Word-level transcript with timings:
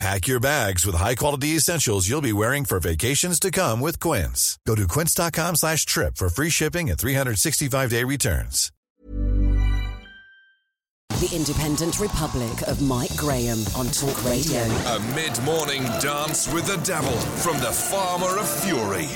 Pack 0.00 0.26
your 0.26 0.40
bags 0.40 0.84
with 0.84 0.96
high-quality 0.96 1.48
essentials 1.48 2.08
you'll 2.08 2.20
be 2.20 2.32
wearing 2.32 2.64
for 2.64 2.80
vacations 2.80 3.38
to 3.40 3.50
come 3.50 3.80
with 3.80 4.00
Quince. 4.00 4.58
Go 4.66 4.74
to 4.74 4.88
quince.com 4.88 5.56
slash 5.56 5.86
trip 5.86 6.16
for 6.16 6.28
free 6.28 6.50
shipping 6.50 6.90
and 6.90 6.98
365-day 6.98 8.04
returns. 8.04 8.70
The 11.20 11.34
Independent 11.34 12.00
Republic 12.00 12.50
of 12.66 12.82
Mike 12.82 13.16
Graham 13.16 13.58
on 13.76 13.86
Talk 13.86 14.24
Radio. 14.24 14.60
A 14.62 15.00
mid-morning 15.14 15.84
dance 16.00 16.52
with 16.52 16.66
the 16.66 16.76
devil 16.84 17.12
from 17.12 17.58
the 17.60 17.70
Farmer 17.70 18.36
of 18.38 18.48
Fury. 18.62 19.06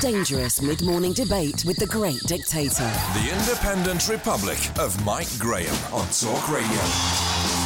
Dangerous 0.00 0.60
mid-morning 0.60 1.12
debate 1.12 1.64
with 1.64 1.76
the 1.76 1.86
great 1.86 2.20
dictator. 2.26 2.90
The 3.14 3.30
Independent 3.38 4.08
Republic 4.08 4.58
of 4.78 5.02
Mike 5.06 5.30
Graham 5.38 5.74
on 5.94 6.06
Talk 6.08 6.50
Radio. 6.50 7.63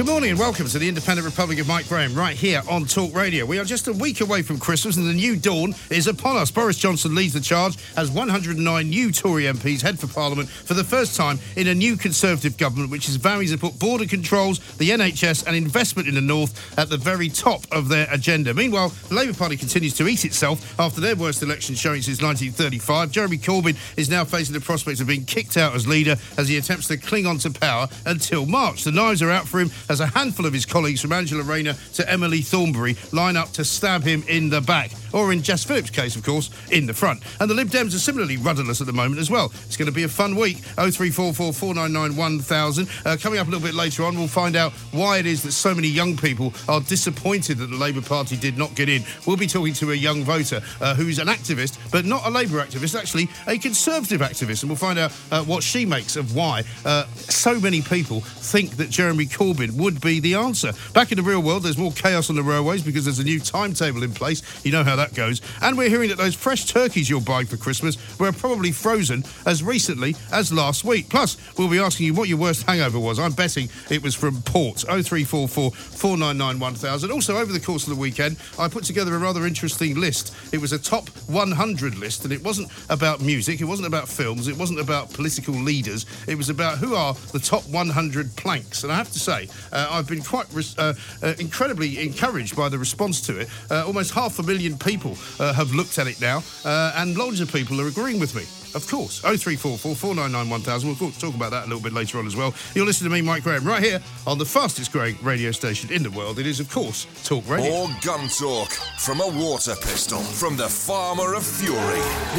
Good 0.00 0.08
morning 0.08 0.30
and 0.30 0.38
welcome 0.38 0.66
to 0.66 0.78
the 0.78 0.88
Independent 0.88 1.26
Republic 1.26 1.58
of 1.58 1.68
Mike 1.68 1.86
Graham, 1.86 2.14
right 2.14 2.34
here 2.34 2.62
on 2.70 2.86
Talk 2.86 3.14
Radio. 3.14 3.44
We 3.44 3.58
are 3.58 3.66
just 3.66 3.86
a 3.86 3.92
week 3.92 4.22
away 4.22 4.40
from 4.40 4.58
Christmas 4.58 4.96
and 4.96 5.06
the 5.06 5.12
new 5.12 5.36
dawn 5.36 5.74
is 5.90 6.06
upon 6.06 6.38
us. 6.38 6.50
Boris 6.50 6.78
Johnson 6.78 7.14
leads 7.14 7.34
the 7.34 7.40
charge 7.40 7.76
as 7.98 8.10
109 8.10 8.88
new 8.88 9.12
Tory 9.12 9.42
MPs 9.42 9.82
head 9.82 9.98
for 9.98 10.06
Parliament 10.06 10.48
for 10.48 10.72
the 10.72 10.82
first 10.82 11.18
time 11.18 11.38
in 11.54 11.66
a 11.66 11.74
new 11.74 11.98
Conservative 11.98 12.56
government, 12.56 12.90
which 12.90 13.10
is 13.10 13.16
vowing 13.16 13.48
to 13.48 13.58
put 13.58 13.78
border 13.78 14.06
controls, 14.06 14.60
the 14.78 14.88
NHS, 14.88 15.46
and 15.46 15.54
investment 15.54 16.08
in 16.08 16.14
the 16.14 16.22
North 16.22 16.78
at 16.78 16.88
the 16.88 16.96
very 16.96 17.28
top 17.28 17.66
of 17.70 17.90
their 17.90 18.08
agenda. 18.10 18.54
Meanwhile, 18.54 18.94
the 19.10 19.14
Labour 19.14 19.34
Party 19.34 19.58
continues 19.58 19.92
to 19.98 20.08
eat 20.08 20.24
itself 20.24 20.80
after 20.80 21.02
their 21.02 21.14
worst 21.14 21.42
election 21.42 21.74
showing 21.74 22.00
since 22.00 22.22
1935. 22.22 23.10
Jeremy 23.10 23.36
Corbyn 23.36 23.76
is 23.98 24.08
now 24.08 24.24
facing 24.24 24.54
the 24.54 24.62
prospect 24.62 25.02
of 25.02 25.08
being 25.08 25.26
kicked 25.26 25.58
out 25.58 25.74
as 25.74 25.86
leader 25.86 26.16
as 26.38 26.48
he 26.48 26.56
attempts 26.56 26.88
to 26.88 26.96
cling 26.96 27.26
on 27.26 27.36
to 27.36 27.50
power 27.50 27.86
until 28.06 28.46
March. 28.46 28.84
The 28.84 28.92
knives 28.92 29.20
are 29.20 29.30
out 29.30 29.46
for 29.46 29.60
him 29.60 29.70
as 29.90 30.00
a 30.00 30.06
handful 30.06 30.46
of 30.46 30.52
his 30.52 30.64
colleagues, 30.64 31.00
from 31.00 31.12
Angela 31.12 31.42
Rayner 31.42 31.74
to 31.94 32.08
Emily 32.08 32.40
Thornberry, 32.40 32.96
line 33.12 33.36
up 33.36 33.50
to 33.52 33.64
stab 33.64 34.02
him 34.02 34.22
in 34.28 34.48
the 34.48 34.60
back. 34.60 34.92
Or 35.12 35.32
in 35.32 35.42
Jess 35.42 35.64
Phillips' 35.64 35.90
case, 35.90 36.16
of 36.16 36.24
course, 36.24 36.50
in 36.70 36.86
the 36.86 36.94
front. 36.94 37.22
And 37.40 37.50
the 37.50 37.54
Lib 37.54 37.68
Dems 37.68 37.94
are 37.94 37.98
similarly 37.98 38.36
rudderless 38.36 38.80
at 38.80 38.86
the 38.86 38.92
moment 38.92 39.20
as 39.20 39.30
well. 39.30 39.52
It's 39.66 39.76
going 39.76 39.86
to 39.86 39.94
be 39.94 40.04
a 40.04 40.08
fun 40.08 40.36
week. 40.36 40.58
0344 40.58 41.52
499 41.52 42.86
Uh, 43.04 43.16
coming 43.20 43.38
up 43.38 43.46
a 43.46 43.50
little 43.50 43.66
bit 43.66 43.74
later 43.74 44.04
on, 44.04 44.16
we'll 44.16 44.28
find 44.28 44.56
out 44.56 44.72
why 44.92 45.18
it 45.18 45.26
is 45.26 45.42
that 45.42 45.52
so 45.52 45.74
many 45.74 45.88
young 45.88 46.16
people 46.16 46.52
are 46.68 46.80
disappointed 46.80 47.58
that 47.58 47.66
the 47.66 47.76
Labour 47.76 48.02
Party 48.02 48.36
did 48.36 48.56
not 48.56 48.74
get 48.74 48.88
in. 48.88 49.02
We'll 49.26 49.36
be 49.36 49.46
talking 49.46 49.74
to 49.74 49.92
a 49.92 49.94
young 49.94 50.24
voter 50.24 50.60
uh, 50.80 50.94
who's 50.94 51.18
an 51.18 51.28
activist, 51.28 51.78
but 51.90 52.04
not 52.04 52.26
a 52.26 52.30
Labour 52.30 52.64
activist, 52.64 52.98
actually 52.98 53.28
a 53.46 53.58
Conservative 53.58 54.20
activist. 54.20 54.62
And 54.62 54.70
we'll 54.70 54.76
find 54.76 54.98
out 54.98 55.12
uh, 55.30 55.44
what 55.44 55.62
she 55.62 55.86
makes 55.86 56.16
of 56.16 56.34
why 56.34 56.64
uh, 56.84 57.04
so 57.14 57.58
many 57.60 57.82
people 57.82 58.20
think 58.20 58.76
that 58.76 58.90
Jeremy 58.90 59.26
Corbyn 59.26 59.72
would 59.72 60.00
be 60.00 60.20
the 60.20 60.34
answer. 60.34 60.72
Back 60.92 61.12
in 61.12 61.16
the 61.16 61.22
real 61.22 61.40
world, 61.40 61.62
there's 61.62 61.78
more 61.78 61.92
chaos 61.92 62.30
on 62.30 62.36
the 62.36 62.42
railways 62.42 62.82
because 62.82 63.04
there's 63.04 63.18
a 63.18 63.24
new 63.24 63.40
timetable 63.40 64.02
in 64.02 64.12
place. 64.12 64.42
You 64.64 64.72
know 64.72 64.84
how 64.84 64.96
that 65.00 65.14
goes. 65.14 65.40
And 65.62 65.76
we're 65.76 65.88
hearing 65.88 66.10
that 66.10 66.18
those 66.18 66.34
fresh 66.34 66.66
turkeys 66.66 67.08
you're 67.08 67.20
buying 67.20 67.46
for 67.46 67.56
Christmas 67.56 67.96
were 68.18 68.32
probably 68.32 68.72
frozen 68.72 69.24
as 69.46 69.62
recently 69.62 70.14
as 70.32 70.52
last 70.52 70.84
week. 70.84 71.08
Plus, 71.08 71.36
we'll 71.56 71.70
be 71.70 71.78
asking 71.78 72.06
you 72.06 72.14
what 72.14 72.28
your 72.28 72.38
worst 72.38 72.66
hangover 72.66 72.98
was. 72.98 73.18
I'm 73.18 73.32
betting 73.32 73.68
it 73.90 74.02
was 74.02 74.14
from 74.14 74.42
Port. 74.42 74.80
0344 74.80 75.70
499 75.70 76.58
1000. 76.60 77.10
Also, 77.10 77.36
over 77.36 77.52
the 77.52 77.60
course 77.60 77.84
of 77.84 77.94
the 77.94 78.00
weekend, 78.00 78.36
I 78.58 78.68
put 78.68 78.84
together 78.84 79.14
a 79.14 79.18
rather 79.18 79.46
interesting 79.46 79.98
list. 79.98 80.34
It 80.52 80.60
was 80.60 80.72
a 80.72 80.78
top 80.78 81.08
100 81.28 81.96
list, 81.96 82.24
and 82.24 82.32
it 82.32 82.42
wasn't 82.44 82.70
about 82.90 83.20
music, 83.20 83.60
it 83.60 83.64
wasn't 83.64 83.88
about 83.88 84.08
films, 84.08 84.48
it 84.48 84.56
wasn't 84.56 84.80
about 84.80 85.12
political 85.12 85.54
leaders. 85.54 86.06
It 86.26 86.36
was 86.36 86.50
about 86.50 86.78
who 86.78 86.94
are 86.94 87.14
the 87.32 87.38
top 87.38 87.66
100 87.68 88.36
planks. 88.36 88.84
And 88.84 88.92
I 88.92 88.96
have 88.96 89.10
to 89.12 89.18
say, 89.18 89.48
uh, 89.72 89.88
I've 89.90 90.08
been 90.08 90.22
quite 90.22 90.46
uh, 90.78 90.94
uh, 91.22 91.34
incredibly 91.38 91.98
encouraged 92.00 92.56
by 92.56 92.68
the 92.68 92.78
response 92.78 93.20
to 93.22 93.38
it. 93.38 93.48
Uh, 93.70 93.86
almost 93.86 94.12
half 94.12 94.38
a 94.38 94.42
million 94.42 94.76
people 94.78 94.89
uh, 94.96 95.52
have 95.52 95.72
looked 95.72 95.98
at 95.98 96.06
it 96.06 96.20
now, 96.20 96.42
uh, 96.64 96.92
and 96.96 97.16
loads 97.16 97.40
of 97.40 97.52
people 97.52 97.80
are 97.80 97.86
agreeing 97.88 98.18
with 98.18 98.34
me. 98.34 98.42
Of 98.72 98.86
course, 98.86 99.20
0344 99.20 99.96
499 99.96 100.48
1000. 100.48 100.88
We'll 100.88 100.96
talk- 100.96 101.18
talk 101.18 101.34
about 101.34 101.50
that 101.50 101.64
a 101.64 101.66
little 101.66 101.82
bit 101.82 101.92
later 101.92 102.18
on 102.18 102.26
as 102.26 102.36
well. 102.36 102.54
You're 102.74 102.86
listening 102.86 103.10
to 103.10 103.14
me, 103.16 103.20
Mike 103.22 103.42
Graham, 103.42 103.64
right 103.64 103.82
here 103.82 104.00
on 104.28 104.38
the 104.38 104.44
fastest 104.44 104.92
growing 104.92 105.16
radio 105.22 105.50
station 105.50 105.90
in 105.92 106.04
the 106.04 106.10
world. 106.10 106.38
It 106.38 106.46
is, 106.46 106.60
of 106.60 106.70
course, 106.70 107.06
Talk 107.24 107.48
Radio. 107.48 107.68
More 107.68 107.88
gun 108.00 108.28
talk 108.28 108.70
from 109.00 109.20
a 109.20 109.26
water 109.26 109.74
pistol 109.74 110.20
from 110.20 110.56
the 110.56 110.68
Farmer 110.68 111.34
of 111.34 111.44
Fury 111.44 111.76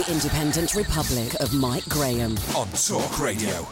The 0.01 0.06
Independent 0.09 0.73
Republic 0.73 1.34
of 1.41 1.53
Mike 1.53 1.88
Graham. 1.90 2.38
on 2.56 2.67
Talk 2.69 3.19
Radio. 3.19 3.67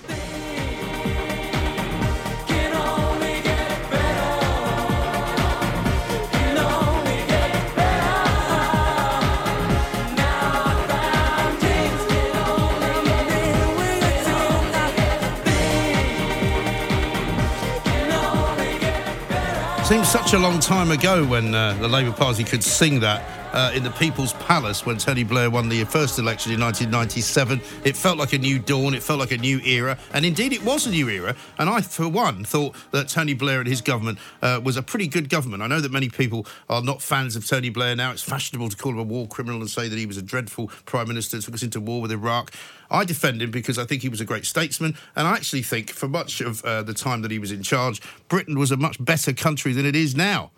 Such 20.09 20.33
a 20.33 20.39
long 20.39 20.59
time 20.59 20.89
ago 20.89 21.23
when 21.23 21.53
uh, 21.53 21.71
the 21.75 21.87
Labour 21.87 22.11
Party 22.11 22.43
could 22.43 22.63
sing 22.63 22.99
that 23.01 23.38
uh, 23.53 23.71
in 23.73 23.83
the 23.83 23.91
People's 23.91 24.33
Palace 24.33 24.85
when 24.85 24.97
Tony 24.97 25.23
Blair 25.23 25.49
won 25.49 25.69
the 25.69 25.83
first 25.85 26.19
election 26.19 26.51
in 26.51 26.59
1997. 26.59 27.61
It 27.83 27.95
felt 27.95 28.17
like 28.17 28.33
a 28.33 28.37
new 28.37 28.59
dawn, 28.59 28.93
it 28.93 29.03
felt 29.03 29.19
like 29.19 29.31
a 29.31 29.37
new 29.37 29.59
era, 29.61 29.97
and 30.13 30.25
indeed 30.25 30.53
it 30.53 30.63
was 30.63 30.85
a 30.85 30.91
new 30.91 31.09
era. 31.09 31.35
And 31.57 31.69
I, 31.69 31.81
for 31.81 32.07
one, 32.07 32.43
thought 32.43 32.75
that 32.91 33.09
Tony 33.09 33.33
Blair 33.33 33.59
and 33.59 33.67
his 33.67 33.81
government 33.81 34.19
uh, 34.41 34.61
was 34.63 34.77
a 34.77 34.83
pretty 34.83 35.07
good 35.07 35.29
government. 35.29 35.63
I 35.63 35.67
know 35.67 35.81
that 35.81 35.91
many 35.91 36.09
people 36.09 36.45
are 36.69 36.81
not 36.81 37.01
fans 37.01 37.35
of 37.35 37.47
Tony 37.47 37.69
Blair 37.69 37.95
now. 37.95 38.11
It's 38.11 38.23
fashionable 38.23 38.69
to 38.69 38.77
call 38.77 38.91
him 38.91 38.99
a 38.99 39.03
war 39.03 39.27
criminal 39.27 39.59
and 39.59 39.69
say 39.69 39.87
that 39.87 39.97
he 39.97 40.05
was 40.05 40.17
a 40.17 40.21
dreadful 40.21 40.67
prime 40.85 41.07
minister, 41.07 41.41
took 41.41 41.53
us 41.53 41.63
into 41.63 41.79
war 41.79 42.01
with 42.01 42.11
Iraq. 42.11 42.51
I 42.91 43.05
defend 43.05 43.41
him 43.41 43.51
because 43.51 43.77
I 43.77 43.85
think 43.85 44.01
he 44.01 44.09
was 44.09 44.21
a 44.21 44.25
great 44.25 44.45
statesman, 44.45 44.95
and 45.15 45.27
I 45.27 45.33
actually 45.33 45.61
think 45.61 45.91
for 45.91 46.07
much 46.07 46.41
of 46.41 46.63
uh, 46.63 46.83
the 46.83 46.93
time 46.93 47.21
that 47.21 47.31
he 47.31 47.39
was 47.39 47.51
in 47.51 47.63
charge, 47.63 48.01
Britain 48.27 48.57
was 48.57 48.71
a 48.71 48.77
much 48.77 49.03
better 49.03 49.33
country 49.33 49.73
than 49.73 49.85
it 49.85 49.95
is 49.95 50.15
now. 50.15 50.51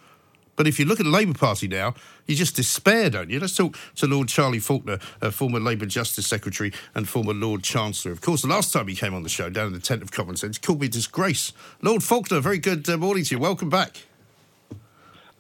But 0.56 0.68
if 0.68 0.80
you 0.80 0.86
look 0.86 1.00
at 1.00 1.06
the 1.06 1.12
Labour 1.12 1.34
Party 1.34 1.68
now, 1.68 1.96
you 2.28 2.36
just 2.36 2.56
despair, 2.56 3.10
don't 3.10 3.30
you? 3.30 3.40
Let's 3.40 3.56
talk 3.56 3.78
to 3.96 4.08
Lord 4.08 4.28
Charlie 4.28 4.60
Falconer, 4.60 5.00
uh, 5.22 5.32
former 5.32 5.60
Labour 5.60 5.86
Justice 5.86 6.28
Secretary 6.28 6.72
and 6.94 7.08
former 7.08 7.34
Lord 7.34 7.64
Chancellor. 7.64 8.12
Of 8.12 8.22
course, 8.22 8.42
the 8.42 8.48
last 8.48 8.72
time 8.72 8.88
he 8.88 8.96
came 8.96 9.14
on 9.14 9.24
the 9.24 9.30
show 9.30 9.50
down 9.50 9.68
in 9.68 9.74
the 9.74 9.80
tent 9.80 10.02
of 10.02 10.12
Common 10.12 10.36
Sense, 10.36 10.58
he 10.58 10.62
called 10.62 10.82
me 10.82 10.88
a 10.88 10.90
disgrace. 10.90 11.54
Lord 11.82 12.04
Falconer, 12.04 12.42
very 12.42 12.60
good 12.60 12.88
uh, 12.90 12.98
morning 12.98 13.24
to 13.26 13.36
you. 13.36 13.40
Welcome 13.40 13.70
back. 13.70 14.06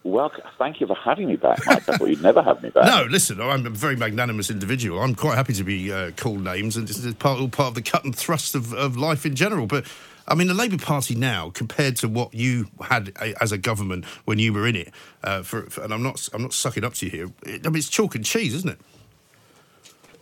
Well, 0.03 0.31
thank 0.57 0.81
you 0.81 0.87
for 0.87 0.95
having 0.95 1.27
me 1.27 1.35
back, 1.35 1.59
Mike. 1.67 1.87
I 1.87 1.97
thought 1.97 2.09
you'd 2.09 2.23
never 2.23 2.41
have 2.41 2.63
me 2.63 2.71
back. 2.71 2.85
No, 2.85 3.05
listen, 3.07 3.39
I'm 3.39 3.67
a 3.67 3.69
very 3.69 3.95
magnanimous 3.95 4.49
individual. 4.49 4.99
I'm 4.99 5.13
quite 5.13 5.35
happy 5.35 5.53
to 5.53 5.63
be 5.63 5.93
uh, 5.93 6.09
called 6.17 6.43
names, 6.43 6.75
and 6.75 6.87
this 6.87 6.97
is 6.97 7.13
part, 7.13 7.39
all 7.39 7.49
part 7.49 7.67
of 7.67 7.75
the 7.75 7.83
cut 7.83 8.03
and 8.03 8.15
thrust 8.15 8.55
of, 8.55 8.73
of 8.73 8.97
life 8.97 9.27
in 9.27 9.35
general. 9.35 9.67
But 9.67 9.85
I 10.27 10.35
mean, 10.35 10.47
the 10.47 10.53
Labour 10.53 10.77
Party 10.77 11.15
now, 11.15 11.49
compared 11.49 11.95
to 11.97 12.07
what 12.07 12.33
you 12.33 12.67
had 12.81 13.11
a, 13.21 13.41
as 13.41 13.51
a 13.51 13.57
government 13.57 14.05
when 14.25 14.39
you 14.39 14.53
were 14.53 14.67
in 14.67 14.75
it, 14.75 14.93
uh, 15.23 15.41
for, 15.41 15.63
for, 15.63 15.83
and 15.83 15.93
I'm 15.93 16.03
not, 16.03 16.29
I'm 16.33 16.41
not 16.41 16.53
sucking 16.53 16.83
up 16.83 16.93
to 16.95 17.05
you 17.05 17.11
here. 17.11 17.31
It, 17.43 17.65
I 17.65 17.69
mean, 17.69 17.77
it's 17.77 17.89
chalk 17.89 18.15
and 18.15 18.23
cheese, 18.23 18.53
isn't 18.53 18.69
it? 18.69 18.79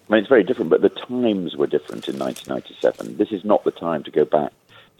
I 0.09 0.13
mean, 0.13 0.19
it's 0.21 0.29
very 0.29 0.43
different, 0.43 0.71
but 0.71 0.81
the 0.81 0.89
times 0.89 1.55
were 1.55 1.67
different 1.67 2.07
in 2.07 2.17
1997. 2.17 3.17
This 3.17 3.31
is 3.31 3.45
not 3.45 3.63
the 3.63 3.71
time 3.71 4.03
to 4.03 4.11
go 4.11 4.25
back 4.25 4.51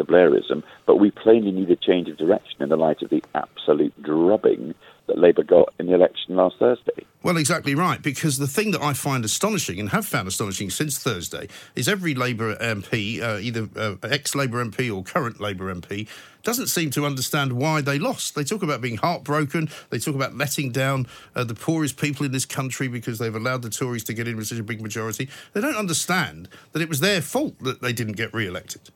Blairism, 0.03 0.63
but 0.85 0.97
we 0.97 1.11
plainly 1.11 1.51
need 1.51 1.69
a 1.69 1.75
change 1.75 2.09
of 2.09 2.17
direction 2.17 2.61
in 2.61 2.69
the 2.69 2.77
light 2.77 3.01
of 3.01 3.09
the 3.09 3.23
absolute 3.35 3.93
drubbing 4.01 4.73
that 5.09 5.17
Labour 5.17 5.43
got 5.43 5.73
in 5.79 5.87
the 5.87 5.93
election 5.93 6.35
last 6.35 6.55
Thursday. 6.59 7.05
Well, 7.21 7.35
exactly 7.35 7.75
right. 7.75 8.01
Because 8.01 8.37
the 8.37 8.47
thing 8.47 8.71
that 8.71 8.81
I 8.81 8.93
find 8.93 9.25
astonishing 9.25 9.79
and 9.79 9.89
have 9.89 10.05
found 10.05 10.27
astonishing 10.27 10.69
since 10.69 10.97
Thursday 10.97 11.49
is 11.75 11.89
every 11.89 12.15
Labour 12.15 12.55
MP, 12.55 13.21
uh, 13.21 13.39
either 13.39 13.67
uh, 13.75 13.95
ex 14.03 14.35
Labour 14.35 14.63
MP 14.63 14.95
or 14.95 15.03
current 15.03 15.41
Labour 15.41 15.73
MP, 15.73 16.07
doesn't 16.43 16.67
seem 16.67 16.91
to 16.91 17.05
understand 17.05 17.53
why 17.53 17.81
they 17.81 17.99
lost. 17.99 18.35
They 18.35 18.45
talk 18.45 18.63
about 18.63 18.79
being 18.79 18.97
heartbroken. 18.97 19.69
They 19.89 19.99
talk 19.99 20.15
about 20.15 20.35
letting 20.35 20.71
down 20.71 21.07
uh, 21.35 21.43
the 21.43 21.55
poorest 21.55 21.97
people 21.97 22.25
in 22.25 22.31
this 22.31 22.45
country 22.45 22.87
because 22.87 23.19
they've 23.19 23.35
allowed 23.35 23.63
the 23.63 23.69
Tories 23.69 24.05
to 24.05 24.13
get 24.13 24.27
in 24.27 24.37
with 24.37 24.47
such 24.47 24.59
a 24.59 24.63
big 24.63 24.81
majority. 24.81 25.27
They 25.53 25.61
don't 25.61 25.75
understand 25.75 26.47
that 26.71 26.81
it 26.81 26.87
was 26.87 27.01
their 27.01 27.21
fault 27.21 27.59
that 27.59 27.81
they 27.81 27.91
didn't 27.91 28.13
get 28.13 28.33
re 28.33 28.47
elected. 28.47 28.89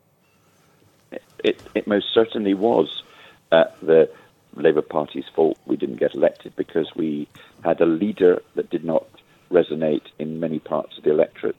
It, 1.44 1.62
it 1.74 1.86
most 1.86 2.06
certainly 2.12 2.54
was 2.54 3.02
uh, 3.52 3.64
the 3.82 4.10
Labour 4.56 4.82
Party's 4.82 5.26
fault 5.34 5.58
we 5.66 5.76
didn't 5.76 6.00
get 6.00 6.14
elected 6.14 6.56
because 6.56 6.88
we 6.96 7.28
had 7.62 7.80
a 7.80 7.86
leader 7.86 8.42
that 8.56 8.70
did 8.70 8.84
not 8.84 9.06
resonate 9.50 10.06
in 10.18 10.40
many 10.40 10.58
parts 10.58 10.96
of 10.98 11.04
the 11.04 11.10
electorate, 11.10 11.56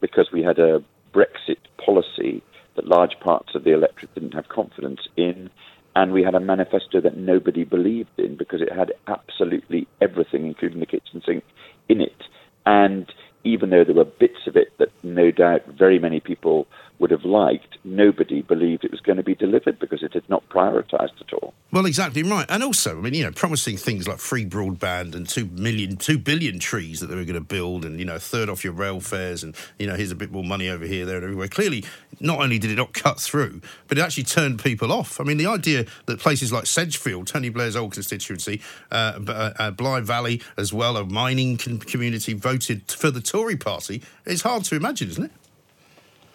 because 0.00 0.32
we 0.32 0.42
had 0.42 0.58
a 0.58 0.82
Brexit 1.12 1.58
policy 1.76 2.42
that 2.74 2.88
large 2.88 3.18
parts 3.20 3.54
of 3.54 3.64
the 3.64 3.72
electorate 3.72 4.14
didn't 4.14 4.34
have 4.34 4.48
confidence 4.48 5.06
in, 5.16 5.50
and 5.94 6.12
we 6.12 6.22
had 6.22 6.34
a 6.34 6.40
manifesto 6.40 7.00
that 7.00 7.16
nobody 7.16 7.64
believed 7.64 8.18
in 8.18 8.36
because 8.36 8.60
it 8.60 8.72
had 8.72 8.92
absolutely 9.06 9.86
everything, 10.00 10.46
including 10.46 10.80
the 10.80 10.86
kitchen 10.86 11.22
sink, 11.24 11.44
in 11.88 12.00
it. 12.00 12.22
And 12.64 13.10
even 13.44 13.70
though 13.70 13.84
there 13.84 13.94
were 13.94 14.04
bits 14.04 14.46
of 14.46 14.56
it 14.56 14.76
that 14.78 14.90
no 15.02 15.30
doubt 15.30 15.66
very 15.66 15.98
many 15.98 16.20
people 16.20 16.66
would 16.98 17.10
have 17.10 17.24
liked, 17.24 17.78
nobody 17.84 18.42
believed 18.42 18.84
it 18.84 18.90
was 18.90 19.00
going 19.00 19.16
to 19.16 19.22
be 19.22 19.34
delivered 19.34 19.78
because 19.78 20.02
it 20.02 20.14
had 20.14 20.28
not 20.28 20.48
prioritised 20.48 21.20
at 21.20 21.32
all. 21.32 21.54
Well, 21.70 21.86
exactly 21.86 22.22
right. 22.22 22.46
And 22.48 22.62
also, 22.62 22.98
I 22.98 23.00
mean, 23.00 23.14
you 23.14 23.24
know, 23.24 23.32
promising 23.32 23.76
things 23.76 24.08
like 24.08 24.18
free 24.18 24.46
broadband 24.46 25.14
and 25.14 25.28
two 25.28 25.46
million, 25.46 25.96
two 25.96 26.18
billion 26.18 26.58
trees 26.58 27.00
that 27.00 27.08
they 27.08 27.14
were 27.14 27.24
going 27.24 27.34
to 27.34 27.40
build 27.40 27.84
and, 27.84 27.98
you 27.98 28.04
know, 28.04 28.16
a 28.16 28.20
third 28.20 28.48
off 28.48 28.64
your 28.64 28.72
rail 28.72 29.00
fares 29.00 29.42
and, 29.42 29.54
you 29.78 29.86
know, 29.86 29.94
here's 29.94 30.10
a 30.10 30.16
bit 30.16 30.30
more 30.30 30.44
money 30.44 30.68
over 30.68 30.86
here, 30.86 31.04
there, 31.04 31.16
and 31.16 31.24
everywhere. 31.24 31.48
Clearly, 31.48 31.84
not 32.20 32.40
only 32.40 32.58
did 32.58 32.70
it 32.70 32.76
not 32.76 32.92
cut 32.92 33.20
through, 33.20 33.60
but 33.88 33.98
it 33.98 34.00
actually 34.00 34.24
turned 34.24 34.62
people 34.62 34.92
off. 34.92 35.20
I 35.20 35.24
mean, 35.24 35.36
the 35.36 35.46
idea 35.46 35.84
that 36.06 36.18
places 36.18 36.52
like 36.52 36.66
Sedgefield, 36.66 37.26
Tony 37.26 37.50
Blair's 37.50 37.76
old 37.76 37.92
constituency, 37.92 38.62
uh, 38.90 39.18
uh, 39.28 39.52
uh, 39.58 39.70
Blyth 39.72 40.04
Valley 40.04 40.40
as 40.56 40.72
well, 40.72 40.96
a 40.96 41.04
mining 41.04 41.56
community, 41.56 42.32
voted 42.32 42.90
for 42.90 43.10
the 43.10 43.20
Tory 43.20 43.56
party, 43.56 44.02
is 44.24 44.42
hard 44.42 44.64
to 44.64 44.76
imagine, 44.76 45.08
isn't 45.10 45.24
it? 45.24 45.32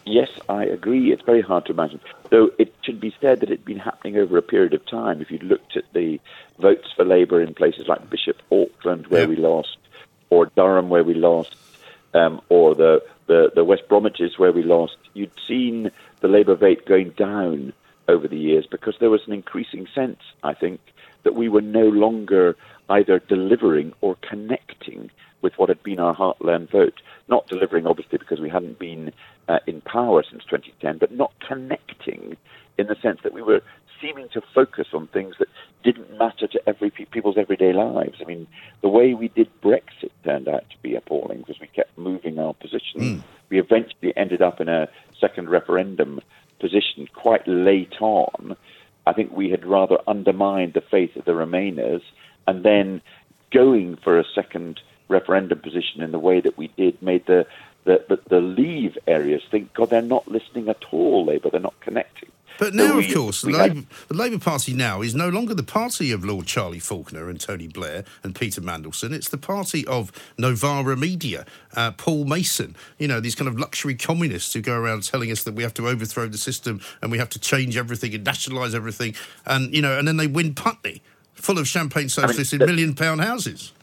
Yes, 0.06 0.30
I 0.50 0.66
agree. 0.66 1.12
It's 1.12 1.22
very 1.22 1.42
hard 1.42 1.66
to 1.66 1.74
imagine. 1.74 2.00
Though 2.30 2.50
it 2.58 2.74
should 2.82 3.00
be 3.00 3.14
said 3.22 3.42
that 3.42 3.52
it's 3.52 3.64
been 3.64 3.80
happening 3.80 4.18
over 4.18 4.38
a 4.38 4.42
period 4.42 4.74
of 4.74 4.86
time. 4.86 5.22
If 5.22 5.32
you 5.32 5.38
looked 5.40 5.78
at 5.78 5.92
the 5.94 6.20
votes 6.60 6.88
for 6.96 7.06
Labour 7.06 7.42
in 7.42 7.54
places 7.54 7.88
like 7.88 8.10
Bishop 8.10 8.42
Auckland, 8.52 9.08
where 9.08 9.22
yeah. 9.22 9.28
we 9.28 9.36
lost, 9.36 9.78
or 10.30 10.48
Durham, 10.48 10.90
where 10.90 11.04
we 11.04 11.14
lost, 11.14 11.56
um, 12.14 12.42
or 12.50 12.74
the, 12.76 13.04
the, 13.28 13.52
the 13.54 13.64
West 13.64 13.84
Bromwiches, 13.90 14.40
where 14.40 14.52
we 14.52 14.64
lost, 14.64 14.98
you'd 15.14 15.32
seen 15.48 15.92
the 16.22 16.28
Labour 16.28 16.56
vote 16.56 16.86
going 16.86 17.12
down 17.12 17.74
over 18.08 18.28
the 18.28 18.38
years 18.38 18.66
because 18.66 18.96
there 19.00 19.10
was 19.10 19.22
an 19.28 19.34
increasing 19.34 19.88
sense, 19.94 20.20
I 20.44 20.54
think, 20.54 20.80
that 21.24 21.36
we 21.36 21.50
were 21.50 21.62
no 21.62 21.88
longer 21.88 22.56
either 22.92 23.20
delivering 23.20 23.94
or 24.02 24.18
connecting 24.28 25.10
with 25.42 25.54
what 25.58 25.70
had 25.70 25.82
been 25.82 26.00
our 26.00 26.16
heartland 26.16 26.70
vote. 26.70 27.02
Not 27.28 27.48
delivering, 27.48 27.88
obviously, 27.88 28.18
because 28.18 28.40
we 28.40 28.50
hadn't 28.50 28.78
been 28.78 29.12
uh, 29.48 29.60
in 29.66 29.82
power 29.82 30.24
since 30.30 30.44
2010, 30.44 30.98
but 30.98 31.12
not 31.12 31.32
connecting 31.48 32.38
in 32.78 32.88
the 32.88 32.96
sense 33.02 33.20
that 33.24 33.34
we 33.34 33.42
were 33.42 33.62
seeming 34.00 34.28
to 34.34 34.42
focus 34.54 34.88
on 34.94 35.08
things 35.08 35.36
that 35.40 35.48
didn't 35.84 36.18
matter 36.18 36.48
to 36.48 36.62
every 36.68 36.90
people's 36.90 37.38
everyday 37.38 37.72
lives. 37.72 38.18
I 38.22 38.26
mean, 38.26 38.48
the 38.82 38.90
way 38.90 39.14
we 39.14 39.28
did 39.30 39.50
Brexit 39.62 40.12
turned 40.24 40.48
out 40.48 40.70
to 40.70 40.78
be 40.82 40.96
appalling 40.96 41.40
because 41.40 41.60
we 41.60 41.68
kept 41.68 41.98
moving 41.98 42.40
our 42.40 42.54
position. 42.54 43.00
Mm. 43.00 43.24
We 43.50 43.60
eventually 43.60 44.14
ended 44.16 44.42
up 44.42 44.60
in 44.60 44.70
a 44.70 44.90
second 45.20 45.50
referendum 45.50 46.20
position 46.60 47.08
quite 47.14 47.48
late 47.48 48.02
on. 48.02 48.56
I 49.06 49.14
think 49.14 49.32
we 49.32 49.50
had 49.50 49.66
rather 49.66 49.98
undermined 50.08 50.74
the 50.74 50.82
faith 50.82 51.16
of 51.16 51.26
the 51.26 51.32
Remainers 51.32 52.02
and 52.48 52.64
then 52.64 53.02
going 53.52 53.98
for 53.98 54.20
a 54.20 54.26
second 54.36 54.80
referendum 55.08 55.60
position 55.60 56.02
in 56.02 56.12
the 56.12 56.20
way 56.20 56.40
that 56.42 56.58
we 56.58 56.68
did 56.70 57.02
made 57.02 57.26
the 57.26 57.46
the, 57.84 58.06
the, 58.10 58.20
the 58.30 58.42
leave 58.42 58.96
areas 59.08 59.42
think, 59.50 59.74
God, 59.74 59.90
they're 59.90 60.04
not 60.04 60.28
listening 60.28 60.70
at 60.70 60.84
all, 60.92 61.26
Labour, 61.26 61.50
they're 61.50 61.60
not 61.60 61.80
connecting. 61.80 62.30
But 62.60 62.76
now, 62.76 62.90
so 62.90 62.98
we, 62.98 63.08
of 63.08 63.14
course, 63.16 63.42
the 63.42 63.50
Labour, 63.50 63.82
the 64.08 64.14
Labour 64.14 64.38
Party 64.38 64.76
now 64.76 65.02
is 65.02 65.16
no 65.16 65.30
longer 65.30 65.56
the 65.56 65.64
party 65.64 66.12
of 66.12 66.24
Lord 66.24 66.46
Charlie 66.46 66.78
Falconer 66.78 67.28
and 67.28 67.40
Tony 67.40 67.68
Blair 67.68 68.04
and 68.24 68.36
Peter 68.36 68.62
Mandelson. 68.62 69.14
It's 69.14 69.30
the 69.30 69.38
party 69.40 69.88
of 69.88 70.12
Novara 70.38 70.96
Media, 70.96 71.48
uh, 71.76 71.92
Paul 71.94 72.26
Mason, 72.26 72.76
you 73.00 73.08
know, 73.08 73.20
these 73.20 73.34
kind 73.34 73.48
of 73.48 73.58
luxury 73.58 73.96
communists 73.96 74.54
who 74.54 74.62
go 74.62 74.78
around 74.78 75.02
telling 75.04 75.32
us 75.32 75.44
that 75.44 75.56
we 75.56 75.64
have 75.64 75.74
to 75.74 75.88
overthrow 75.88 76.28
the 76.28 76.38
system 76.38 76.82
and 77.02 77.12
we 77.12 77.18
have 77.18 77.30
to 77.30 77.40
change 77.40 77.78
everything 77.78 78.14
and 78.14 78.24
nationalise 78.24 78.76
everything. 78.76 79.16
And, 79.48 79.74
you 79.74 79.82
know, 79.82 79.98
and 79.98 80.08
then 80.08 80.18
they 80.18 80.28
win 80.28 80.54
Putney, 80.54 81.02
full 81.42 81.58
of 81.58 81.68
champagne 81.68 82.10
socialists 82.10 82.54
I 82.54 82.58
mean, 82.58 82.62
in 82.62 82.76
million 82.76 82.96
pound 82.96 83.22
houses 83.22 83.74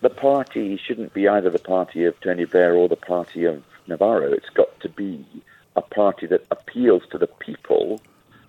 the 0.00 0.10
party 0.10 0.76
shouldn't 0.76 1.12
be 1.12 1.26
either 1.26 1.50
the 1.50 1.58
party 1.58 2.04
of 2.04 2.18
Tony 2.20 2.44
Blair 2.44 2.74
or 2.74 2.88
the 2.88 2.96
party 2.96 3.44
of 3.44 3.62
Novara. 3.86 4.30
It's 4.30 4.50
got 4.50 4.78
to 4.80 4.88
be 4.88 5.24
a 5.76 5.82
party 5.82 6.26
that 6.26 6.46
appeals 6.50 7.02
to 7.10 7.18
the 7.18 7.26
people 7.26 8.00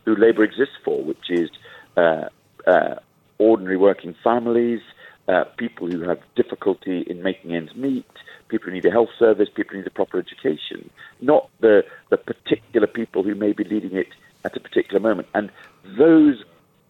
who 0.06 0.16
Labour 0.16 0.44
exists 0.44 0.76
for, 0.84 1.04
which 1.04 1.30
is 1.30 1.50
uh, 1.98 2.30
uh, 2.68 2.96
ordinary 3.38 3.78
working 3.78 4.16
families, 4.24 4.82
uh, 5.28 5.46
people 5.58 5.88
who 5.88 6.02
have 6.02 6.20
difficulty 6.36 7.02
in 7.02 7.24
making 7.24 7.56
ends 7.56 7.76
meet, 7.76 8.06
people 8.48 8.68
who 8.68 8.74
need 8.74 8.86
a 8.86 8.92
health 8.92 9.10
service, 9.18 9.50
people 9.54 9.74
who 9.74 9.78
need 9.80 9.88
a 9.88 9.92
proper 9.92 10.20
education, 10.20 10.90
not 11.22 11.50
the, 11.62 11.84
the 12.10 12.18
particular 12.18 12.88
people 12.88 13.24
who 13.24 13.36
may 13.36 13.54
be 13.54 13.64
leading 13.64 13.96
it 13.96 14.10
at 14.44 14.56
a 14.56 14.60
particular 14.60 15.00
moment. 15.00 15.28
And 15.34 15.52
those 15.84 16.44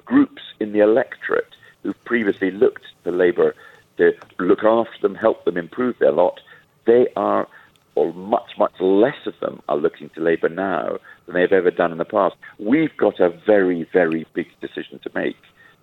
groups 0.10 0.42
in 0.60 0.74
the 0.74 0.80
electorate 0.80 1.56
who've 1.84 2.04
previously 2.04 2.52
looked 2.52 2.86
to 3.04 3.12
Labour 3.12 3.56
to 3.98 4.12
look 4.40 4.64
after 4.64 5.00
them, 5.02 5.16
help 5.16 5.46
them 5.46 5.56
improve 5.56 5.96
their 6.00 6.12
lot, 6.12 6.40
they 6.86 7.08
are, 7.16 7.48
or 7.96 8.14
much, 8.14 8.52
much 8.58 8.74
less 8.80 9.28
of 9.28 9.34
them 9.40 9.62
are 9.70 9.78
looking 9.78 10.10
to 10.10 10.22
Labour 10.22 10.50
now 10.50 10.98
than 11.26 11.36
they've 11.36 11.52
ever 11.52 11.70
done 11.70 11.92
in 11.92 12.00
the 12.00 12.06
past. 12.06 12.36
We've 12.58 12.96
got 12.98 13.20
a 13.20 13.30
very, 13.30 13.88
very 13.94 14.26
big 14.34 14.48
decision 14.62 15.00
to 15.04 15.12
make 15.14 15.38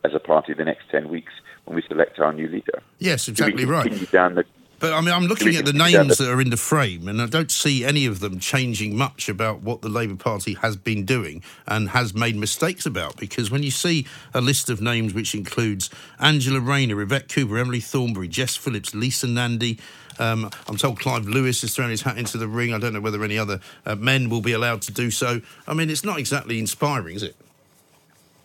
as 0.05 0.13
a 0.15 0.19
party 0.19 0.53
in 0.53 0.59
the 0.59 0.65
next 0.65 0.91
10 0.91 1.09
weeks 1.09 1.33
when 1.65 1.77
we 1.77 1.83
select 1.87 2.19
our 2.19 2.33
new 2.33 2.49
leader. 2.49 2.83
Yes, 2.99 3.29
exactly 3.29 3.65
right. 3.65 4.11
Down 4.11 4.35
the 4.35 4.45
but 4.79 4.93
I 4.93 5.01
mean, 5.01 5.15
I'm 5.15 5.27
looking 5.27 5.57
at 5.57 5.65
the 5.65 5.73
names 5.73 6.19
that 6.19 6.31
are 6.31 6.41
in 6.41 6.51
the 6.51 6.57
frame, 6.57 7.09
and 7.09 7.21
I 7.23 7.27
don't 7.27 7.51
see 7.51 7.85
any 7.85 8.07
of 8.07 8.21
them 8.21 8.39
changing 8.39 8.97
much 8.97 9.29
about 9.29 9.63
what 9.63 9.83
the 9.83 9.89
Labour 9.89 10.17
Party 10.17 10.55
has 10.55 10.77
been 10.77 11.05
doing 11.05 11.43
and 11.67 11.91
has 11.91 12.15
made 12.15 12.37
mistakes 12.37 12.87
about. 12.87 13.17
Because 13.17 13.51
when 13.51 13.63
you 13.63 13.71
see 13.71 14.07
a 14.35 14.41
list 14.41 14.69
of 14.69 14.81
names 14.81 15.15
which 15.15 15.35
includes 15.35 15.91
Angela 16.21 16.61
Rayner, 16.61 17.01
Yvette 17.01 17.29
Cooper, 17.29 17.59
Emily 17.59 17.81
Thornberry, 17.81 18.29
Jess 18.29 18.57
Phillips, 18.57 18.95
Lisa 18.95 19.27
Nandy, 19.27 19.79
um, 20.19 20.51
I'm 20.69 20.77
told 20.77 20.99
Clive 20.99 21.27
Lewis 21.27 21.61
has 21.63 21.75
thrown 21.75 21.91
his 21.91 22.03
hat 22.03 22.19
into 22.19 22.39
the 22.39 22.49
ring. 22.49 22.73
I 22.73 22.79
don't 22.79 22.93
know 22.93 23.01
whether 23.01 23.23
any 23.23 23.39
other 23.39 23.61
uh, 23.85 23.97
men 23.97 24.29
will 24.29 24.41
be 24.41 24.53
allowed 24.53 24.83
to 24.83 24.93
do 24.93 25.11
so. 25.11 25.41
I 25.67 25.75
mean, 25.75 25.91
it's 25.91 26.05
not 26.05 26.19
exactly 26.19 26.59
inspiring, 26.59 27.17
is 27.17 27.23
it? 27.23 27.37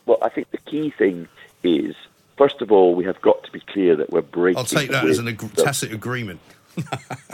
Well, 0.05 0.17
I 0.21 0.29
think 0.29 0.51
the 0.51 0.57
key 0.57 0.89
thing 0.89 1.27
is 1.63 1.95
First 2.37 2.61
of 2.61 2.71
all, 2.71 2.95
we 2.95 3.05
have 3.05 3.21
got 3.21 3.43
to 3.43 3.51
be 3.51 3.59
clear 3.59 3.95
that 3.95 4.09
we're 4.11 4.21
breaking. 4.21 4.57
I'll 4.57 4.65
take 4.65 4.89
that 4.91 5.05
as 5.05 5.19
an 5.19 5.27
ag- 5.27 5.53
tacit 5.55 5.91
agreement. 5.91 6.39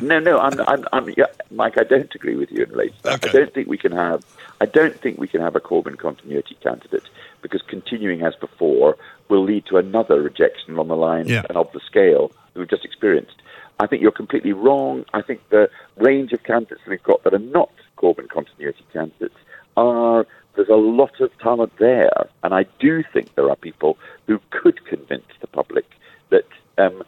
no, 0.01 0.19
no, 0.19 0.39
I'm, 0.39 0.59
I'm, 0.61 0.85
I'm 0.91 1.09
yeah, 1.15 1.25
Mike. 1.51 1.77
I 1.77 1.83
don't 1.83 2.13
agree 2.15 2.35
with 2.35 2.51
you 2.51 2.63
in 2.63 2.71
relation. 2.71 2.97
Okay. 3.05 3.29
I 3.29 3.31
don't 3.31 3.53
think 3.53 3.67
we 3.67 3.77
can 3.77 3.91
have. 3.91 4.25
I 4.59 4.65
don't 4.65 4.99
think 4.99 5.19
we 5.19 5.27
can 5.27 5.41
have 5.41 5.55
a 5.55 5.59
Corbyn 5.59 5.97
continuity 5.97 6.57
candidate 6.61 7.03
because 7.41 7.61
continuing 7.61 8.23
as 8.23 8.35
before 8.35 8.97
will 9.29 9.43
lead 9.43 9.65
to 9.67 9.77
another 9.77 10.21
rejection 10.21 10.79
on 10.79 10.87
the 10.87 10.95
line 10.95 11.27
yeah. 11.27 11.43
and 11.47 11.57
of 11.57 11.71
the 11.71 11.79
scale 11.85 12.31
that 12.53 12.59
we've 12.59 12.69
just 12.69 12.85
experienced. 12.85 13.35
I 13.79 13.85
think 13.85 14.01
you're 14.01 14.11
completely 14.11 14.53
wrong. 14.53 15.05
I 15.13 15.21
think 15.21 15.47
the 15.49 15.69
range 15.97 16.33
of 16.33 16.41
candidates 16.43 16.81
that 16.83 16.89
we've 16.89 17.03
got 17.03 17.23
that 17.23 17.33
are 17.33 17.39
not 17.39 17.69
Corbyn 17.97 18.27
continuity 18.29 18.83
candidates 18.91 19.35
are 19.75 20.25
there's 20.55 20.69
a 20.69 20.75
lot 20.75 21.21
of 21.21 21.37
talent 21.37 21.71
there, 21.77 22.27
and 22.43 22.53
I 22.53 22.65
do 22.79 23.03
think 23.13 23.35
there 23.35 23.49
are 23.49 23.55
people 23.55 23.97
who 24.27 24.39
could 24.51 24.85
convince 24.85 25.25
the 25.41 25.47
public 25.47 25.85
that 26.29 26.45
um, 26.77 27.03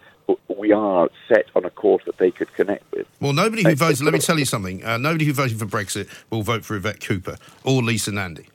we 0.47 0.71
are 0.71 1.09
set 1.27 1.45
on 1.55 1.65
a 1.65 1.69
course 1.69 2.03
that 2.05 2.17
they 2.17 2.31
could 2.31 2.53
connect 2.53 2.89
with. 2.91 3.07
Well, 3.19 3.33
nobody 3.33 3.63
who 3.63 3.75
votes, 3.75 4.01
let 4.01 4.13
me 4.13 4.19
tell 4.19 4.39
you 4.39 4.45
something, 4.45 4.83
uh, 4.83 4.97
nobody 4.97 5.25
who 5.25 5.33
voted 5.33 5.59
for 5.59 5.65
Brexit 5.65 6.09
will 6.29 6.41
vote 6.41 6.65
for 6.65 6.75
Yvette 6.75 6.99
Cooper 7.01 7.37
or 7.63 7.81
Lisa 7.83 8.11
Nandy. 8.11 8.47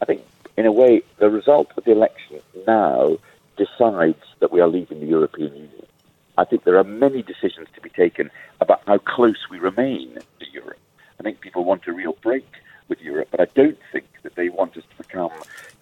I 0.00 0.04
think, 0.04 0.22
in 0.56 0.66
a 0.66 0.72
way, 0.72 1.02
the 1.18 1.28
result 1.28 1.70
of 1.76 1.84
the 1.84 1.92
election 1.92 2.40
now 2.66 3.18
decides 3.56 4.22
that 4.38 4.52
we 4.52 4.60
are 4.60 4.68
leaving 4.68 5.00
the 5.00 5.06
European 5.06 5.52
Union. 5.54 5.86
I 6.36 6.44
think 6.44 6.62
there 6.64 6.78
are 6.78 6.84
many 6.84 7.22
decisions 7.22 7.66
to 7.74 7.80
be 7.80 7.90
taken 7.90 8.30
about 8.60 8.82
how 8.86 8.98
close 8.98 9.48
we 9.50 9.58
remain 9.58 10.14
to 10.14 10.46
Europe. 10.52 10.78
I 11.18 11.24
think 11.24 11.40
people 11.40 11.64
want 11.64 11.86
a 11.88 11.92
real 11.92 12.16
break 12.22 12.46
with 12.86 13.00
Europe, 13.00 13.28
but 13.32 13.40
I 13.40 13.46
don't 13.56 13.78
think 13.92 14.06
that 14.22 14.36
they 14.36 14.48
want 14.48 14.76
us 14.76 14.84
to 14.90 15.02
become 15.02 15.32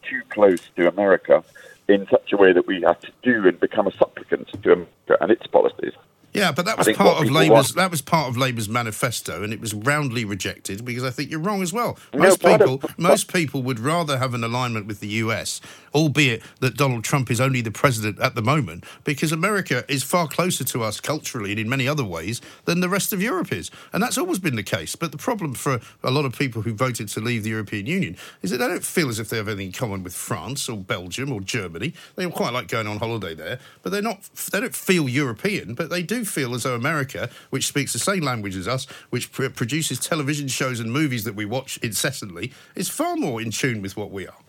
too 0.08 0.22
close 0.30 0.60
to 0.76 0.88
America 0.88 1.42
in 1.88 2.06
such 2.10 2.32
a 2.32 2.36
way 2.36 2.52
that 2.52 2.66
we 2.66 2.82
have 2.82 3.00
to 3.00 3.10
do 3.22 3.46
and 3.46 3.58
become 3.60 3.86
a 3.86 3.92
supplicant 3.92 4.48
to 4.62 4.72
America 4.72 5.16
and 5.20 5.30
its 5.30 5.46
policies. 5.46 5.92
Yeah, 6.32 6.52
but 6.52 6.66
that 6.66 6.76
was 6.76 6.88
part 6.94 7.22
of 7.24 7.30
Labour's 7.30 7.50
want- 7.50 7.74
that 7.76 7.90
was 7.90 8.02
part 8.02 8.28
of 8.28 8.36
Labour's 8.36 8.68
manifesto, 8.68 9.42
and 9.42 9.54
it 9.54 9.60
was 9.60 9.72
roundly 9.72 10.22
rejected 10.26 10.84
because 10.84 11.02
I 11.02 11.08
think 11.08 11.30
you're 11.30 11.40
wrong 11.40 11.62
as 11.62 11.72
well. 11.72 11.96
Most 12.14 12.44
of- 12.44 12.58
people, 12.60 12.82
most 12.98 13.32
people 13.32 13.62
would 13.62 13.80
rather 13.80 14.18
have 14.18 14.34
an 14.34 14.44
alignment 14.44 14.86
with 14.86 15.00
the 15.00 15.08
US, 15.24 15.62
albeit 15.96 16.42
that 16.60 16.76
Donald 16.76 17.02
Trump 17.02 17.30
is 17.30 17.40
only 17.40 17.62
the 17.62 17.70
president 17.70 18.20
at 18.20 18.34
the 18.34 18.42
moment, 18.42 18.84
because 19.02 19.32
America 19.32 19.84
is 19.88 20.02
far 20.02 20.28
closer 20.28 20.62
to 20.62 20.82
us 20.82 21.00
culturally 21.00 21.52
and 21.52 21.58
in 21.58 21.68
many 21.68 21.88
other 21.88 22.04
ways 22.04 22.42
than 22.66 22.80
the 22.80 22.88
rest 22.88 23.14
of 23.14 23.22
Europe 23.22 23.50
is, 23.50 23.70
and 23.94 24.02
that's 24.02 24.18
always 24.18 24.38
been 24.38 24.56
the 24.56 24.62
case. 24.62 24.94
But 24.94 25.10
the 25.10 25.18
problem 25.18 25.54
for 25.54 25.80
a 26.04 26.10
lot 26.10 26.26
of 26.26 26.38
people 26.38 26.62
who 26.62 26.74
voted 26.74 27.08
to 27.08 27.20
leave 27.20 27.44
the 27.44 27.50
European 27.50 27.86
Union 27.86 28.16
is 28.42 28.50
that 28.50 28.58
they 28.58 28.68
don't 28.68 28.84
feel 28.84 29.08
as 29.08 29.18
if 29.18 29.30
they 29.30 29.38
have 29.38 29.48
anything 29.48 29.68
in 29.68 29.72
common 29.72 30.02
with 30.02 30.14
France 30.14 30.68
or 30.68 30.76
Belgium 30.76 31.32
or 31.32 31.40
Germany. 31.40 31.94
They 32.14 32.28
quite 32.28 32.52
like 32.52 32.68
going 32.68 32.86
on 32.86 32.98
holiday 32.98 33.34
there, 33.34 33.58
but 33.82 33.90
they're 33.90 34.02
not. 34.02 34.28
They 34.52 34.60
don't 34.60 34.74
feel 34.74 35.08
European, 35.08 35.74
but 35.74 35.88
they 35.88 36.02
do 36.02 36.26
feel 36.26 36.54
as 36.54 36.64
though 36.64 36.74
America, 36.74 37.30
which 37.48 37.66
speaks 37.66 37.94
the 37.94 37.98
same 37.98 38.20
language 38.20 38.56
as 38.56 38.68
us, 38.68 38.84
which 39.08 39.32
pr- 39.32 39.48
produces 39.48 39.98
television 39.98 40.48
shows 40.48 40.78
and 40.78 40.92
movies 40.92 41.24
that 41.24 41.34
we 41.34 41.46
watch 41.46 41.78
incessantly, 41.78 42.52
is 42.74 42.90
far 42.90 43.16
more 43.16 43.40
in 43.40 43.50
tune 43.50 43.80
with 43.80 43.96
what 43.96 44.10
we 44.10 44.26
are. 44.26 44.45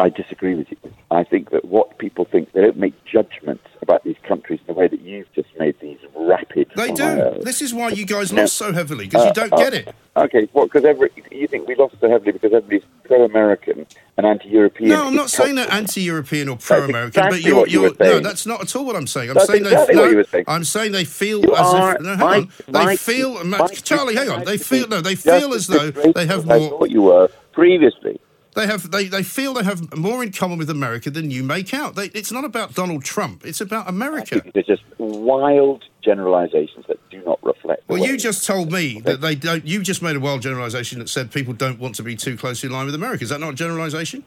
I 0.00 0.08
disagree 0.10 0.54
with 0.54 0.70
you. 0.70 0.76
I 1.10 1.24
think 1.24 1.50
that 1.50 1.64
what 1.64 1.98
people 1.98 2.24
think, 2.24 2.52
they 2.52 2.60
don't 2.60 2.76
make 2.76 2.94
judgments 3.04 3.64
about 3.82 4.04
these 4.04 4.14
countries 4.22 4.60
in 4.60 4.72
the 4.72 4.78
way 4.78 4.86
that 4.86 5.00
you've 5.00 5.32
just 5.32 5.48
made 5.58 5.74
these 5.80 5.98
rapid 6.14 6.70
They 6.76 6.92
do. 6.92 7.40
This 7.42 7.60
is 7.60 7.74
why 7.74 7.88
you 7.90 8.06
guys 8.06 8.32
No. 8.32 8.42
lost 8.42 8.54
so 8.54 8.72
heavily 8.72 9.06
because 9.06 9.24
you 9.26 9.32
don't 9.32 9.52
Uh, 9.52 9.56
get 9.56 9.74
it. 9.74 9.92
Okay, 10.16 10.48
well, 10.52 10.66
because 10.66 10.84
every 10.84 11.10
you 11.32 11.48
think 11.48 11.66
we 11.66 11.74
lost 11.74 11.96
so 12.00 12.08
heavily 12.08 12.30
because 12.32 12.52
everybody's 12.52 12.82
pro-American 13.04 13.86
and 14.16 14.26
anti-European. 14.26 14.88
No, 14.90 15.06
I'm 15.06 15.16
not 15.16 15.30
saying 15.30 15.56
they're 15.56 15.70
anti-European 15.72 16.48
or 16.48 16.56
pro-American, 16.58 17.20
but 17.22 17.26
exactly 17.34 17.40
you're, 17.48 17.56
what 17.58 17.70
you 17.70 17.80
you're 17.82 17.90
were 17.90 17.96
no, 18.04 18.20
that's 18.20 18.46
not 18.46 18.60
at 18.60 18.76
all 18.76 18.84
what 18.84 18.94
I'm 18.94 19.06
saying. 19.08 19.30
I'm 19.30 19.40
saying 19.40 19.64
exactly 19.64 19.94
they 19.96 20.00
what 20.00 20.04
no, 20.06 20.10
you 20.12 20.16
were 20.18 20.24
saying. 20.24 20.44
I'm 20.46 20.64
saying 20.64 20.92
they 20.92 21.04
feel 21.04 21.40
You 21.44 21.54
as 21.56 21.60
are- 21.74 21.94
if 21.96 22.00
no, 22.02 22.08
hang 22.10 22.18
Mike, 22.18 22.38
on. 22.38 22.48
They 22.68 22.84
Mike, 22.84 22.98
feel, 23.00 23.44
Mike, 23.44 23.82
Charlie, 23.82 24.14
hang 24.14 24.28
on. 24.30 24.44
They 24.44 24.58
feel 24.58 24.86
no, 24.88 25.00
they 25.00 25.16
feel 25.16 25.54
as 25.54 25.66
though 25.66 25.90
they 25.90 26.26
have 26.26 26.44
as 26.44 26.50
I 26.50 26.58
more. 26.58 26.70
thought 26.70 26.90
you 26.90 27.02
were 27.02 27.28
previously. 27.52 28.20
They 28.54 28.66
have 28.66 28.90
they, 28.90 29.04
they 29.04 29.22
feel 29.22 29.54
they 29.54 29.62
have 29.62 29.96
more 29.96 30.22
in 30.22 30.32
common 30.32 30.58
with 30.58 30.70
America 30.70 31.10
than 31.10 31.30
you 31.30 31.42
make 31.42 31.72
out. 31.72 31.94
They, 31.94 32.06
it's 32.06 32.32
not 32.32 32.44
about 32.44 32.74
Donald 32.74 33.04
Trump. 33.04 33.44
It's 33.44 33.60
about 33.60 33.88
America. 33.88 34.42
They're 34.52 34.62
just 34.62 34.82
wild 34.98 35.84
generalizations 36.02 36.86
that 36.88 36.98
do 37.10 37.22
not 37.24 37.38
reflect. 37.42 37.88
Well, 37.88 38.04
you 38.04 38.16
just 38.16 38.46
told 38.46 38.72
me 38.72 39.00
that 39.00 39.20
they 39.20 39.34
don't. 39.34 39.64
You 39.64 39.82
just 39.82 40.02
made 40.02 40.16
a 40.16 40.20
wild 40.20 40.42
generalisation 40.42 40.98
that 40.98 41.08
said 41.08 41.30
people 41.30 41.54
don't 41.54 41.78
want 41.78 41.94
to 41.96 42.02
be 42.02 42.16
too 42.16 42.36
closely 42.36 42.68
in 42.68 42.72
line 42.72 42.86
with 42.86 42.94
America. 42.94 43.22
Is 43.22 43.30
that 43.30 43.40
not 43.40 43.52
a 43.52 43.56
generalisation? 43.56 44.24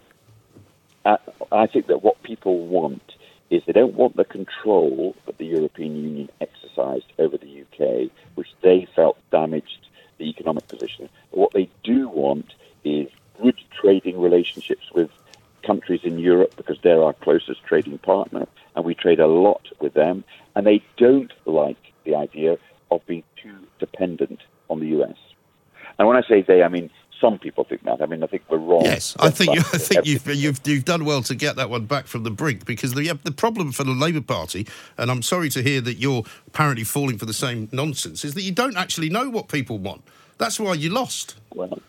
Uh, 1.03 1.17
I 1.51 1.67
think 1.67 1.87
that 1.87 2.03
what 2.03 2.21
people 2.23 2.67
want 2.67 3.01
is 3.49 3.61
they 3.65 3.73
don't 3.73 3.95
want 3.95 4.15
the 4.15 4.23
control 4.23 5.15
that 5.25 5.37
the 5.37 5.45
European 5.45 5.95
Union 5.95 6.29
exercised 6.39 7.11
over 7.19 7.37
the 7.37 7.61
UK, 7.63 8.09
which 8.35 8.47
they 8.61 8.87
felt 8.95 9.17
damaged 9.29 9.87
the 10.17 10.29
economic 10.29 10.67
position. 10.67 11.09
But 11.31 11.39
what 11.39 11.53
they 11.53 11.69
do 11.83 12.07
want 12.07 12.53
is 12.83 13.09
good 13.41 13.60
trading 13.81 14.19
relationships 14.19 14.91
with 14.93 15.10
countries 15.63 16.01
in 16.03 16.19
Europe 16.19 16.55
because 16.55 16.77
they're 16.81 17.03
our 17.03 17.13
closest 17.13 17.63
trading 17.63 17.98
partner, 18.00 18.48
and 18.75 18.86
we 18.86 18.95
trade 18.95 19.19
a 19.19 19.27
lot 19.27 19.67
with 19.79 19.93
them. 19.93 20.24
And 20.55 20.65
they 20.65 20.83
don't 20.98 21.31
like 21.45 21.77
the 22.03 22.15
idea 22.15 22.57
of 22.89 23.05
being 23.05 23.24
too 23.41 23.55
dependent 23.79 24.41
on 24.69 24.79
the 24.79 24.88
US. 25.01 25.17
And 25.98 26.07
when 26.07 26.17
I 26.17 26.27
say 26.27 26.41
they, 26.41 26.63
I 26.63 26.67
mean 26.67 26.89
some 27.21 27.38
people 27.38 27.63
think 27.63 27.83
that. 27.83 28.01
I 28.01 28.07
mean, 28.07 28.24
I 28.24 28.27
think 28.27 28.41
we're 28.50 28.57
wrong. 28.57 28.83
Yes, 28.83 29.15
I 29.19 29.29
think 29.29 29.53
you, 29.53 29.60
I 29.60 29.77
think 29.77 30.05
you've, 30.05 30.25
you've 30.27 30.60
you've 30.65 30.86
done 30.86 31.05
well 31.05 31.21
to 31.21 31.36
get 31.36 31.55
that 31.55 31.69
one 31.69 31.86
back 31.86 32.07
from 32.07 32.24
the 32.24 32.31
brink 32.31 32.65
because 32.65 32.95
the 32.95 33.13
the 33.24 33.31
problem 33.31 33.71
for 33.71 33.83
the 33.83 33.91
Labour 33.91 34.21
Party, 34.21 34.67
and 34.98 35.12
I'm 35.12 35.21
sorry 35.21 35.50
to 35.50 35.62
hear 35.62 35.79
that 35.81 35.98
you're 35.98 36.24
apparently 36.48 36.83
falling 36.83 37.19
for 37.19 37.25
the 37.25 37.33
same 37.33 37.69
nonsense, 37.71 38.25
is 38.25 38.33
that 38.33 38.41
you 38.41 38.51
don't 38.51 38.75
actually 38.75 39.10
know 39.10 39.29
what 39.29 39.48
people 39.48 39.77
want. 39.77 40.01
That's 40.39 40.60
why 40.60 40.74
you 40.74 40.89
lost. 40.89 41.36
Well, 41.53 41.79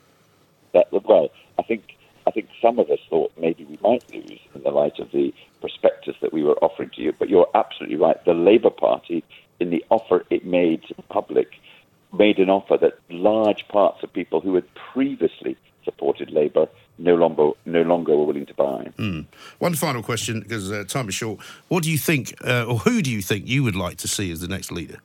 that, 0.75 0.93
well, 0.93 1.31
I 1.59 1.63
think 1.63 1.97
I 2.27 2.31
think 2.31 2.49
some 2.61 2.79
of 2.79 2.91
us 2.91 3.01
thought 3.11 3.33
maybe 3.37 3.65
we 3.65 3.79
might 3.83 4.05
lose 4.13 4.41
in 4.55 4.63
the 4.63 4.71
light 4.71 4.99
of 4.99 5.11
the 5.13 5.35
prospectus 5.61 6.17
that 6.23 6.33
we 6.33 6.43
were 6.43 6.57
offering 6.63 6.91
to 6.91 7.03
you. 7.03 7.13
But 7.19 7.29
you're 7.29 7.49
absolutely 7.55 7.97
right. 7.97 8.23
The 8.25 8.35
Labour 8.35 8.71
Party, 8.71 9.25
in 9.59 9.71
the 9.71 9.85
offer 9.91 10.25
it 10.31 10.45
made 10.45 10.83
to 10.85 10.95
the 10.95 11.03
public, 11.03 11.49
made 12.13 12.39
an 12.39 12.51
offer 12.51 12.77
that 12.77 12.99
large 13.11 13.67
parts 13.69 14.03
of 14.03 14.13
people 14.13 14.41
who 14.41 14.55
had 14.55 14.65
previously 14.75 15.57
supported 15.85 16.31
Labour 16.31 16.69
no 16.99 17.15
longer 17.15 17.51
no 17.65 17.83
longer 17.83 18.17
were 18.17 18.25
willing 18.25 18.47
to 18.47 18.55
buy. 18.55 18.93
One 19.59 19.75
final 19.75 20.03
question 20.03 20.41
because 20.41 20.71
uh, 20.71 20.85
time 20.87 21.09
is 21.09 21.15
short. 21.15 21.41
What 21.69 21.83
do 21.83 21.91
you 21.91 21.99
think, 21.99 22.35
uh, 22.45 22.65
or 22.69 22.79
who 22.79 23.03
do 23.03 23.11
you 23.11 23.23
think 23.23 23.49
you 23.49 23.63
would 23.65 23.77
like 23.77 23.97
to 23.99 24.09
see 24.09 24.31
as 24.31 24.41
the 24.41 24.49
next 24.49 24.71
leader? 24.71 24.99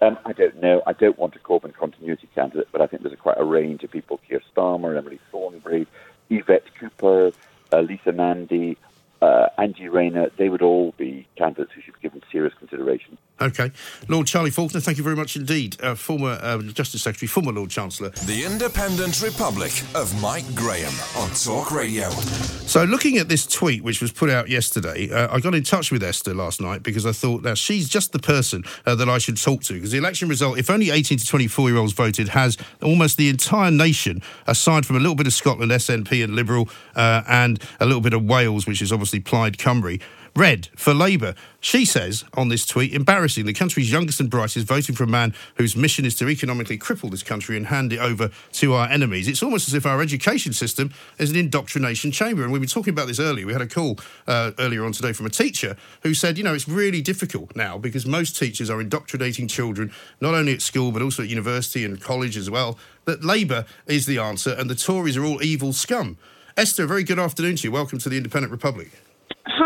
Um, 0.00 0.18
I 0.24 0.32
don't 0.32 0.60
know. 0.60 0.82
I 0.86 0.92
don't 0.92 1.18
want 1.18 1.34
a 1.34 1.38
Corbyn 1.40 1.74
continuity 1.74 2.28
candidate, 2.34 2.68
but 2.70 2.80
I 2.80 2.86
think 2.86 3.02
there's 3.02 3.14
a, 3.14 3.16
quite 3.16 3.38
a 3.38 3.44
range 3.44 3.82
of 3.82 3.90
people: 3.90 4.20
Keir 4.28 4.40
Starmer, 4.54 4.96
Emily 4.96 5.18
Thornberry, 5.32 5.86
Yvette 6.30 6.72
Cooper, 6.78 7.32
uh, 7.72 7.80
Lisa 7.80 8.12
Nandy, 8.12 8.76
uh, 9.20 9.48
Angie 9.58 9.88
Rayner. 9.88 10.30
They 10.36 10.48
would 10.48 10.62
all 10.62 10.94
be 10.96 11.26
candidates 11.36 11.72
who 11.74 11.80
should 11.80 11.94
be 11.94 12.00
given 12.00 12.22
serious 12.30 12.54
consideration. 12.54 13.18
Okay, 13.40 13.70
Lord 14.08 14.26
Charlie 14.26 14.50
Falconer, 14.50 14.80
thank 14.80 14.98
you 14.98 15.04
very 15.04 15.14
much 15.14 15.36
indeed. 15.36 15.80
Uh, 15.80 15.94
former 15.94 16.38
uh, 16.42 16.58
Justice 16.58 17.02
Secretary, 17.02 17.28
former 17.28 17.52
Lord 17.52 17.70
Chancellor. 17.70 18.08
The 18.26 18.44
Independent 18.44 19.22
Republic 19.22 19.72
of 19.94 20.20
Mike 20.20 20.52
Graham 20.56 20.92
on 21.16 21.30
Talk 21.30 21.70
Radio. 21.70 22.10
So, 22.10 22.82
looking 22.84 23.16
at 23.16 23.28
this 23.28 23.46
tweet, 23.46 23.84
which 23.84 24.02
was 24.02 24.10
put 24.10 24.28
out 24.28 24.48
yesterday, 24.48 25.10
uh, 25.10 25.34
I 25.34 25.38
got 25.38 25.54
in 25.54 25.62
touch 25.62 25.92
with 25.92 26.02
Esther 26.02 26.34
last 26.34 26.60
night 26.60 26.82
because 26.82 27.06
I 27.06 27.12
thought 27.12 27.44
now 27.44 27.54
she's 27.54 27.88
just 27.88 28.12
the 28.12 28.18
person 28.18 28.64
uh, 28.86 28.96
that 28.96 29.08
I 29.08 29.18
should 29.18 29.36
talk 29.36 29.62
to 29.64 29.74
because 29.74 29.92
the 29.92 29.98
election 29.98 30.28
result, 30.28 30.58
if 30.58 30.68
only 30.68 30.90
18 30.90 31.18
to 31.18 31.26
24 31.26 31.70
year 31.70 31.78
olds 31.78 31.92
voted, 31.92 32.30
has 32.30 32.56
almost 32.82 33.16
the 33.18 33.28
entire 33.28 33.70
nation, 33.70 34.20
aside 34.48 34.84
from 34.84 34.96
a 34.96 35.00
little 35.00 35.14
bit 35.14 35.28
of 35.28 35.32
Scotland, 35.32 35.70
SNP 35.70 36.24
and 36.24 36.34
Liberal, 36.34 36.68
uh, 36.96 37.22
and 37.28 37.62
a 37.78 37.86
little 37.86 38.00
bit 38.00 38.14
of 38.14 38.24
Wales, 38.24 38.66
which 38.66 38.82
is 38.82 38.92
obviously 38.92 39.20
Plaid 39.20 39.58
Cymru. 39.58 40.00
Red 40.38 40.68
for 40.76 40.94
Labour. 40.94 41.34
She 41.58 41.84
says 41.84 42.24
on 42.34 42.48
this 42.48 42.64
tweet, 42.64 42.94
embarrassing, 42.94 43.44
the 43.44 43.52
country's 43.52 43.90
youngest 43.90 44.20
and 44.20 44.30
brightest 44.30 44.68
voting 44.68 44.94
for 44.94 45.02
a 45.02 45.08
man 45.08 45.34
whose 45.56 45.74
mission 45.74 46.04
is 46.04 46.14
to 46.14 46.28
economically 46.28 46.78
cripple 46.78 47.10
this 47.10 47.24
country 47.24 47.56
and 47.56 47.66
hand 47.66 47.92
it 47.92 47.98
over 47.98 48.30
to 48.52 48.72
our 48.74 48.88
enemies. 48.88 49.26
It's 49.26 49.42
almost 49.42 49.66
as 49.66 49.74
if 49.74 49.84
our 49.84 50.00
education 50.00 50.52
system 50.52 50.92
is 51.18 51.32
an 51.32 51.36
indoctrination 51.36 52.12
chamber. 52.12 52.44
And 52.44 52.52
we 52.52 52.60
were 52.60 52.66
talking 52.66 52.92
about 52.92 53.08
this 53.08 53.18
earlier. 53.18 53.46
We 53.46 53.52
had 53.52 53.62
a 53.62 53.66
call 53.66 53.98
uh, 54.28 54.52
earlier 54.60 54.84
on 54.84 54.92
today 54.92 55.12
from 55.12 55.26
a 55.26 55.30
teacher 55.30 55.76
who 56.04 56.14
said, 56.14 56.38
you 56.38 56.44
know, 56.44 56.54
it's 56.54 56.68
really 56.68 57.02
difficult 57.02 57.56
now 57.56 57.76
because 57.76 58.06
most 58.06 58.38
teachers 58.38 58.70
are 58.70 58.80
indoctrinating 58.80 59.48
children, 59.48 59.90
not 60.20 60.34
only 60.34 60.54
at 60.54 60.62
school, 60.62 60.92
but 60.92 61.02
also 61.02 61.24
at 61.24 61.28
university 61.28 61.84
and 61.84 62.00
college 62.00 62.36
as 62.36 62.48
well, 62.48 62.78
that 63.06 63.24
Labour 63.24 63.64
is 63.88 64.06
the 64.06 64.18
answer 64.18 64.54
and 64.56 64.70
the 64.70 64.76
Tories 64.76 65.16
are 65.16 65.24
all 65.24 65.42
evil 65.42 65.72
scum. 65.72 66.16
Esther, 66.56 66.86
very 66.86 67.02
good 67.02 67.18
afternoon 67.18 67.56
to 67.56 67.64
you. 67.64 67.72
Welcome 67.72 67.98
to 67.98 68.08
the 68.08 68.16
Independent 68.16 68.52
Republic. 68.52 68.92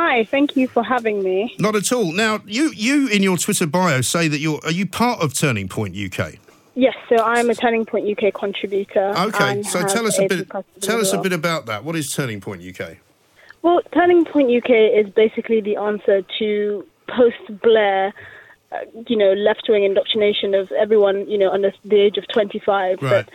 Hi, 0.04 0.24
thank 0.24 0.56
you 0.56 0.66
for 0.66 0.82
having 0.82 1.22
me. 1.22 1.54
Not 1.60 1.76
at 1.76 1.92
all. 1.92 2.10
Now, 2.10 2.40
you 2.44 2.72
you 2.74 3.06
in 3.06 3.22
your 3.22 3.36
Twitter 3.36 3.68
bio 3.68 4.00
say 4.00 4.26
that 4.26 4.40
you're 4.40 4.58
are 4.64 4.72
you 4.72 4.84
part 4.84 5.20
of 5.20 5.32
Turning 5.32 5.68
Point 5.68 5.96
UK? 5.96 6.34
Yes, 6.74 6.96
so 7.08 7.22
I'm 7.22 7.48
a 7.48 7.54
Turning 7.54 7.86
Point 7.86 8.08
UK 8.10 8.34
contributor. 8.34 9.12
Okay, 9.16 9.62
so 9.62 9.86
tell 9.86 10.04
us 10.04 10.18
a 10.18 10.26
bit 10.26 10.50
tell 10.80 10.98
us 10.98 11.12
a 11.12 11.18
bit 11.18 11.32
about 11.32 11.66
that. 11.66 11.84
What 11.84 11.94
is 11.94 12.12
Turning 12.12 12.40
Point 12.40 12.62
UK? 12.62 12.96
Well, 13.62 13.80
Turning 13.94 14.24
Point 14.24 14.50
UK 14.50 14.70
is 14.70 15.08
basically 15.08 15.60
the 15.60 15.76
answer 15.76 16.22
to 16.40 16.84
post 17.06 17.62
Blair, 17.62 18.12
uh, 18.72 18.78
you 19.06 19.16
know, 19.16 19.32
left 19.34 19.66
wing 19.68 19.84
indoctrination 19.84 20.52
of 20.52 20.72
everyone, 20.72 21.30
you 21.30 21.38
know, 21.38 21.52
under 21.52 21.72
the 21.84 22.00
age 22.00 22.16
of 22.18 22.26
25 22.26 22.98
Right. 23.00 23.10
that 23.10 23.30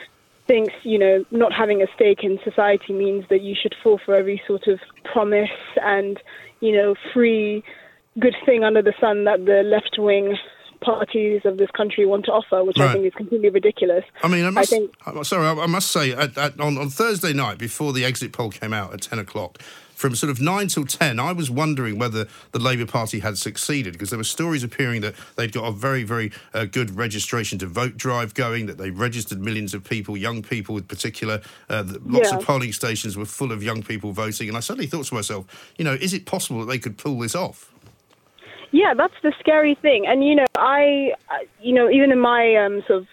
thinks, 0.47 0.73
you 0.83 0.97
know, 0.97 1.25
not 1.31 1.51
having 1.53 1.81
a 1.81 1.87
stake 1.95 2.23
in 2.23 2.39
society 2.43 2.93
means 2.93 3.25
that 3.29 3.41
you 3.41 3.55
should 3.61 3.75
fall 3.83 3.99
for 4.03 4.15
every 4.15 4.41
sort 4.47 4.67
of 4.67 4.79
promise 5.03 5.49
and, 5.81 6.19
you 6.61 6.71
know, 6.71 6.95
free 7.13 7.63
good 8.19 8.35
thing 8.45 8.63
under 8.63 8.81
the 8.81 8.93
sun 8.99 9.25
that 9.25 9.45
the 9.45 9.61
left 9.63 9.95
wing 9.97 10.37
parties 10.79 11.41
of 11.43 11.57
this 11.57 11.69
country 11.71 12.05
want 12.05 12.25
to 12.25 12.31
offer, 12.31 12.63
which 12.63 12.77
Right. 12.77 12.89
I 12.89 12.93
think 12.93 13.05
is 13.05 13.13
completely 13.13 13.49
ridiculous. 13.49 14.03
I 14.23 14.27
mean, 14.27 14.45
I 14.45 14.49
must. 14.51 14.69
think 14.69 14.91
I'm 15.05 15.23
sorry, 15.23 15.45
I, 15.47 15.53
I 15.63 15.65
must 15.65 15.91
say, 15.91 16.11
at, 16.11 16.37
at, 16.37 16.59
on, 16.59 16.77
on 16.77 16.89
Thursday 16.89 17.33
night 17.33 17.57
before 17.57 17.93
the 17.93 18.05
exit 18.05 18.31
poll 18.31 18.51
came 18.51 18.73
out 18.73 18.93
at 18.93 19.01
ten 19.01 19.19
o'clock, 19.19 19.59
from 19.97 20.13
sort 20.13 20.29
of 20.29 20.39
nine 20.39 20.67
till 20.67 20.85
ten, 20.85 21.19
I 21.19 21.31
was 21.31 21.49
wondering 21.49 21.97
whether 21.97 22.27
the 22.51 22.59
Labour 22.59 22.85
Party 22.85 23.19
had 23.19 23.35
succeeded 23.35 23.93
because 23.93 24.11
there 24.11 24.19
were 24.19 24.23
stories 24.23 24.63
appearing 24.63 25.01
that 25.01 25.15
they'd 25.35 25.51
got 25.51 25.65
a 25.65 25.71
very, 25.71 26.03
very 26.03 26.31
uh, 26.53 26.65
good 26.65 26.95
registration 26.95 27.57
to 27.57 27.65
vote 27.65 27.97
drive 27.97 28.35
going, 28.35 28.67
that 28.67 28.77
they 28.77 28.91
registered 28.91 29.39
millions 29.41 29.73
of 29.73 29.83
people, 29.83 30.15
young 30.15 30.43
people 30.43 30.77
in 30.77 30.83
particular. 30.83 31.41
Uh, 31.67 31.83
lots 32.05 32.31
Yeah. 32.31 32.37
of 32.37 32.45
polling 32.45 32.73
stations 32.73 33.17
were 33.17 33.25
full 33.25 33.51
of 33.51 33.63
young 33.63 33.81
people 33.81 34.11
voting, 34.11 34.47
and 34.49 34.55
I 34.55 34.59
suddenly 34.59 34.85
thought 34.85 35.05
to 35.07 35.15
myself, 35.15 35.73
you 35.79 35.83
know, 35.83 35.93
is 35.93 36.13
it 36.13 36.27
possible 36.27 36.59
that 36.59 36.67
they 36.67 36.77
could 36.77 36.99
pull 36.99 37.17
this 37.17 37.33
off? 37.33 37.73
Yeah, 38.69 38.93
that's 38.95 39.15
the 39.23 39.33
scary 39.39 39.75
thing. 39.81 40.05
And 40.05 40.23
you 40.23 40.35
know, 40.35 40.45
I, 40.57 41.13
I- 41.27 41.47
you 41.59 41.73
know, 41.73 41.89
even 41.89 42.11
in 42.11 42.19
my 42.19 42.55
um, 42.55 42.83
sort 42.85 42.99
of 43.01 43.07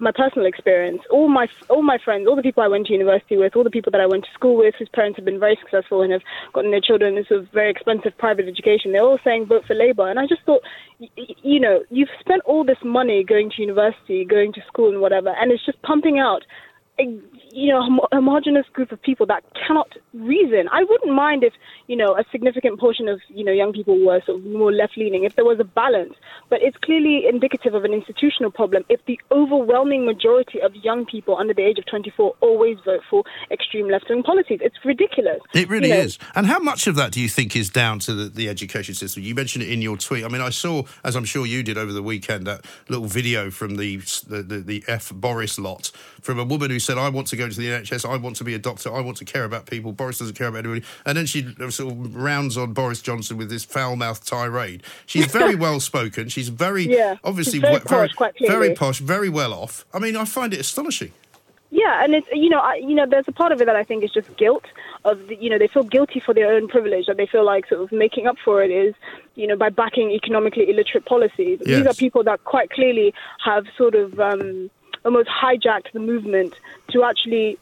my 0.00 0.12
personal 0.14 0.46
experience. 0.46 1.02
All 1.10 1.28
my 1.28 1.46
all 1.68 1.82
my 1.82 1.98
friends, 2.04 2.26
all 2.28 2.36
the 2.36 2.42
people 2.42 2.62
I 2.62 2.68
went 2.68 2.86
to 2.86 2.92
university 2.92 3.36
with, 3.36 3.56
all 3.56 3.64
the 3.64 3.70
people 3.70 3.90
that 3.92 4.00
I 4.00 4.06
went 4.06 4.24
to 4.24 4.30
school 4.32 4.56
with, 4.56 4.74
whose 4.78 4.88
parents 4.92 5.16
have 5.16 5.24
been 5.24 5.40
very 5.40 5.58
successful 5.60 6.02
and 6.02 6.12
have 6.12 6.22
gotten 6.52 6.70
their 6.70 6.80
children 6.80 7.16
into 7.16 7.28
sort 7.28 7.40
of 7.40 7.48
very 7.52 7.70
expensive 7.70 8.16
private 8.18 8.46
education, 8.48 8.92
they're 8.92 9.02
all 9.02 9.18
saying 9.24 9.46
vote 9.46 9.64
for 9.66 9.74
Labour. 9.74 10.08
And 10.08 10.18
I 10.18 10.26
just 10.26 10.42
thought, 10.42 10.62
you 10.98 11.60
know, 11.60 11.82
you've 11.90 12.08
spent 12.20 12.42
all 12.44 12.64
this 12.64 12.78
money 12.84 13.24
going 13.24 13.50
to 13.50 13.62
university, 13.62 14.24
going 14.24 14.52
to 14.54 14.60
school, 14.66 14.90
and 14.90 15.00
whatever, 15.00 15.30
and 15.40 15.50
it's 15.52 15.64
just 15.64 15.80
pumping 15.82 16.18
out 16.18 16.42
you 17.52 17.72
know 17.72 17.82
homo- 17.82 18.08
homogenous 18.12 18.66
group 18.72 18.92
of 18.92 19.00
people 19.02 19.26
that 19.26 19.44
cannot 19.66 19.88
reason. 20.14 20.68
I 20.72 20.84
wouldn't 20.84 21.14
mind 21.14 21.44
if 21.44 21.52
you 21.86 21.96
know 21.96 22.16
a 22.16 22.24
significant 22.30 22.78
portion 22.80 23.08
of 23.08 23.20
you 23.28 23.44
know 23.44 23.52
young 23.52 23.72
people 23.72 23.98
were 24.04 24.20
sort 24.26 24.38
of 24.38 24.44
more 24.44 24.72
left 24.72 24.96
leaning 24.96 25.24
if 25.24 25.36
there 25.36 25.44
was 25.44 25.58
a 25.60 25.64
balance, 25.64 26.14
but 26.48 26.60
it's 26.62 26.76
clearly 26.78 27.26
indicative 27.28 27.74
of 27.74 27.84
an 27.84 27.92
institutional 27.92 28.50
problem 28.50 28.84
if 28.88 29.04
the 29.06 29.18
overwhelming 29.30 30.06
majority 30.06 30.60
of 30.60 30.74
young 30.76 31.06
people 31.06 31.36
under 31.36 31.54
the 31.54 31.62
age 31.62 31.78
of 31.78 31.86
24 31.86 32.34
always 32.40 32.78
vote 32.84 33.00
for 33.08 33.24
extreme 33.50 33.88
left 33.88 34.06
wing 34.08 34.22
policies. 34.22 34.60
It's 34.62 34.76
ridiculous. 34.84 35.40
It 35.54 35.68
really 35.68 35.88
You 35.88 35.94
know, 35.94 36.00
is. 36.00 36.18
And 36.34 36.46
how 36.46 36.58
much 36.58 36.86
of 36.86 36.96
that 36.96 37.12
do 37.12 37.20
you 37.20 37.28
think 37.28 37.56
is 37.56 37.70
down 37.70 37.98
to 38.00 38.14
the, 38.14 38.28
the 38.28 38.48
education 38.48 38.94
system? 38.94 39.22
You 39.22 39.34
mentioned 39.34 39.64
it 39.64 39.70
in 39.70 39.82
your 39.82 39.96
tweet. 39.96 40.24
I 40.24 40.28
mean, 40.28 40.40
I 40.40 40.50
saw, 40.50 40.82
as 41.04 41.16
I'm 41.16 41.24
sure 41.24 41.46
you 41.46 41.62
did 41.62 41.78
over 41.78 41.92
the 41.92 42.02
weekend, 42.02 42.46
that 42.46 42.64
little 42.88 43.06
video 43.06 43.50
from 43.50 43.76
the 43.76 43.98
the, 44.26 44.42
the, 44.42 44.58
the 44.60 44.84
F 44.86 45.12
Boris 45.12 45.58
lot 45.58 45.90
from 46.20 46.38
a 46.38 46.44
woman 46.44 46.70
who 46.70 46.78
said, 46.78 46.98
"I 46.98 47.08
want 47.08 47.26
to 47.28 47.36
go 47.40 47.48
to 47.48 47.56
the 47.56 47.68
NHS. 47.68 48.08
I 48.08 48.16
want 48.16 48.36
to 48.36 48.44
be 48.44 48.54
a 48.54 48.58
doctor. 48.58 48.94
I 48.94 49.00
want 49.00 49.16
to 49.18 49.24
care 49.24 49.44
about 49.44 49.66
people. 49.66 49.92
Boris 49.92 50.18
doesn't 50.18 50.36
care 50.36 50.48
about 50.48 50.60
anybody." 50.60 50.84
And 51.06 51.16
then 51.16 51.26
she 51.26 51.54
sort 51.70 51.92
of 51.92 52.14
rounds 52.16 52.56
on 52.56 52.72
Boris 52.72 53.00
Johnson 53.02 53.36
with 53.36 53.50
this 53.50 53.64
foul-mouthed 53.64 54.26
tirade. 54.26 54.82
She's 55.06 55.26
very 55.40 55.54
well 55.54 55.80
spoken. 55.80 56.28
She's 56.28 56.48
very 56.48 56.84
Yeah, 56.84 57.16
obviously 57.24 57.54
she's 57.54 57.60
very 57.62 57.74
we- 57.74 57.78
very, 57.80 58.08
posh, 58.08 58.14
quite 58.16 58.34
very 58.40 58.74
posh, 58.74 58.98
very 58.98 59.28
well 59.28 59.52
off. 59.52 59.84
I 59.92 59.98
mean, 59.98 60.16
I 60.16 60.24
find 60.24 60.52
it 60.54 60.60
astonishing. 60.60 61.12
Yeah, 61.72 62.02
and 62.02 62.14
it's 62.14 62.26
you 62.32 62.48
know 62.48 62.58
I, 62.58 62.74
you 62.74 62.94
know 62.94 63.06
there's 63.08 63.28
a 63.28 63.32
part 63.32 63.52
of 63.52 63.60
it 63.60 63.66
that 63.66 63.76
I 63.76 63.84
think 63.84 64.02
is 64.02 64.10
just 64.10 64.36
guilt 64.36 64.64
of 65.04 65.28
the, 65.28 65.36
you 65.36 65.48
know 65.48 65.56
they 65.56 65.68
feel 65.68 65.84
guilty 65.84 66.18
for 66.18 66.34
their 66.34 66.52
own 66.52 66.66
privilege 66.66 67.06
that 67.06 67.16
they 67.16 67.26
feel 67.26 67.44
like 67.44 67.68
sort 67.68 67.80
of 67.80 67.92
making 67.92 68.26
up 68.26 68.36
for 68.44 68.60
it 68.62 68.72
is 68.72 68.92
you 69.36 69.46
know 69.46 69.56
by 69.56 69.68
backing 69.68 70.10
economically 70.10 70.68
illiterate 70.68 71.04
policies. 71.06 71.60
These 71.64 71.86
are 71.86 71.94
people 71.94 72.24
that 72.24 72.42
quite 72.44 72.70
clearly 72.70 73.14
have 73.44 73.66
sort 73.78 73.94
of 73.94 74.18
um, 74.18 74.68
almost 75.04 75.28
hijacked 75.28 75.92
the 75.92 76.00
movement 76.00 76.54
to 76.90 77.04
actually 77.04 77.58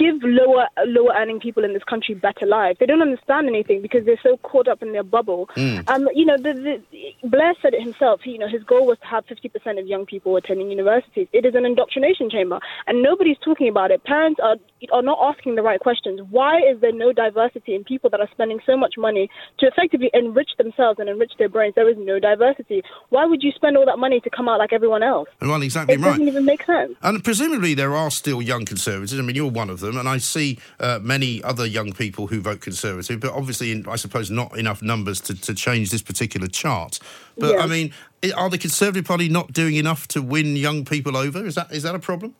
give 0.00 0.16
lower 0.22 0.66
lower 0.86 1.12
earning 1.14 1.40
people 1.40 1.62
in 1.64 1.74
this 1.74 1.84
country 1.84 2.14
better 2.14 2.46
lives. 2.46 2.78
They 2.80 2.86
don't 2.86 3.02
understand 3.02 3.48
anything 3.48 3.82
because 3.82 4.06
they're 4.06 4.20
so 4.22 4.38
caught 4.38 4.66
up 4.66 4.82
in 4.82 4.92
their 4.92 5.02
bubble. 5.02 5.48
Um, 5.88 6.08
you 6.14 6.24
know, 6.24 6.36
the, 6.38 6.54
the, 6.54 7.28
Blair 7.28 7.54
said 7.60 7.74
it 7.74 7.82
himself. 7.82 8.22
You 8.24 8.38
know, 8.38 8.48
his 8.48 8.62
goal 8.62 8.86
was 8.86 8.98
to 9.00 9.06
have 9.06 9.24
50% 9.26 9.78
of 9.78 9.86
young 9.86 10.06
people 10.06 10.36
attending 10.36 10.70
universities. 10.70 11.28
It 11.32 11.44
is 11.44 11.54
an 11.54 11.66
indoctrination 11.66 12.30
chamber, 12.30 12.58
and 12.86 13.02
nobody's 13.02 13.38
talking 13.44 13.68
about 13.68 13.90
it. 13.90 14.02
Parents 14.04 14.40
are 14.42 14.56
are 14.92 15.02
not 15.02 15.18
asking 15.22 15.56
the 15.56 15.62
right 15.62 15.80
questions. 15.80 16.20
Why 16.30 16.58
is 16.58 16.80
there 16.80 16.92
no 16.92 17.12
diversity 17.12 17.74
in 17.74 17.84
people 17.84 18.08
that 18.10 18.20
are 18.20 18.28
spending 18.32 18.60
so 18.64 18.76
much 18.76 18.94
money 18.96 19.28
to 19.58 19.66
effectively 19.66 20.10
enrich 20.14 20.50
themselves 20.56 20.98
and 20.98 21.08
enrich 21.08 21.32
their 21.38 21.48
brains? 21.50 21.74
There 21.74 21.88
is 21.88 21.96
no 21.98 22.18
diversity. 22.18 22.82
Why 23.10 23.26
would 23.26 23.42
you 23.42 23.52
spend 23.52 23.76
all 23.76 23.84
that 23.86 23.98
money 23.98 24.20
to 24.20 24.30
come 24.30 24.48
out 24.48 24.58
like 24.58 24.72
everyone 24.72 25.02
else? 25.02 25.28
Well, 25.40 25.60
exactly 25.62 25.96
It 25.96 26.00
right. 26.00 26.12
doesn't 26.12 26.28
even 26.28 26.44
make 26.44 26.64
sense. 26.64 26.94
And 27.02 27.22
presumably 27.22 27.74
there 27.74 27.94
are 27.94 28.10
still 28.10 28.40
young 28.40 28.64
conservatives. 28.64 29.18
I 29.18 29.22
mean, 29.22 29.36
you're 29.36 29.50
one 29.50 29.68
of 29.70 29.80
them, 29.80 29.89
and 29.96 30.08
I 30.08 30.18
see 30.18 30.58
uh, 30.78 30.98
many 31.02 31.42
other 31.42 31.66
young 31.66 31.92
people 31.92 32.26
who 32.26 32.40
vote 32.40 32.60
conservative, 32.60 33.20
but 33.20 33.32
obviously, 33.32 33.72
in, 33.72 33.86
I 33.88 33.96
suppose, 33.96 34.30
not 34.30 34.56
enough 34.58 34.82
numbers 34.82 35.20
to, 35.22 35.34
to 35.40 35.54
change 35.54 35.90
this 35.90 36.02
particular 36.02 36.46
chart. 36.46 36.98
But 37.38 37.54
Yeah. 37.54 37.62
I 37.62 37.66
mean, 37.66 37.92
are 38.36 38.50
the 38.50 38.58
Conservative 38.58 39.04
Party 39.04 39.28
not 39.28 39.52
doing 39.52 39.76
enough 39.76 40.06
to 40.08 40.22
win 40.22 40.56
young 40.56 40.84
people 40.84 41.16
over? 41.16 41.44
Is 41.46 41.54
that 41.54 41.72
is 41.72 41.82
that 41.82 41.94
a 41.94 41.98
problem? 41.98 42.34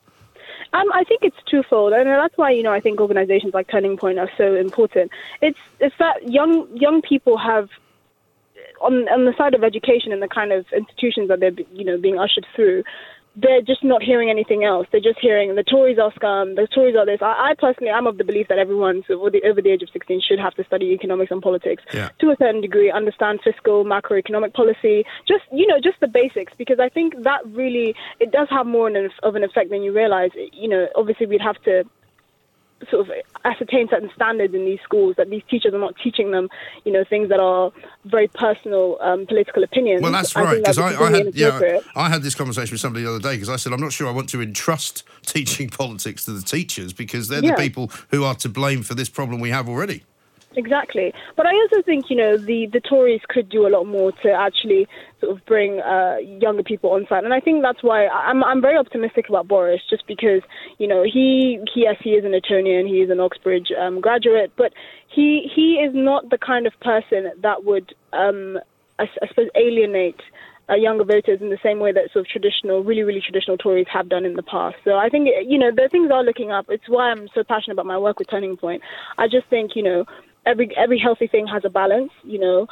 Um, 0.72 0.86
I 0.92 1.02
think 1.04 1.22
it's 1.22 1.36
twofold, 1.50 1.92
and 1.92 2.06
that's 2.06 2.36
why 2.36 2.50
you 2.50 2.62
know 2.62 2.72
I 2.72 2.80
think 2.80 3.00
organisations 3.00 3.54
like 3.54 3.68
Turning 3.68 3.96
Point 3.96 4.18
are 4.18 4.30
so 4.36 4.54
important. 4.54 5.10
It's 5.40 5.58
it's 5.80 5.96
that 5.98 6.28
young 6.28 6.68
young 6.76 7.02
people 7.02 7.38
have 7.38 7.68
on 8.80 9.08
on 9.08 9.24
the 9.24 9.34
side 9.36 9.54
of 9.54 9.64
education 9.64 10.12
and 10.12 10.22
the 10.22 10.28
kind 10.28 10.52
of 10.52 10.66
institutions 10.72 11.28
that 11.28 11.40
they're 11.40 11.52
you 11.72 11.84
know 11.84 11.98
being 11.98 12.18
ushered 12.18 12.46
through. 12.54 12.84
They're 13.40 13.62
just 13.62 13.82
not 13.84 14.02
hearing 14.02 14.30
anything 14.30 14.64
else. 14.64 14.86
They're 14.90 15.00
just 15.00 15.18
hearing 15.20 15.54
the 15.54 15.62
Tories 15.62 15.98
are 15.98 16.12
scum. 16.14 16.54
The 16.54 16.66
Tories 16.66 16.96
are 16.96 17.06
this. 17.06 17.20
I, 17.22 17.50
I 17.50 17.54
personally, 17.58 17.90
I'm 17.90 18.06
of 18.06 18.18
the 18.18 18.24
belief 18.24 18.48
that 18.48 18.58
everyone 18.58 19.02
so 19.06 19.14
over 19.20 19.30
the, 19.30 19.42
over 19.44 19.62
the 19.62 19.70
age 19.70 19.82
of 19.82 19.88
16 19.92 20.20
should 20.26 20.38
have 20.38 20.54
to 20.54 20.64
study 20.64 20.86
economics 20.92 21.30
and 21.30 21.42
politics 21.42 21.82
Yeah. 21.92 22.10
to 22.20 22.30
a 22.30 22.36
certain 22.38 22.60
degree, 22.60 22.90
understand 22.90 23.40
fiscal, 23.42 23.84
macroeconomic 23.84 24.52
policy, 24.54 25.04
just 25.26 25.44
you 25.52 25.66
know, 25.66 25.78
just 25.80 26.00
the 26.00 26.08
basics. 26.08 26.52
Because 26.58 26.78
I 26.80 26.88
think 26.88 27.22
that 27.22 27.40
really 27.46 27.94
it 28.18 28.30
does 28.32 28.48
have 28.50 28.66
more 28.66 28.88
of 29.22 29.34
an 29.34 29.44
effect 29.44 29.70
than 29.70 29.82
you 29.82 29.92
realize. 29.92 30.30
You 30.52 30.68
know, 30.68 30.88
obviously 30.96 31.26
we'd 31.26 31.40
have 31.40 31.60
to 31.62 31.84
sort 32.90 33.06
of 33.08 33.14
ascertain 33.44 33.88
certain 33.88 34.10
standards 34.14 34.54
in 34.54 34.64
these 34.64 34.80
schools 34.82 35.16
that 35.16 35.28
these 35.30 35.42
teachers 35.50 35.74
are 35.74 35.78
not 35.78 35.94
teaching 36.02 36.30
them, 36.30 36.48
you 36.84 36.92
know, 36.92 37.04
things 37.04 37.28
that 37.28 37.40
are 37.40 37.72
very 38.04 38.28
personal 38.28 38.96
um, 39.00 39.26
political 39.26 39.62
opinions. 39.62 40.02
Well, 40.02 40.12
that's 40.12 40.34
right 40.34 40.58
because 40.58 40.78
I, 40.78 40.88
I 41.00 41.10
had 41.10 41.34
yeah. 41.34 41.80
I 41.94 42.08
had 42.08 42.22
this 42.22 42.34
conversation 42.34 42.72
with 42.72 42.80
somebody 42.80 43.04
the 43.04 43.10
other 43.10 43.18
day 43.20 43.34
because 43.34 43.48
I 43.48 43.56
said 43.56 43.72
I'm 43.72 43.80
not 43.80 43.92
sure 43.92 44.08
I 44.08 44.12
want 44.12 44.28
to 44.30 44.40
entrust 44.40 45.04
teaching 45.26 45.68
politics 45.68 46.24
to 46.24 46.32
the 46.32 46.42
teachers 46.42 46.92
because 46.92 47.28
they're 47.28 47.44
Yeah. 47.44 47.56
the 47.56 47.62
people 47.62 47.90
who 48.10 48.24
are 48.24 48.34
to 48.36 48.48
blame 48.48 48.82
for 48.82 48.94
this 48.94 49.08
problem 49.08 49.40
we 49.40 49.50
have 49.50 49.68
already. 49.68 50.04
Exactly. 50.56 51.12
But 51.36 51.46
I 51.46 51.52
also 51.52 51.80
think, 51.82 52.10
you 52.10 52.16
know, 52.16 52.36
the, 52.36 52.66
the 52.72 52.80
Tories 52.80 53.20
could 53.28 53.48
do 53.48 53.68
a 53.68 53.70
lot 53.70 53.84
more 53.84 54.10
to 54.24 54.32
actually 54.32 54.88
sort 55.20 55.36
of 55.36 55.44
bring 55.46 55.80
uh, 55.80 56.16
younger 56.18 56.64
people 56.64 56.90
on 56.90 57.06
side. 57.08 57.22
And 57.22 57.32
I 57.32 57.38
think 57.38 57.62
that's 57.62 57.84
why 57.84 58.08
I'm, 58.08 58.42
I'm 58.42 58.60
very 58.60 58.76
optimistic 58.76 59.28
about 59.28 59.46
Boris, 59.46 59.80
just 59.88 60.06
because, 60.08 60.42
you 60.78 60.88
know, 60.88 61.04
he, 61.04 61.60
he 61.72 61.82
yes, 61.82 61.96
he 62.02 62.10
is 62.10 62.24
an 62.24 62.34
Etonian, 62.34 62.88
he 62.88 63.00
is 63.00 63.10
an 63.10 63.20
Oxbridge 63.20 63.68
um, 63.80 64.00
graduate, 64.00 64.50
but 64.56 64.72
he, 65.08 65.48
he 65.54 65.74
is 65.74 65.92
not 65.94 66.30
the 66.30 66.38
kind 66.38 66.66
of 66.66 66.72
person 66.80 67.30
that 67.42 67.64
would, 67.64 67.94
um, 68.12 68.58
I, 68.98 69.04
I 69.22 69.28
suppose, 69.28 69.48
alienate 69.54 70.20
uh, 70.68 70.74
younger 70.74 71.04
voters 71.04 71.40
in 71.40 71.50
the 71.50 71.58
same 71.62 71.78
way 71.78 71.92
that 71.92 72.12
sort 72.12 72.26
of 72.26 72.28
traditional, 72.28 72.82
really, 72.82 73.02
really 73.02 73.20
traditional 73.20 73.56
Tories 73.56 73.86
have 73.92 74.08
done 74.08 74.24
in 74.24 74.34
the 74.34 74.42
past. 74.42 74.76
So 74.84 74.96
I 74.96 75.08
think, 75.10 75.28
you 75.46 75.58
know, 75.58 75.70
the 75.70 75.88
things 75.88 76.10
are 76.10 76.24
looking 76.24 76.50
up. 76.50 76.66
It's 76.68 76.88
why 76.88 77.10
I'm 77.10 77.28
so 77.34 77.44
passionate 77.44 77.74
about 77.74 77.86
my 77.86 77.98
work 77.98 78.18
with 78.18 78.28
Turning 78.28 78.56
Point. 78.56 78.82
I 79.16 79.26
just 79.28 79.46
think, 79.48 79.76
you 79.76 79.82
know, 79.82 80.04
every 80.46 80.74
every 80.76 80.98
healthy 80.98 81.26
thing 81.26 81.46
has 81.46 81.64
a 81.64 81.70
balance. 81.70 82.12
You 82.22 82.38
know, 82.38 82.66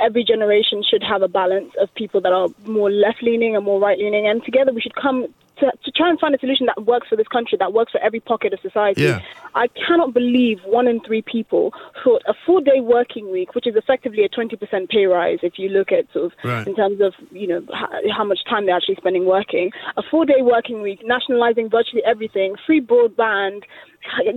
every 0.00 0.24
generation 0.24 0.82
should 0.88 1.02
have 1.02 1.22
a 1.22 1.28
balance 1.28 1.72
of 1.80 1.94
people 1.94 2.20
that 2.22 2.32
are 2.32 2.48
more 2.66 2.90
left 2.90 3.22
leaning 3.22 3.56
and 3.56 3.64
more 3.64 3.80
right 3.80 3.98
leaning, 3.98 4.26
and 4.26 4.44
together 4.44 4.72
we 4.72 4.80
should 4.80 4.96
come. 4.96 5.26
To, 5.60 5.70
to 5.84 5.90
try 5.92 6.08
and 6.10 6.18
find 6.18 6.34
a 6.34 6.38
solution 6.38 6.66
that 6.66 6.86
works 6.86 7.08
for 7.08 7.16
this 7.16 7.28
country, 7.28 7.56
that 7.58 7.72
works 7.72 7.92
for 7.92 8.00
every 8.00 8.20
pocket 8.20 8.52
of 8.52 8.60
society. 8.60 9.02
Yeah. 9.02 9.20
I 9.54 9.68
cannot 9.68 10.14
believe 10.14 10.58
one 10.64 10.88
in 10.88 11.00
three 11.00 11.22
people 11.22 11.72
thought 12.02 12.22
a 12.26 12.34
four 12.46 12.60
day 12.60 12.80
working 12.80 13.30
week, 13.30 13.54
which 13.54 13.66
is 13.66 13.76
effectively 13.76 14.24
a 14.24 14.28
20% 14.28 14.88
pay 14.88 15.04
rise 15.04 15.38
if 15.42 15.58
you 15.58 15.68
look 15.68 15.92
at 15.92 16.10
sort 16.12 16.26
of 16.26 16.32
Right. 16.42 16.66
in 16.66 16.74
terms 16.74 17.00
of, 17.00 17.12
you 17.30 17.46
know, 17.46 17.62
how, 17.72 17.88
how 18.16 18.24
much 18.24 18.40
time 18.48 18.66
they're 18.66 18.76
actually 18.76 18.96
spending 18.96 19.26
working, 19.26 19.70
a 19.96 20.02
four 20.10 20.24
day 20.24 20.40
working 20.40 20.82
week, 20.82 21.00
nationalizing 21.04 21.68
virtually 21.68 22.02
everything, 22.04 22.54
free 22.66 22.80
broadband, 22.80 23.62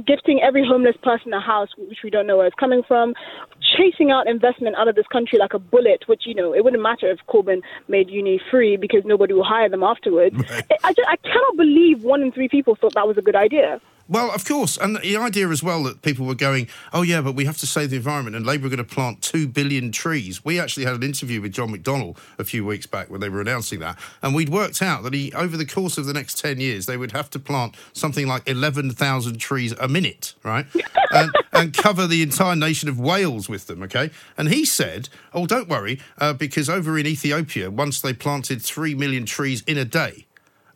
gifting 0.05 0.41
every 0.41 0.65
homeless 0.65 0.95
person 1.01 1.33
a 1.33 1.39
house, 1.39 1.69
which 1.77 1.99
we 2.03 2.09
don't 2.09 2.27
know 2.27 2.37
where 2.37 2.47
it's 2.47 2.55
coming 2.59 2.83
from, 2.87 3.13
chasing 3.77 4.11
out 4.11 4.27
investment 4.27 4.75
out 4.77 4.87
of 4.87 4.95
this 4.95 5.07
country 5.07 5.39
like 5.39 5.53
a 5.53 5.59
bullet, 5.59 6.03
which, 6.07 6.23
you 6.25 6.35
know, 6.35 6.53
it 6.53 6.63
wouldn't 6.63 6.81
matter 6.81 7.09
if 7.09 7.19
Corbyn 7.27 7.61
made 7.87 8.09
uni 8.09 8.39
free 8.51 8.77
because 8.77 9.03
nobody 9.05 9.33
will 9.33 9.43
hire 9.43 9.69
them 9.69 9.83
afterwards. 9.83 10.35
I, 10.49 10.63
I, 10.83 10.93
just, 10.93 11.07
I 11.07 11.15
cannot 11.17 11.57
believe 11.57 12.03
one 12.03 12.21
in 12.21 12.31
three 12.31 12.49
people 12.49 12.75
thought 12.75 12.93
that 12.93 13.07
was 13.07 13.17
a 13.17 13.21
good 13.21 13.35
idea. 13.35 13.81
Well, 14.07 14.29
of 14.31 14.45
course, 14.45 14.77
and 14.77 14.97
the 14.97 15.17
idea 15.17 15.49
as 15.49 15.63
well 15.63 15.81
that 15.83 16.03
people 16.03 16.27
were 16.27 16.35
going, 16.35 16.67
oh 16.93 17.01
yeah, 17.01 17.21
but 17.21 17.33
we 17.33 17.45
have 17.45 17.57
to 17.57 17.65
save 17.65 17.89
the 17.89 17.95
environment, 17.95 18.35
and 18.35 18.45
Labour 18.45 18.67
are 18.67 18.69
going 18.69 18.77
to 18.77 18.83
plant 18.83 19.23
two 19.23 19.47
billion 19.47 19.91
trees. 19.91 20.45
We 20.45 20.59
actually 20.59 20.85
had 20.85 20.93
an 20.93 21.01
interview 21.01 21.41
with 21.41 21.53
John 21.53 21.75
McDonnell 21.75 22.15
a 22.37 22.43
few 22.43 22.63
weeks 22.63 22.85
back 22.85 23.09
when 23.09 23.19
they 23.19 23.29
were 23.29 23.41
announcing 23.41 23.79
that, 23.79 23.97
and 24.21 24.35
we'd 24.35 24.49
worked 24.49 24.83
out 24.83 25.01
that 25.03 25.13
he, 25.15 25.33
over 25.33 25.57
the 25.57 25.65
course 25.65 25.97
of 25.97 26.05
the 26.05 26.13
next 26.13 26.37
ten 26.37 26.59
years, 26.59 26.85
they 26.85 26.97
would 26.97 27.13
have 27.13 27.31
to 27.31 27.39
plant 27.39 27.75
something 27.93 28.27
like 28.27 28.47
eleven 28.47 28.91
thousand 28.91 29.39
trees 29.39 29.73
a 29.79 29.87
minute, 29.87 30.35
right, 30.43 30.67
and, 31.11 31.31
and 31.51 31.73
cover 31.73 32.05
the 32.05 32.21
entire 32.21 32.55
nation 32.55 32.87
of 32.87 32.99
Wales 32.99 33.49
with 33.49 33.65
them. 33.65 33.81
Okay, 33.81 34.11
and 34.37 34.49
he 34.49 34.65
said, 34.65 35.09
oh, 35.33 35.47
don't 35.47 35.67
worry, 35.67 35.99
uh, 36.19 36.33
because 36.33 36.69
over 36.69 36.99
in 36.99 37.07
Ethiopia, 37.07 37.71
once 37.71 38.01
they 38.01 38.13
planted 38.13 38.61
three 38.61 38.93
million 38.93 39.25
trees 39.25 39.63
in 39.65 39.79
a 39.79 39.85
day, 39.85 40.27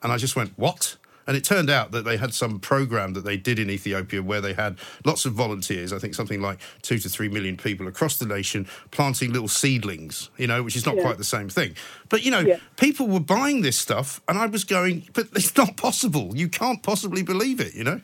and 0.02 0.12
I 0.12 0.18
just 0.18 0.36
went, 0.36 0.58
what? 0.58 0.96
And 1.30 1.38
it 1.38 1.44
turned 1.44 1.70
out 1.70 1.92
that 1.92 2.06
they 2.06 2.18
had 2.18 2.34
some 2.34 2.58
program 2.60 3.14
that 3.14 3.24
they 3.24 3.38
did 3.38 3.60
in 3.60 3.70
Ethiopia 3.70 4.24
where 4.24 4.42
they 4.42 4.54
had 4.54 4.80
lots 5.06 5.26
of 5.26 5.34
volunteers, 5.34 5.94
I 5.94 6.00
think 6.00 6.16
something 6.16 6.42
like 6.42 6.58
two 6.82 6.98
to 6.98 7.08
three 7.08 7.30
million 7.30 7.56
people 7.56 7.88
across 7.88 8.18
the 8.18 8.26
nation 8.26 8.66
planting 8.90 9.32
little 9.32 9.48
seedlings, 9.48 10.32
you 10.38 10.48
know, 10.48 10.64
which 10.64 10.76
is 10.76 10.88
not 10.88 10.96
Yeah. 10.96 11.04
quite 11.04 11.20
the 11.20 11.24
same 11.24 11.48
thing. 11.48 11.76
But, 12.10 12.24
you 12.26 12.32
know, 12.32 12.40
Yeah. 12.40 12.58
people 12.78 13.08
were 13.08 13.20
buying 13.20 13.62
this 13.62 13.78
stuff 13.78 14.22
and 14.28 14.40
I 14.40 14.48
was 14.48 14.64
going, 14.64 15.08
but 15.14 15.28
it's 15.36 15.56
not 15.56 15.78
possible. 15.78 16.34
You 16.36 16.50
can't 16.50 16.82
possibly 16.82 17.22
believe 17.22 17.60
it, 17.60 17.76
you 17.76 17.84
know? 17.84 18.02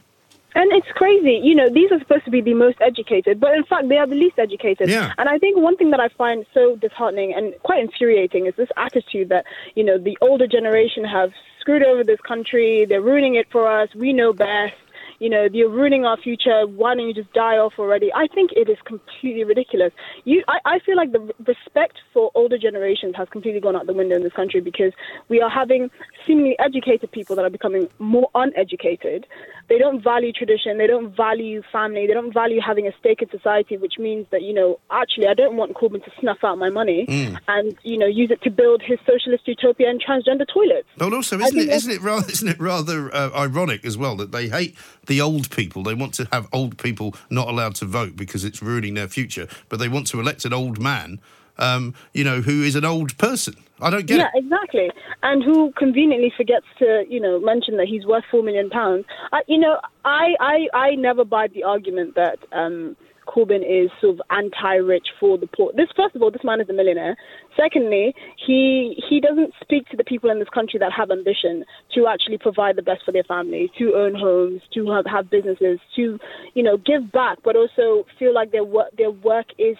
And 0.55 0.71
it's 0.71 0.87
crazy. 0.93 1.41
You 1.43 1.53
know, 1.53 1.69
these 1.69 1.91
are 1.91 1.99
supposed 1.99 2.23
to 2.25 2.31
be 2.31 2.39
the 2.39 2.53
most 2.53 2.77
educated, 2.79 3.41
but 3.41 3.53
in 3.55 3.65
fact, 3.65 3.89
they 3.89 3.97
are 3.97 4.07
the 4.07 4.15
least 4.15 4.39
educated. 4.39 4.89
Yeah. 4.89 5.13
And 5.17 5.27
I 5.27 5.37
think 5.37 5.57
one 5.57 5.75
thing 5.75 5.91
that 5.91 5.99
I 5.99 6.07
find 6.07 6.45
so 6.53 6.77
disheartening 6.77 7.33
and 7.33 7.53
quite 7.63 7.81
infuriating 7.81 8.45
is 8.45 8.55
this 8.55 8.69
attitude 8.77 9.29
that, 9.29 9.45
you 9.75 9.83
know, 9.83 9.97
the 9.97 10.17
older 10.21 10.47
generation 10.47 11.03
have 11.03 11.31
screwed 11.59 11.83
over 11.83 12.03
this 12.05 12.21
country, 12.21 12.85
they're 12.85 13.01
ruining 13.01 13.35
it 13.35 13.47
for 13.51 13.67
us, 13.67 13.89
we 13.95 14.13
know 14.13 14.31
best. 14.31 14.75
You 15.19 15.29
know, 15.29 15.47
you're 15.51 15.69
ruining 15.69 16.05
our 16.05 16.17
future. 16.17 16.65
Why 16.67 16.95
don't 16.95 17.07
you 17.07 17.13
just 17.13 17.31
die 17.33 17.57
off 17.57 17.73
already? 17.79 18.11
I 18.13 18.27
think 18.27 18.51
it 18.55 18.69
is 18.69 18.77
completely 18.85 19.43
ridiculous. 19.43 19.93
You, 20.23 20.43
I, 20.47 20.59
I 20.65 20.79
feel 20.79 20.97
like 20.97 21.11
the 21.11 21.33
respect 21.45 21.99
for 22.13 22.31
older 22.35 22.57
generations 22.57 23.15
has 23.15 23.27
completely 23.29 23.61
gone 23.61 23.75
out 23.75 23.87
the 23.87 23.93
window 23.93 24.15
in 24.15 24.23
this 24.23 24.33
country 24.33 24.61
because 24.61 24.93
we 25.29 25.41
are 25.41 25.49
having 25.49 25.89
seemingly 26.27 26.55
educated 26.59 27.11
people 27.11 27.35
that 27.35 27.45
are 27.45 27.49
becoming 27.49 27.87
more 27.99 28.29
uneducated. 28.35 29.25
They 29.69 29.77
don't 29.77 30.03
value 30.03 30.31
tradition. 30.31 30.77
They 30.77 30.87
don't 30.87 31.15
value 31.15 31.61
family. 31.71 32.07
They 32.07 32.13
don't 32.13 32.33
value 32.33 32.59
having 32.61 32.87
a 32.87 32.91
stake 32.99 33.21
in 33.21 33.29
society, 33.29 33.77
which 33.77 33.93
means 33.97 34.27
that, 34.31 34.41
you 34.41 34.53
know, 34.53 34.79
actually, 34.91 35.27
I 35.27 35.33
don't 35.33 35.55
want 35.55 35.73
Corbyn 35.73 36.03
to 36.03 36.11
snuff 36.19 36.43
out 36.43 36.57
my 36.57 36.69
money 36.69 37.05
and, 37.47 37.75
you 37.83 37.97
know, 37.97 38.05
use 38.05 38.31
it 38.31 38.41
to 38.43 38.51
build 38.51 38.81
his 38.81 38.99
socialist 39.05 39.47
utopia 39.47 39.89
and 39.89 40.03
transgender 40.03 40.45
toilets. 40.51 40.87
But 40.97 41.13
also, 41.13 41.39
isn't 41.39 41.57
it, 41.57 41.69
isn't 41.69 41.91
it 41.91 42.01
rather, 42.01 42.29
isn't 42.29 42.47
it 42.47 42.59
rather 42.59 43.13
uh, 43.13 43.31
ironic 43.35 43.85
as 43.85 43.97
well 43.97 44.15
that 44.17 44.31
they 44.31 44.49
hate 44.49 44.75
the 45.07 45.21
old 45.21 45.49
people? 45.49 45.83
They 45.83 45.93
want 45.93 46.13
to 46.15 46.27
have 46.31 46.47
old 46.51 46.77
people 46.77 47.15
not 47.29 47.47
allowed 47.47 47.75
to 47.75 47.85
vote 47.85 48.15
because 48.15 48.43
it's 48.43 48.61
ruining 48.61 48.93
their 48.93 49.07
future, 49.07 49.47
but 49.69 49.79
they 49.79 49.87
want 49.87 50.07
to 50.07 50.19
elect 50.19 50.45
an 50.45 50.53
old 50.53 50.79
man, 50.79 51.19
um, 51.57 51.93
you 52.13 52.23
know, 52.23 52.41
who 52.41 52.63
is 52.63 52.75
an 52.75 52.85
old 52.85 53.17
person. 53.17 53.55
I 53.81 53.89
don't 53.89 54.05
get 54.05 54.19
yeah, 54.19 54.29
it. 54.33 54.45
exactly. 54.45 54.89
And 55.21 55.43
who 55.43 55.73
conveniently 55.77 56.31
forgets 56.35 56.65
to, 56.79 57.03
you 57.09 57.19
know, 57.19 57.39
mention 57.39 57.77
that 57.77 57.87
he's 57.87 58.05
worth 58.05 58.23
four 58.31 58.41
million 58.41 58.69
pounds. 58.69 59.05
I, 59.33 59.41
you 59.47 59.57
know, 59.57 59.79
I, 60.05 60.35
I, 60.39 60.67
I 60.73 60.95
never 60.95 61.25
buy 61.25 61.47
the 61.47 61.63
argument 61.63 62.15
that 62.15 62.39
um, 62.53 62.95
Corbyn 63.25 63.63
is 63.67 63.89
sort 64.01 64.15
of 64.15 64.21
anti-rich 64.29 65.07
for 65.19 65.37
the 65.37 65.47
poor. 65.47 65.71
This, 65.73 65.89
first 65.95 66.15
of 66.15 66.21
all, 66.21 66.31
this 66.31 66.43
man 66.43 66.61
is 66.61 66.69
a 66.69 66.73
millionaire. 66.73 67.15
Secondly, 67.55 68.15
he 68.37 69.01
he 69.09 69.19
doesn't 69.19 69.53
speak 69.61 69.87
to 69.89 69.97
the 69.97 70.03
people 70.03 70.29
in 70.29 70.39
this 70.39 70.49
country 70.49 70.79
that 70.79 70.91
have 70.91 71.11
ambition 71.11 71.65
to 71.93 72.07
actually 72.07 72.37
provide 72.37 72.75
the 72.75 72.81
best 72.81 73.03
for 73.05 73.11
their 73.11 73.23
families, 73.23 73.69
to 73.77 73.93
own 73.95 74.15
homes, 74.15 74.61
to 74.73 74.89
have, 74.91 75.05
have 75.05 75.29
businesses, 75.29 75.79
to, 75.95 76.19
you 76.53 76.63
know, 76.63 76.77
give 76.77 77.11
back, 77.11 77.39
but 77.43 77.55
also 77.55 78.05
feel 78.17 78.33
like 78.33 78.51
their 78.51 78.63
work 78.63 78.95
their 78.97 79.11
work 79.11 79.47
is 79.57 79.77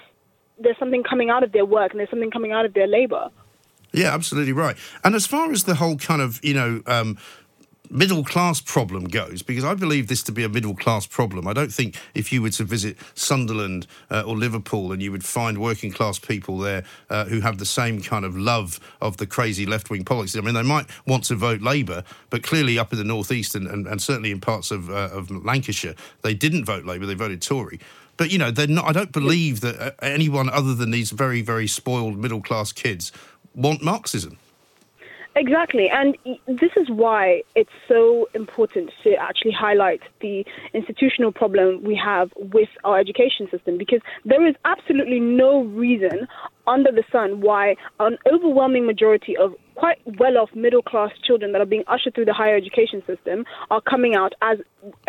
there's 0.60 0.78
something 0.78 1.04
coming 1.04 1.30
out 1.30 1.44
of 1.44 1.52
their 1.52 1.66
work 1.66 1.92
and 1.92 2.00
there's 2.00 2.10
something 2.10 2.32
coming 2.32 2.52
out 2.52 2.66
of 2.66 2.74
their 2.74 2.88
labor. 2.88 3.30
Yeah, 3.92 4.14
absolutely 4.14 4.54
right. 4.54 4.76
And 5.04 5.16
as 5.16 5.26
far 5.26 5.52
as 5.52 5.64
the 5.64 5.76
whole 5.76 5.96
kind 5.96 6.22
of, 6.22 6.44
you 6.44 6.54
know, 6.54 6.82
um, 6.86 7.18
middle 7.90 8.24
class 8.24 8.62
problem 8.62 9.06
goes, 9.06 9.42
because 9.42 9.64
I 9.64 9.74
believe 9.74 10.08
this 10.08 10.24
to 10.24 10.32
be 10.32 10.44
a 10.44 10.50
middle 10.50 10.76
class 10.76 11.06
problem. 11.06 11.48
I 11.48 11.54
don't 11.54 11.72
think 11.72 11.96
if 12.14 12.32
you 12.32 12.42
were 12.42 12.50
to 12.52 12.64
visit 12.64 12.98
Sunderland 13.14 13.88
uh, 14.10 14.24
or 14.26 14.36
Liverpool 14.36 14.92
and 14.92 15.02
you 15.02 15.12
would 15.12 15.26
find 15.26 15.58
working 15.58 15.92
class 15.92 16.20
people 16.20 16.58
there 16.58 16.84
uh, 17.10 17.26
who 17.26 17.40
have 17.42 17.58
the 17.58 17.66
same 17.66 18.02
kind 18.02 18.26
of 18.26 18.38
love 18.38 18.80
of 19.02 19.18
the 19.18 19.28
crazy 19.28 19.66
left 19.66 19.90
wing 19.90 20.04
politics. 20.06 20.38
I 20.38 20.42
mean, 20.42 20.54
they 20.54 20.64
might 20.64 20.88
want 21.06 21.24
to 21.26 21.36
vote 21.36 21.62
Labour, 21.62 22.04
but 22.30 22.44
clearly 22.44 22.78
up 22.80 22.92
in 22.92 22.98
the 22.98 23.06
northeast 23.06 23.56
and, 23.56 23.68
and, 23.68 23.88
and 23.88 24.02
certainly 24.02 24.32
in 24.32 24.42
parts 24.42 24.72
of, 24.72 24.90
uh, 24.90 25.10
of 25.12 25.32
Lancashire, 25.32 25.96
they 26.22 26.34
didn't 26.34 26.66
vote 26.66 26.86
Labour, 26.86 27.06
they 27.06 27.14
voted 27.14 27.42
Tory. 27.42 27.80
But 28.18 28.32
you 28.32 28.38
know, 28.38 28.52
they're 28.52 28.68
not. 28.68 28.86
I 28.86 28.94
don't 28.94 29.12
believe 29.12 29.62
that 29.62 29.80
uh, 29.80 29.92
anyone 30.02 30.50
other 30.50 30.74
than 30.74 30.92
these 30.92 31.12
very, 31.12 31.42
very 31.42 31.68
spoiled 31.68 32.18
middle 32.18 32.42
class 32.42 32.72
kids 32.72 33.12
want 33.54 33.82
Marxism. 33.84 34.38
Exactly, 35.38 35.90
and 35.90 36.18
this 36.48 36.72
is 36.78 36.90
why 36.90 37.42
it's 37.56 37.70
so 37.90 38.30
important 38.34 38.90
to 39.04 39.16
actually 39.16 39.52
highlight 39.52 40.00
the 40.22 40.46
institutional 40.74 41.34
problem 41.34 41.84
we 41.84 41.94
have 41.94 42.32
with 42.38 42.70
our 42.86 42.98
education 42.98 43.50
system 43.52 43.78
because 43.78 44.00
there 44.24 44.48
is 44.48 44.56
absolutely 44.64 45.20
no 45.20 45.64
reason 45.64 46.26
under 46.68 46.90
the 46.90 47.04
sun 47.12 47.42
why 47.42 47.76
an 48.00 48.18
overwhelming 48.32 48.86
majority 48.86 49.36
of 49.36 49.54
quite 49.76 49.98
well 50.20 50.38
off 50.38 50.50
middle 50.56 50.82
class 50.82 51.12
children 51.22 51.52
that 51.52 51.60
are 51.60 51.66
being 51.66 51.84
ushered 51.88 52.16
through 52.16 52.26
the 52.26 52.34
higher 52.34 52.56
education 52.56 53.04
system 53.06 53.44
are 53.70 53.82
coming 53.82 54.16
out 54.16 54.34
as 54.42 54.60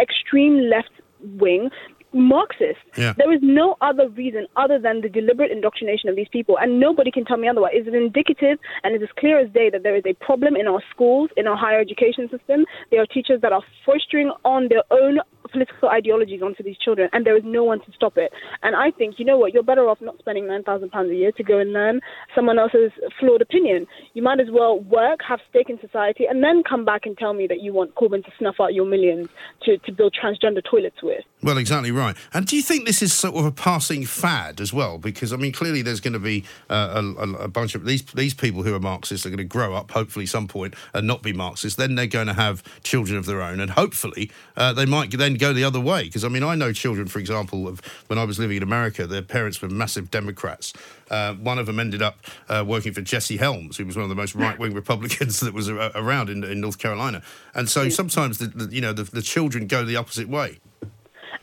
extreme 0.01 0.69
left 0.69 0.91
wing 1.39 1.71
Marxist. 2.17 2.81
Yeah. 2.97 3.13
There 3.17 3.33
is 3.33 3.41
no 3.43 3.77
other 3.81 4.09
reason 4.09 4.47
other 4.57 4.79
than 4.79 5.03
the 5.03 5.09
deliberate 5.09 5.51
indoctrination 5.51 6.09
of 6.09 6.17
these 6.17 6.29
people, 6.29 6.59
and 6.59 6.81
nobody 6.81 7.11
can 7.11 7.25
tell 7.25 7.37
me 7.37 7.49
otherwise. 7.49 7.73
It 7.75 7.89
is 7.89 7.95
indicative 7.95 8.59
and 8.83 8.95
it 8.95 9.03
is 9.03 9.09
as 9.09 9.21
clear 9.21 9.39
as 9.39 9.51
day 9.53 9.71
that 9.71 9.83
there 9.83 9.97
is 9.97 10.05
a 10.07 10.15
problem 10.15 10.57
in 10.57 10.67
our 10.67 10.83
schools, 10.91 11.31
in 11.37 11.47
our 11.47 11.57
higher 11.57 11.81
education 11.81 12.29
system. 12.31 12.65
There 12.91 13.01
are 13.03 13.07
teachers 13.07 13.41
that 13.43 13.53
are 13.53 13.63
fostering 13.85 14.33
on 14.45 14.69
their 14.69 14.83
own 14.91 15.21
political 15.49 15.89
ideologies 15.89 16.43
onto 16.43 16.63
these 16.63 16.77
children, 16.79 17.09
and 17.13 17.27
there 17.27 17.37
is 17.37 17.45
no 17.45 17.65
one 17.65 17.81
to 17.81 17.93
stop 17.93 18.17
it. 18.17 18.33
And 18.63 18.77
I 18.77 18.91
think, 18.91 19.19
you 19.19 19.25
know 19.25 19.39
what, 19.39 19.53
you're 19.53 19.63
better 19.63 19.89
off 19.89 20.01
not 20.01 20.19
spending 20.19 20.45
£9,000 20.45 21.11
a 21.11 21.15
year 21.15 21.33
to 21.33 21.43
go 21.43 21.59
and 21.59 21.73
learn 21.73 22.01
someone 22.35 22.59
else's 22.59 22.93
flawed 23.19 23.43
opinion. 23.43 23.87
You 24.15 24.23
might 24.23 24.41
as 24.41 24.49
well 24.51 24.81
work, 24.81 25.21
have 25.27 25.41
stake 25.51 25.71
in 25.71 25.81
society, 25.81 26.25
and 26.27 26.43
then 26.43 26.63
come 26.63 26.85
back 26.85 27.07
and 27.07 27.17
tell 27.17 27.35
me 27.35 27.47
that 27.47 27.61
you 27.61 27.73
want 27.73 27.95
Corbyn 27.95 28.25
to 28.25 28.31
snuff 28.39 28.57
out 28.61 28.75
your 28.75 28.87
millions 28.87 29.29
to, 29.63 29.79
to 29.79 29.93
build 29.93 30.15
transgender 30.15 30.63
toilets 30.65 31.03
with. 31.03 31.25
Well, 31.43 31.59
exactly 31.59 31.91
right. 31.91 32.17
And 32.33 32.47
do 32.47 32.57
you 32.57 32.63
think 32.63 32.87
this 32.87 33.03
is 33.03 33.13
sort 33.13 33.37
of 33.37 33.45
a 33.45 33.53
passing 33.53 34.05
fad 34.05 34.61
as 34.61 34.73
well? 34.73 34.99
Because 34.99 35.33
I 35.33 35.37
mean, 35.37 35.53
clearly 35.53 35.83
there's 35.83 36.01
going 36.01 36.15
to 36.15 36.19
be 36.19 36.45
uh, 36.71 37.03
a, 37.19 37.45
a, 37.45 37.49
bunch 37.49 37.75
of 37.75 37.85
these 37.85 38.03
these 38.13 38.35
people 38.35 38.63
who 38.63 38.75
are 38.75 38.81
Marxists 38.81 39.25
are 39.27 39.29
going 39.29 39.39
to 39.39 39.45
grow 39.45 39.75
up, 39.75 39.91
hopefully, 39.91 40.27
some 40.27 40.49
point, 40.49 40.75
and 40.93 41.07
not 41.07 41.23
be 41.23 41.33
Marxists. 41.33 41.77
Then 41.77 41.95
they're 41.95 42.07
going 42.07 42.27
to 42.27 42.35
have 42.35 42.63
children 42.83 43.19
of 43.19 43.27
their 43.27 43.43
own, 43.43 43.61
and 43.61 43.71
hopefully 43.71 44.31
uh, 44.57 44.73
they 44.73 44.87
might 44.87 45.17
then 45.17 45.35
go 45.37 45.53
the 45.53 45.64
other 45.64 45.81
way. 45.81 46.05
Because 46.05 46.25
I 46.25 46.29
mean, 46.29 46.42
I 46.42 46.55
know 46.55 46.72
children, 46.72 47.07
for 47.07 47.18
example, 47.18 47.68
of 47.68 47.81
when 48.09 48.18
I 48.18 48.25
was 48.25 48.38
living 48.38 48.57
in 48.57 48.62
America, 48.62 49.07
their 49.07 49.22
parents 49.22 49.61
were 49.61 49.68
massive 49.68 50.11
Democrats. 50.11 50.72
Uh, 51.11 51.35
one 51.35 51.59
of 51.59 51.66
them 51.66 51.79
ended 51.79 52.03
up 52.03 52.18
uh, 52.49 52.64
working 52.66 52.92
for 52.92 53.01
Jesse 53.01 53.37
Helms, 53.37 53.77
who 53.77 53.87
was 53.87 53.96
one 53.96 54.03
of 54.03 54.09
the 54.09 54.14
most 54.14 54.35
right-wing 54.35 54.75
Republicans 54.75 55.40
that 55.46 55.55
was 55.55 55.68
a- 55.68 55.92
around 55.94 56.29
in, 56.29 56.42
in 56.44 56.61
North 56.61 56.79
Carolina. 56.79 57.22
And 57.55 57.68
so 57.68 57.88
sometimes, 57.88 58.38
the, 58.38 58.46
the, 58.46 58.75
you 58.75 58.81
know, 58.81 58.92
the, 58.92 59.05
the 59.05 59.22
children 59.22 59.66
go 59.66 59.85
the 59.85 59.96
opposite 59.96 60.29
way. 60.29 60.59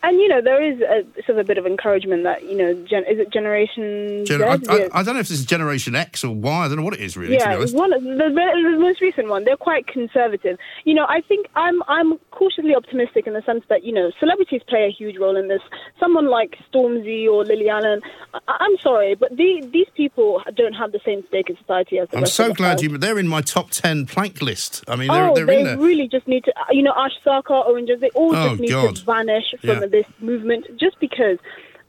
And 0.03 0.17
you 0.19 0.27
know 0.27 0.41
there 0.41 0.61
is 0.63 0.81
a, 0.81 1.03
sort 1.25 1.37
of 1.37 1.37
a 1.39 1.43
bit 1.43 1.57
of 1.57 1.65
encouragement 1.65 2.23
that 2.23 2.43
you 2.43 2.55
know 2.57 2.73
gen, 2.85 3.03
is 3.05 3.19
it 3.19 3.29
Generation 3.31 4.25
Gen-? 4.25 4.41
I, 4.43 4.47
I, 4.69 4.77
Yeah. 4.77 4.87
I 4.93 5.03
don't 5.03 5.13
know 5.15 5.19
if 5.21 5.27
this 5.29 5.39
is 5.39 5.45
Generation 5.45 5.95
X 5.95 6.23
or 6.23 6.33
Y. 6.35 6.65
I 6.65 6.67
don't 6.67 6.77
know 6.77 6.83
what 6.83 6.93
it 6.93 6.99
is 7.01 7.15
really. 7.15 7.37
to 7.37 7.43
be 7.43 7.49
Yeah, 7.49 7.55
honest. 7.57 7.75
one 7.75 7.93
of 7.93 8.03
the, 8.03 8.09
the 8.09 8.77
most 8.79 9.01
recent 9.01 9.27
one. 9.29 9.43
They're 9.45 9.57
quite 9.57 9.87
conservative. 9.87 10.57
You 10.85 10.93
know, 10.93 11.05
I 11.07 11.21
think 11.21 11.47
I'm 11.55 11.81
I'm 11.87 12.17
cautiously 12.31 12.75
optimistic 12.75 13.27
in 13.27 13.33
the 13.33 13.41
sense 13.43 13.63
that 13.69 13.83
you 13.83 13.93
know 13.93 14.11
celebrities 14.19 14.61
play 14.67 14.85
a 14.85 14.91
huge 14.91 15.17
role 15.17 15.35
in 15.37 15.47
this. 15.47 15.61
Someone 15.99 16.27
like 16.29 16.57
Stormzy 16.71 17.27
or 17.27 17.43
Lily 17.45 17.69
Allen. 17.69 18.01
I, 18.33 18.39
I'm 18.59 18.77
sorry, 18.79 19.15
but 19.15 19.35
the, 19.37 19.67
these 19.71 19.87
people 19.95 20.41
don't 20.55 20.73
have 20.73 20.91
the 20.91 20.99
same 21.05 21.23
stake 21.27 21.49
in 21.49 21.57
society 21.57 21.99
as 21.99 22.09
the 22.09 22.17
I'm 22.17 22.25
so 22.25 22.53
glad 22.53 22.81
have. 22.81 22.91
you. 22.91 22.97
They're 22.97 23.19
in 23.19 23.27
my 23.27 23.41
top 23.41 23.69
ten 23.71 24.05
plank 24.05 24.41
list. 24.41 24.83
I 24.87 24.95
mean, 24.95 25.09
they're, 25.11 25.29
Oh, 25.29 25.35
they're 25.35 25.45
they 25.45 25.59
in 25.59 25.65
there. 25.65 25.77
really 25.77 26.07
just 26.07 26.27
need 26.27 26.43
to, 26.45 26.53
you 26.71 26.81
know, 26.83 26.93
Ash 26.97 27.11
Sarkar, 27.25 27.67
Owen 27.67 27.87
Jones, 27.87 28.01
they 28.01 28.09
all 28.09 28.35
Oh, 28.35 28.49
just 28.49 28.61
need 28.61 28.69
God. 28.69 28.95
to 28.97 29.05
vanish 29.05 29.45
from 29.61 29.72
Yeah. 29.81 29.87
this 29.87 30.05
movement 30.19 30.65
just 30.79 30.99
because 30.99 31.37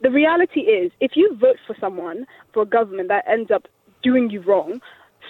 the 0.01 0.11
reality 0.11 0.61
is 0.61 0.91
if 0.99 1.11
you 1.15 1.35
vote 1.39 1.57
for 1.65 1.75
someone, 1.79 2.25
for 2.53 2.63
a 2.63 2.65
government 2.65 3.07
that 3.09 3.25
ends 3.27 3.51
up 3.51 3.67
doing 4.03 4.29
you 4.29 4.41
wrong, 4.41 4.81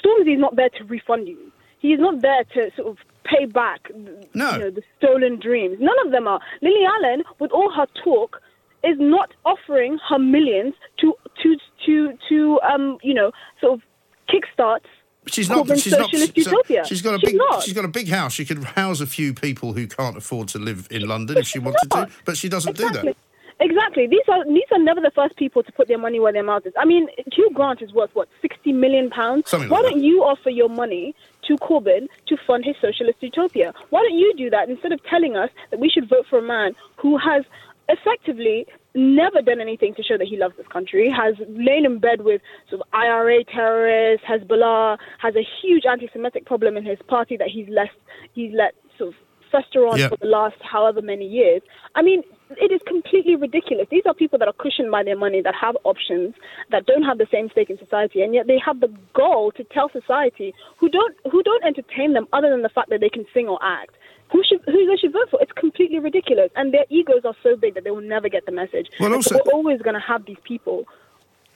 Stormzy 0.03 0.33
is 0.33 0.39
not 0.39 0.55
there 0.55 0.69
to 0.69 0.83
refund 0.85 1.27
you. 1.27 1.51
He 1.79 1.93
is 1.93 1.99
not 1.99 2.21
there 2.21 2.43
to 2.55 2.71
sort 2.75 2.87
of 2.87 2.97
pay 3.23 3.45
back 3.45 3.89
No. 4.33 4.51
you 4.51 4.59
know, 4.59 4.69
the 4.71 4.83
stolen 4.97 5.39
dreams. 5.39 5.77
None 5.79 5.95
of 6.05 6.11
them 6.11 6.27
are. 6.27 6.39
Lily 6.61 6.85
Allen, 6.85 7.23
with 7.39 7.51
all 7.51 7.71
her 7.71 7.87
talk, 8.03 8.41
is 8.83 8.97
not 8.99 9.33
offering 9.45 9.97
her 10.09 10.19
millions 10.19 10.73
to 10.99 11.13
to 11.41 11.55
to 11.85 12.13
to 12.29 12.59
um 12.61 12.97
you 13.01 13.13
know 13.13 13.31
sort 13.59 13.73
of 13.73 13.81
kickstarts 14.29 14.89
She's 15.27 15.49
not. 15.49 15.67
She's 15.79 15.91
not. 15.93 16.09
socialist 16.11 16.33
so- 16.35 16.51
utopia. 16.51 16.85
She's 16.85 17.01
got 17.01 17.15
a 17.15 17.19
She's 17.19 17.29
big. 17.31 17.37
not. 17.37 17.63
She's 17.63 17.73
got 17.73 17.85
a 17.85 17.89
big 17.89 18.09
house. 18.09 18.33
She 18.33 18.45
could 18.45 18.63
house 18.63 19.01
a 19.01 19.07
few 19.07 19.33
people 19.33 19.73
who 19.73 19.87
can't 19.87 20.17
afford 20.17 20.47
to 20.49 20.59
live 20.59 20.87
in 20.91 21.07
London 21.07 21.37
if 21.37 21.47
she 21.47 21.59
wanted 21.59 21.89
to, 21.91 22.07
but 22.25 22.37
she 22.37 22.49
doesn't 22.49 22.71
exactly. 22.71 23.01
do 23.01 23.07
that. 23.07 23.17
Exactly. 23.57 24.05
These 24.05 24.27
are 24.27 24.43
these 24.45 24.65
are 24.71 24.79
never 24.79 24.99
the 24.99 25.11
first 25.15 25.37
people 25.37 25.63
to 25.63 25.71
put 25.71 25.87
their 25.87 25.97
money 25.97 26.19
where 26.19 26.33
their 26.33 26.43
mouth 26.43 26.65
is. 26.65 26.73
I 26.77 26.83
mean, 26.83 27.07
Hugh 27.31 27.49
Grant 27.53 27.81
is 27.81 27.93
worth 27.93 28.09
what 28.13 28.27
sixty 28.41 28.73
million 28.73 29.09
pounds. 29.09 29.49
Something 29.49 29.69
Why 29.69 29.77
like 29.79 29.91
don't 29.91 29.99
that. 29.99 30.05
you 30.05 30.23
offer 30.23 30.49
your 30.49 30.67
money 30.67 31.15
to 31.47 31.55
Corbyn 31.57 32.07
to 32.27 32.37
fund 32.45 32.65
his 32.65 32.75
socialist 32.81 33.17
utopia? 33.21 33.73
Why 33.91 34.01
don't 34.01 34.17
you 34.19 34.33
do 34.35 34.49
that 34.49 34.69
instead 34.69 34.91
of 34.91 35.01
telling 35.05 35.37
us 35.37 35.49
that 35.71 35.79
we 35.79 35.89
should 35.89 36.09
vote 36.09 36.25
for 36.29 36.37
a 36.37 36.41
man 36.41 36.75
who 36.97 37.17
has 37.17 37.45
effectively 37.89 38.65
never 38.93 39.41
done 39.41 39.59
anything 39.59 39.93
to 39.95 40.03
show 40.03 40.17
that 40.17 40.27
he 40.27 40.37
loves 40.37 40.55
this 40.57 40.67
country, 40.67 41.09
has 41.09 41.35
lain 41.49 41.85
in 41.85 41.99
bed 41.99 42.21
with 42.21 42.41
sort 42.69 42.81
of 42.81 42.87
IRA 42.93 43.43
terrorists, 43.43 44.25
Hezbollah, 44.25 44.97
has 45.19 45.35
a 45.35 45.45
huge 45.61 45.85
anti-Semitic 45.85 46.45
problem 46.45 46.77
in 46.77 46.85
his 46.85 46.97
party 47.07 47.37
that 47.37 47.49
he's 47.49 47.67
left, 47.69 47.97
he's 48.33 48.51
let 48.53 48.73
sort 48.97 49.09
of 49.09 49.15
fester 49.51 49.85
on 49.87 49.99
Yeah. 49.99 50.09
for 50.09 50.17
the 50.17 50.27
last 50.27 50.55
however 50.61 51.01
many 51.01 51.27
years. 51.27 51.61
I 51.95 52.01
mean, 52.01 52.23
it 52.57 52.71
is 52.71 52.81
completely 52.87 53.35
ridiculous. 53.35 53.87
These 53.89 54.05
are 54.05 54.13
people 54.13 54.37
that 54.39 54.47
are 54.47 54.53
cushioned 54.53 54.91
by 54.91 55.03
their 55.03 55.17
money, 55.17 55.41
that 55.41 55.55
have 55.55 55.75
options, 55.83 56.35
that 56.71 56.85
don't 56.85 57.03
have 57.03 57.17
the 57.17 57.27
same 57.31 57.49
stake 57.49 57.69
in 57.69 57.77
society, 57.77 58.21
and 58.21 58.33
yet 58.33 58.47
they 58.47 58.59
have 58.59 58.79
the 58.79 58.91
goal 59.13 59.51
to 59.53 59.63
tell 59.63 59.89
society 59.89 60.53
who 60.77 60.89
don't 60.89 61.15
who 61.31 61.41
don't 61.43 61.63
entertain 61.63 62.13
them 62.13 62.27
other 62.33 62.49
than 62.49 62.61
the 62.61 62.69
fact 62.69 62.89
that 62.89 62.99
they 63.01 63.09
can 63.09 63.25
sing 63.33 63.47
or 63.47 63.59
act. 63.63 63.95
Who 64.31 64.43
should 64.43 64.61
who 64.65 64.85
they 64.87 64.97
should 64.97 65.13
vote 65.13 65.29
for. 65.29 65.41
It's 65.41 65.51
completely 65.53 65.99
ridiculous, 65.99 66.51
and 66.55 66.73
their 66.73 66.85
egos 66.89 67.21
are 67.25 67.35
so 67.43 67.55
big 67.55 67.75
that 67.75 67.83
they 67.83 67.91
will 67.91 68.01
never 68.01 68.29
get 68.29 68.45
the 68.45 68.51
message. 68.51 68.87
Well, 68.99 69.13
also- 69.13 69.35
we're 69.45 69.53
always 69.53 69.81
going 69.81 69.95
to 69.95 69.99
have 69.99 70.25
these 70.25 70.37
people. 70.43 70.85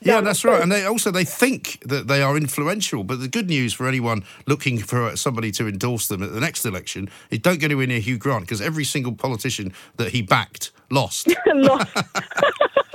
Yeah, 0.02 0.22
that's 0.22 0.44
right. 0.46 0.62
And 0.62 0.72
they 0.72 0.86
also 0.86 1.10
they 1.10 1.24
think 1.26 1.78
that 1.84 2.08
they 2.08 2.22
are 2.22 2.34
influential. 2.36 3.04
But 3.04 3.20
the 3.20 3.28
good 3.28 3.48
news 3.48 3.74
for 3.74 3.86
anyone 3.86 4.24
looking 4.46 4.78
for 4.78 5.14
somebody 5.14 5.50
to 5.52 5.68
endorse 5.68 6.08
them 6.08 6.22
at 6.22 6.32
the 6.32 6.40
next 6.40 6.64
election 6.64 7.10
is 7.30 7.40
don't 7.40 7.60
get 7.60 7.66
anywhere 7.66 7.86
near 7.86 8.00
Hugh 8.00 8.16
Grant 8.16 8.44
because 8.44 8.62
every 8.62 8.84
single 8.84 9.12
politician 9.12 9.74
that 9.96 10.12
he 10.12 10.22
backed 10.22 10.72
lost. 10.90 11.28
Lost. 11.46 11.86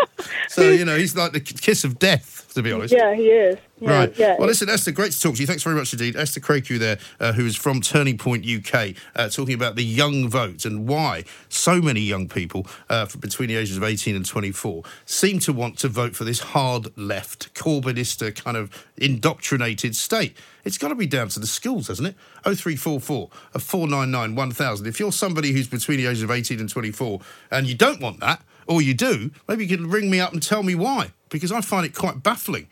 so 0.49 0.69
you 0.69 0.85
know 0.85 0.97
he's 0.97 1.15
like 1.15 1.31
the 1.31 1.39
kiss 1.39 1.83
of 1.83 1.99
death, 1.99 2.51
to 2.53 2.61
be 2.61 2.71
honest. 2.71 2.93
yeah, 2.93 3.13
he 3.13 3.29
is. 3.29 3.57
Yeah, 3.79 3.99
Right. 3.99 4.17
Yeah. 4.17 4.35
Well, 4.39 4.47
listen, 4.47 4.69
Esther, 4.69 4.91
great 4.91 5.11
to 5.11 5.19
talk 5.19 5.35
to 5.35 5.41
you. 5.41 5.47
Thanks 5.47 5.63
very 5.63 5.75
much 5.75 5.91
indeed. 5.91 6.15
Esther 6.15 6.39
Krakue 6.39 6.79
there, 6.79 6.97
uh, 7.19 7.33
who 7.33 7.45
is 7.45 7.57
from 7.57 7.81
Turning 7.81 8.17
Point 8.17 8.45
UK, 8.45 8.95
uh, 9.15 9.27
talking 9.27 9.53
about 9.53 9.75
the 9.75 9.83
young 9.83 10.29
vote 10.29 10.63
and 10.63 10.87
why 10.87 11.25
so 11.49 11.81
many 11.81 11.99
young 11.99 12.29
people 12.29 12.65
uh, 12.89 13.05
between 13.19 13.49
the 13.49 13.57
ages 13.57 13.75
of 13.75 13.83
18 13.83 14.15
and 14.15 14.25
24 14.25 14.83
seem 15.05 15.39
to 15.39 15.51
want 15.51 15.77
to 15.79 15.89
vote 15.89 16.15
for 16.15 16.23
this 16.23 16.39
hard 16.39 16.97
left, 16.97 17.53
Corbynista 17.53 18.33
kind 18.33 18.55
of 18.55 18.71
indoctrinated 18.97 19.95
state. 19.95 20.37
It's 20.63 20.77
got 20.77 20.87
to 20.87 20.95
be 20.95 21.05
down 21.05 21.27
to 21.29 21.39
the 21.39 21.47
schools, 21.47 21.89
hasn't 21.89 22.07
it? 22.07 22.15
0344 22.43 23.29
uh, 23.53 23.59
499 23.59 24.35
1000. 24.35 24.87
If 24.87 24.99
you're 24.99 25.11
somebody 25.11 25.51
who's 25.51 25.67
between 25.67 25.97
the 25.97 26.07
ages 26.07 26.23
of 26.23 26.31
18 26.31 26.59
and 26.59 26.69
24 26.69 27.19
and 27.51 27.67
you 27.67 27.75
don't 27.75 27.99
want 27.99 28.19
that, 28.21 28.41
or 28.67 28.81
you 28.81 28.93
do, 28.93 29.31
maybe 29.47 29.65
you 29.65 29.77
can 29.77 29.89
ring 29.89 30.09
me 30.09 30.19
up 30.19 30.33
and 30.33 30.41
tell 30.41 30.63
me 30.63 30.75
why, 30.75 31.11
because 31.29 31.51
I 31.51 31.61
find 31.61 31.85
it 31.85 31.95
quite 31.95 32.23
baffling. 32.23 32.67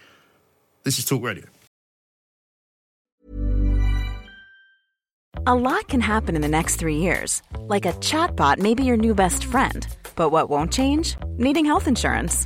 This 0.84 1.00
is 1.00 1.06
Talk 1.06 1.24
Radio. 1.24 1.46
A 5.46 5.56
lot 5.56 5.90
can 5.90 6.00
happen 6.00 6.36
in 6.36 6.42
the 6.42 6.48
next 6.48 6.78
three 6.78 6.96
years. 6.98 7.42
Like 7.58 7.86
a 7.86 7.94
chatbot 7.94 8.60
may 8.60 8.74
be 8.74 8.86
your 8.86 8.98
new 8.98 9.14
best 9.14 9.44
friend. 9.44 9.86
But 10.16 10.30
what 10.30 10.50
won't 10.50 10.72
change? 10.72 11.18
Needing 11.38 11.66
health 11.66 11.88
insurance. 11.88 12.46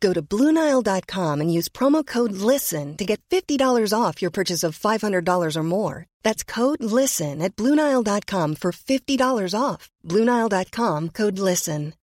Go 0.00 0.12
to 0.12 0.22
BlueNile.com 0.22 1.40
and 1.40 1.52
use 1.52 1.68
promo 1.68 2.04
code 2.04 2.32
LISTEN 2.32 2.96
to 2.96 3.04
get 3.04 3.20
$50 3.30 3.92
off 3.92 4.20
your 4.20 4.30
purchase 4.30 4.62
of 4.62 4.78
$500 4.78 5.56
or 5.56 5.62
more. 5.62 6.06
That's 6.22 6.44
code 6.44 6.82
LISTEN 6.82 7.40
at 7.42 7.56
BlueNile.com 7.56 8.56
for 8.56 8.72
$50 8.72 9.54
off. 9.58 9.90
BlueNile.com 10.04 11.10
code 11.10 11.38
LISTEN. 11.38 11.94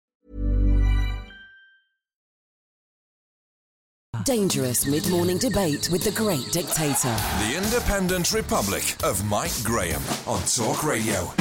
Dangerous 4.23 4.87
mid 4.87 5.07
morning 5.09 5.37
debate 5.37 5.89
with 5.91 6.03
the 6.03 6.11
great 6.11 6.49
dictator. 6.51 7.13
The 7.43 7.61
Independent 7.61 8.31
Republic 8.31 8.95
of 9.03 9.23
Mike 9.25 9.51
Graham 9.63 10.01
on 10.25 10.41
Talk 10.43 10.83
Radio. 10.83 11.31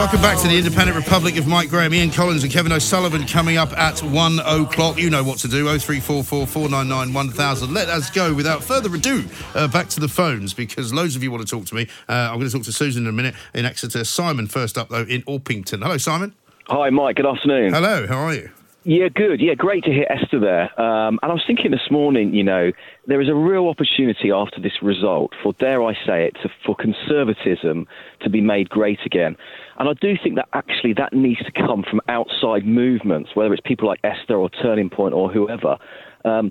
Welcome 0.00 0.22
back 0.22 0.38
to 0.38 0.48
the 0.48 0.56
Independent 0.56 0.96
Republic 0.96 1.36
of 1.36 1.46
Mike 1.46 1.68
Graham, 1.68 1.92
Ian 1.92 2.10
Collins, 2.10 2.42
and 2.42 2.50
Kevin 2.50 2.72
O'Sullivan 2.72 3.26
coming 3.26 3.58
up 3.58 3.76
at 3.76 4.02
one 4.02 4.38
o'clock. 4.38 4.96
You 4.96 5.10
know 5.10 5.22
what 5.22 5.36
to 5.40 5.46
do. 5.46 5.66
0344 5.66 6.46
499 6.46 7.12
1000. 7.12 7.74
Let 7.74 7.90
us 7.90 8.08
go 8.08 8.32
without 8.32 8.64
further 8.64 8.92
ado 8.94 9.26
uh, 9.54 9.68
back 9.68 9.88
to 9.90 10.00
the 10.00 10.08
phones 10.08 10.54
because 10.54 10.90
loads 10.90 11.16
of 11.16 11.22
you 11.22 11.30
want 11.30 11.46
to 11.46 11.54
talk 11.54 11.66
to 11.66 11.74
me. 11.74 11.86
Uh, 12.08 12.30
I'm 12.32 12.38
going 12.38 12.48
to 12.48 12.50
talk 12.50 12.64
to 12.64 12.72
Susan 12.72 13.02
in 13.02 13.10
a 13.10 13.12
minute 13.12 13.34
in 13.52 13.66
Exeter. 13.66 14.02
Simon, 14.04 14.46
first 14.46 14.78
up, 14.78 14.88
though, 14.88 15.02
in 15.02 15.20
Orpington. 15.24 15.82
Hello, 15.82 15.98
Simon. 15.98 16.34
Hi, 16.68 16.88
Mike. 16.88 17.16
Good 17.16 17.26
afternoon. 17.26 17.74
Hello, 17.74 18.06
how 18.06 18.20
are 18.20 18.32
you? 18.32 18.50
Yeah, 18.82 19.08
good. 19.14 19.42
Yeah, 19.42 19.54
great 19.54 19.84
to 19.84 19.90
hear 19.90 20.06
Esther 20.08 20.40
there. 20.40 20.80
Um, 20.80 21.18
and 21.22 21.30
I 21.30 21.34
was 21.34 21.44
thinking 21.46 21.70
this 21.70 21.90
morning, 21.90 22.32
you 22.32 22.42
know, 22.42 22.72
there 23.06 23.20
is 23.20 23.28
a 23.28 23.34
real 23.34 23.68
opportunity 23.68 24.30
after 24.32 24.58
this 24.58 24.82
result 24.82 25.32
for, 25.42 25.52
dare 25.54 25.82
I 25.82 25.92
say 26.06 26.24
it, 26.24 26.36
to, 26.42 26.48
for 26.64 26.74
conservatism 26.74 27.86
to 28.22 28.30
be 28.30 28.40
made 28.40 28.70
great 28.70 29.00
again. 29.04 29.36
And 29.78 29.86
I 29.86 29.92
do 30.00 30.14
think 30.22 30.36
that 30.36 30.48
actually 30.54 30.94
that 30.94 31.12
needs 31.12 31.40
to 31.40 31.52
come 31.52 31.84
from 31.88 32.00
outside 32.08 32.64
movements, 32.64 33.30
whether 33.34 33.52
it's 33.52 33.60
people 33.66 33.86
like 33.86 34.00
Esther 34.02 34.36
or 34.36 34.48
Turning 34.48 34.88
Point 34.88 35.12
or 35.12 35.30
whoever. 35.30 35.76
Um, 36.24 36.50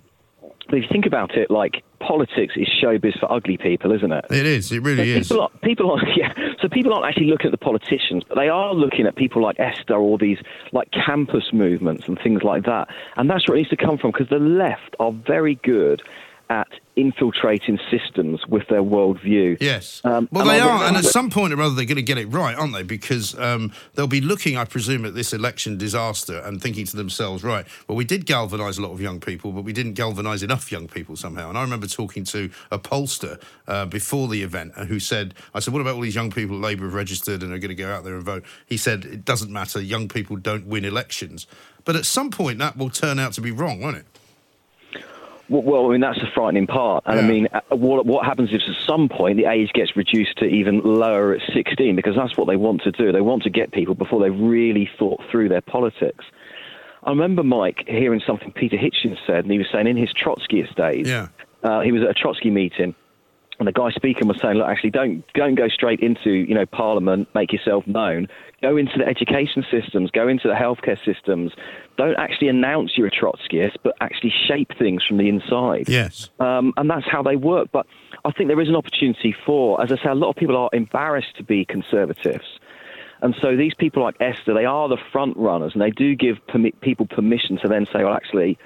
if 0.77 0.83
you 0.83 0.89
think 0.91 1.05
about 1.05 1.35
it, 1.35 1.49
like 1.49 1.83
politics 1.99 2.53
is 2.55 2.67
showbiz 2.81 3.19
for 3.19 3.31
ugly 3.31 3.57
people, 3.57 3.91
isn't 3.91 4.11
it? 4.11 4.25
It 4.29 4.45
is, 4.45 4.71
it 4.71 4.81
really 4.81 5.11
is. 5.11 5.27
People 5.27 5.43
are, 5.43 5.49
people 5.63 5.91
are, 5.91 6.07
yeah. 6.15 6.33
So 6.61 6.69
people 6.69 6.93
aren't 6.93 7.05
actually 7.05 7.27
looking 7.27 7.47
at 7.47 7.51
the 7.51 7.57
politicians, 7.57 8.23
but 8.27 8.35
they 8.35 8.49
are 8.49 8.73
looking 8.73 9.05
at 9.05 9.15
people 9.15 9.41
like 9.41 9.59
Esther 9.59 9.95
or 9.95 10.17
these 10.17 10.39
like 10.71 10.89
campus 10.91 11.51
movements 11.51 12.07
and 12.07 12.19
things 12.19 12.43
like 12.43 12.65
that. 12.65 12.87
And 13.17 13.29
that's 13.29 13.47
where 13.47 13.55
it 13.55 13.61
needs 13.61 13.69
to 13.69 13.77
come 13.77 13.97
from 13.97 14.11
because 14.11 14.29
the 14.29 14.39
left 14.39 14.95
are 14.99 15.11
very 15.11 15.55
good 15.55 16.01
at 16.49 16.67
infiltrating 16.95 17.79
systems 17.89 18.45
with 18.47 18.67
their 18.67 18.81
worldview. 18.81 19.55
Yes. 19.61 20.01
Um, 20.03 20.27
well, 20.31 20.45
they 20.45 20.59
are, 20.59 20.83
and 20.83 20.97
at 20.97 21.05
some 21.05 21.29
point 21.29 21.53
or 21.53 21.61
other, 21.61 21.75
they're 21.75 21.85
going 21.85 21.95
to 21.95 22.01
get 22.01 22.17
it 22.17 22.25
right, 22.27 22.55
aren't 22.55 22.73
they? 22.73 22.83
Because 22.83 23.37
um, 23.39 23.71
they'll 23.93 24.07
be 24.07 24.19
looking, 24.19 24.57
I 24.57 24.65
presume, 24.65 25.05
at 25.05 25.13
this 25.13 25.31
election 25.31 25.77
disaster 25.77 26.39
and 26.39 26.61
thinking 26.61 26.85
to 26.87 26.97
themselves, 26.97 27.43
right, 27.43 27.65
well, 27.87 27.95
we 27.95 28.03
did 28.03 28.25
galvanise 28.25 28.77
a 28.77 28.81
lot 28.81 28.91
of 28.91 28.99
young 28.99 29.19
people, 29.19 29.51
but 29.51 29.63
we 29.63 29.71
didn't 29.71 29.93
galvanise 29.93 30.43
enough 30.43 30.71
young 30.71 30.87
people 30.87 31.15
somehow. 31.15 31.49
And 31.49 31.57
I 31.57 31.61
remember 31.61 31.87
talking 31.87 32.23
to 32.25 32.49
a 32.71 32.79
pollster 32.79 33.41
uh, 33.67 33.85
before 33.85 34.27
the 34.27 34.41
event 34.41 34.73
uh, 34.75 34.85
who 34.85 34.99
said, 34.99 35.35
I 35.53 35.59
said, 35.59 35.73
what 35.73 35.81
about 35.81 35.95
all 35.95 36.01
these 36.01 36.15
young 36.15 36.31
people 36.31 36.57
Labour 36.57 36.85
have 36.85 36.93
registered 36.95 37.43
and 37.43 37.53
are 37.53 37.59
going 37.59 37.69
to 37.69 37.75
go 37.75 37.91
out 37.91 38.03
there 38.03 38.15
and 38.15 38.23
vote? 38.23 38.43
He 38.65 38.75
said, 38.75 39.05
it 39.05 39.23
doesn't 39.23 39.51
matter, 39.51 39.79
young 39.79 40.09
people 40.09 40.35
don't 40.35 40.65
win 40.65 40.83
elections. 40.83 41.47
But 41.85 41.95
at 41.95 42.05
some 42.05 42.31
point, 42.31 42.59
that 42.59 42.75
will 42.75 42.89
turn 42.89 43.19
out 43.19 43.33
to 43.33 43.41
be 43.41 43.51
wrong, 43.51 43.79
won't 43.79 43.97
it? 43.97 44.05
Well, 45.49 45.87
I 45.87 45.91
mean, 45.93 46.01
that's 46.01 46.19
the 46.19 46.27
frightening 46.33 46.67
part. 46.67 47.03
And 47.07 47.19
I 47.19 47.23
mean, 47.23 47.47
uh, 47.51 47.61
what, 47.75 48.05
what 48.05 48.23
happens 48.25 48.49
if 48.53 48.61
at 48.61 48.75
some 48.87 49.09
point 49.09 49.37
the 49.37 49.45
age 49.45 49.71
gets 49.73 49.95
reduced 49.97 50.37
to 50.37 50.45
even 50.45 50.81
lower 50.83 51.33
at 51.33 51.41
16? 51.53 51.95
Because 51.95 52.15
that's 52.15 52.37
what 52.37 52.47
they 52.47 52.55
want 52.55 52.83
to 52.83 52.91
do. 52.91 53.11
They 53.11 53.21
want 53.21 53.43
to 53.43 53.49
get 53.49 53.71
people 53.71 53.95
before 53.95 54.21
they've 54.21 54.39
really 54.39 54.89
thought 54.99 55.21
through 55.31 55.49
their 55.49 55.61
politics. 55.61 56.23
I 57.03 57.09
remember 57.09 57.43
Mike 57.43 57.85
hearing 57.87 58.21
something 58.25 58.51
Peter 58.51 58.77
Hitchens 58.77 59.17
said, 59.25 59.43
and 59.45 59.51
he 59.51 59.57
was 59.57 59.67
saying 59.71 59.87
in 59.87 59.97
his 59.97 60.13
Trotskyist 60.13 60.75
days, 60.75 61.07
Yeah. 61.07 61.29
uh, 61.63 61.79
he 61.81 61.91
was 61.91 62.03
at 62.03 62.09
a 62.09 62.13
Trotsky 62.13 62.49
meeting, 62.51 62.93
and 63.57 63.67
the 63.67 63.71
guy 63.71 63.89
speaking 63.91 64.27
was 64.27 64.39
saying, 64.41 64.57
look, 64.57 64.67
actually, 64.67 64.91
don't 64.91 65.23
don't 65.33 65.55
go 65.55 65.67
straight 65.69 66.01
into 66.01 66.29
you 66.31 66.53
know 66.55 66.65
Parliament, 66.65 67.27
make 67.33 67.51
yourself 67.53 67.87
known. 67.87 68.27
Go 68.61 68.75
into 68.75 68.97
the 68.97 69.07
education 69.07 69.65
systems, 69.71 70.11
go 70.11 70.27
into 70.27 70.47
the 70.47 70.53
healthcare 70.53 70.97
systems. 71.05 71.53
Don't 71.97 72.17
actually 72.17 72.49
announce 72.49 72.97
you're 72.97 73.07
a 73.07 73.11
Trotskyist, 73.11 73.77
but 73.83 73.95
actually 74.01 74.33
shape 74.47 74.71
things 74.77 75.03
from 75.05 75.17
the 75.17 75.29
inside. 75.29 75.87
Yes. 75.87 76.29
Um, 76.39 76.73
and 76.75 76.89
that's 76.89 77.07
how 77.09 77.23
they 77.23 77.37
work. 77.37 77.69
But 77.71 77.85
I 78.25 78.31
think 78.31 78.49
there 78.49 78.59
is 78.59 78.67
an 78.67 78.75
opportunity 78.75 79.33
for, 79.45 79.81
as 79.81 79.91
I 79.91 79.95
say, 79.95 80.09
a 80.09 80.15
lot 80.15 80.29
of 80.29 80.35
people 80.35 80.57
are 80.57 80.69
embarrassed 80.73 81.37
to 81.37 81.43
be 81.43 81.63
conservatives. 81.63 82.59
And 83.21 83.35
so 83.41 83.55
these 83.55 83.73
people 83.73 84.03
like 84.03 84.15
Esther, 84.19 84.53
they 84.53 84.65
are 84.65 84.87
the 84.87 84.97
front 85.11 85.35
runners, 85.37 85.73
and 85.73 85.81
they 85.81 85.91
do 85.91 86.15
give 86.15 86.37
permi- 86.47 86.79
people 86.81 87.05
permission 87.05 87.57
to 87.59 87.67
then 87.67 87.85
say, 87.85 88.03
well, 88.03 88.13
actually, 88.13 88.57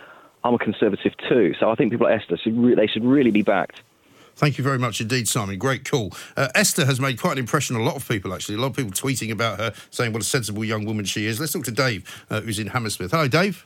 I'm 0.43 0.53
a 0.53 0.59
conservative 0.59 1.13
too. 1.27 1.53
So 1.59 1.69
I 1.69 1.75
think 1.75 1.91
people 1.91 2.07
like 2.07 2.19
Esther, 2.21 2.37
should 2.37 2.57
re- 2.57 2.75
they 2.75 2.87
should 2.87 3.05
really 3.05 3.31
be 3.31 3.41
backed. 3.41 3.81
Thank 4.35 4.57
you 4.57 4.63
very 4.63 4.79
much 4.79 4.99
indeed, 4.99 5.27
Simon. 5.27 5.57
Great 5.57 5.89
call. 5.89 6.11
Uh, 6.35 6.49
Esther 6.55 6.85
has 6.85 6.99
made 6.99 7.19
quite 7.19 7.33
an 7.33 7.37
impression 7.37 7.75
on 7.75 7.81
a 7.81 7.85
lot 7.85 7.95
of 7.95 8.07
people, 8.07 8.33
actually. 8.33 8.55
A 8.55 8.59
lot 8.59 8.67
of 8.67 8.75
people 8.75 8.91
tweeting 8.91 9.31
about 9.31 9.59
her, 9.59 9.73
saying 9.91 10.11
what 10.11 10.21
a 10.21 10.25
sensible 10.25 10.65
young 10.65 10.85
woman 10.85 11.05
she 11.05 11.25
is. 11.25 11.39
Let's 11.39 11.53
talk 11.53 11.63
to 11.65 11.71
Dave, 11.71 12.25
uh, 12.29 12.41
who's 12.41 12.59
in 12.59 12.67
Hammersmith. 12.67 13.11
Hello, 13.11 13.27
Dave. 13.27 13.65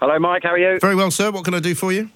Hello, 0.00 0.18
Mike. 0.18 0.42
How 0.42 0.50
are 0.50 0.58
you? 0.58 0.78
Very 0.80 0.96
well, 0.96 1.10
sir. 1.10 1.30
What 1.30 1.44
can 1.44 1.54
I 1.54 1.60
do 1.60 1.74
for 1.74 1.92
you? 1.92 2.10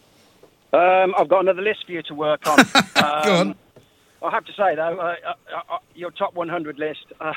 Um, 0.73 1.15
I've 1.17 1.29
got 1.29 1.41
another 1.41 1.63
list 1.63 1.87
for 1.87 1.93
you 1.93 2.03
to 2.03 2.15
work 2.15 2.47
on. 2.47 2.61
um, 2.61 2.67
Go 3.25 3.37
on. 3.37 3.55
I 4.23 4.31
have 4.31 4.45
to 4.45 4.53
say, 4.53 4.75
though, 4.75 4.99
uh, 4.99 5.15
uh, 5.27 5.75
uh, 5.75 5.79
your 5.95 6.11
top 6.11 6.35
100 6.35 6.79
list, 6.79 7.07
uh, 7.21 7.33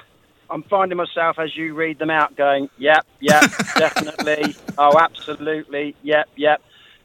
I'm 0.50 0.64
finding 0.64 0.98
myself 0.98 1.40
as 1.40 1.56
you 1.56 1.74
read 1.74 1.98
them 1.98 2.10
out 2.10 2.36
going, 2.36 2.70
yep, 2.78 3.06
yep, 3.22 3.42
definitely. 3.78 4.56
Oh, 4.78 4.98
absolutely. 5.00 5.96
Yep, 6.04 6.30
yep. 6.36 6.62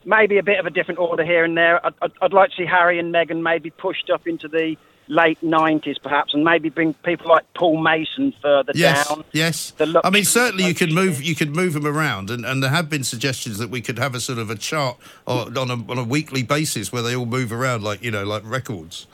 Maybe 0.08 0.38
a 0.38 0.42
bit 0.42 0.58
of 0.58 0.64
a 0.64 0.70
different 0.70 0.98
order 0.98 1.22
here 1.22 1.44
and 1.44 1.54
there. 1.54 1.84
I'd, 1.84 1.92
I'd, 2.00 2.12
I'd 2.22 2.32
like 2.32 2.48
to 2.50 2.56
see 2.56 2.64
Harry 2.64 2.98
and 2.98 3.12
Meghan 3.14 3.42
maybe 3.42 3.68
pushed 3.68 4.08
up 4.08 4.26
into 4.26 4.48
the 4.48 4.76
late 5.06 5.38
90s, 5.42 5.96
perhaps, 6.02 6.32
and 6.32 6.42
maybe 6.44 6.70
bring 6.70 6.94
people 6.94 7.28
like 7.28 7.44
Paul 7.52 7.82
Mason 7.82 8.32
further 8.42 8.72
Yes, 8.74 9.06
down. 9.06 9.22
yes. 9.32 9.74
I 10.02 10.08
mean, 10.08 10.24
certainly 10.24 10.64
you 10.64 10.74
could 10.74 10.92
move 10.92 11.22
you 11.22 11.34
could 11.34 11.54
move 11.54 11.74
them 11.74 11.86
around, 11.86 12.30
and, 12.30 12.44
and 12.46 12.62
there 12.62 12.70
have 12.70 12.88
been 12.88 13.04
suggestions 13.04 13.58
that 13.58 13.68
we 13.68 13.82
could 13.82 13.98
have 13.98 14.14
a 14.14 14.20
sort 14.20 14.38
of 14.38 14.48
a 14.48 14.54
chart 14.54 14.96
or, 15.26 15.46
on 15.58 15.70
a 15.70 15.90
on 15.90 15.98
a 15.98 16.04
weekly 16.04 16.42
basis 16.42 16.90
where 16.90 17.02
they 17.02 17.14
all 17.14 17.26
move 17.26 17.52
around 17.52 17.82
like 17.84 18.02
you 18.02 18.10
know 18.10 18.24
like 18.24 18.42
records. 18.46 19.06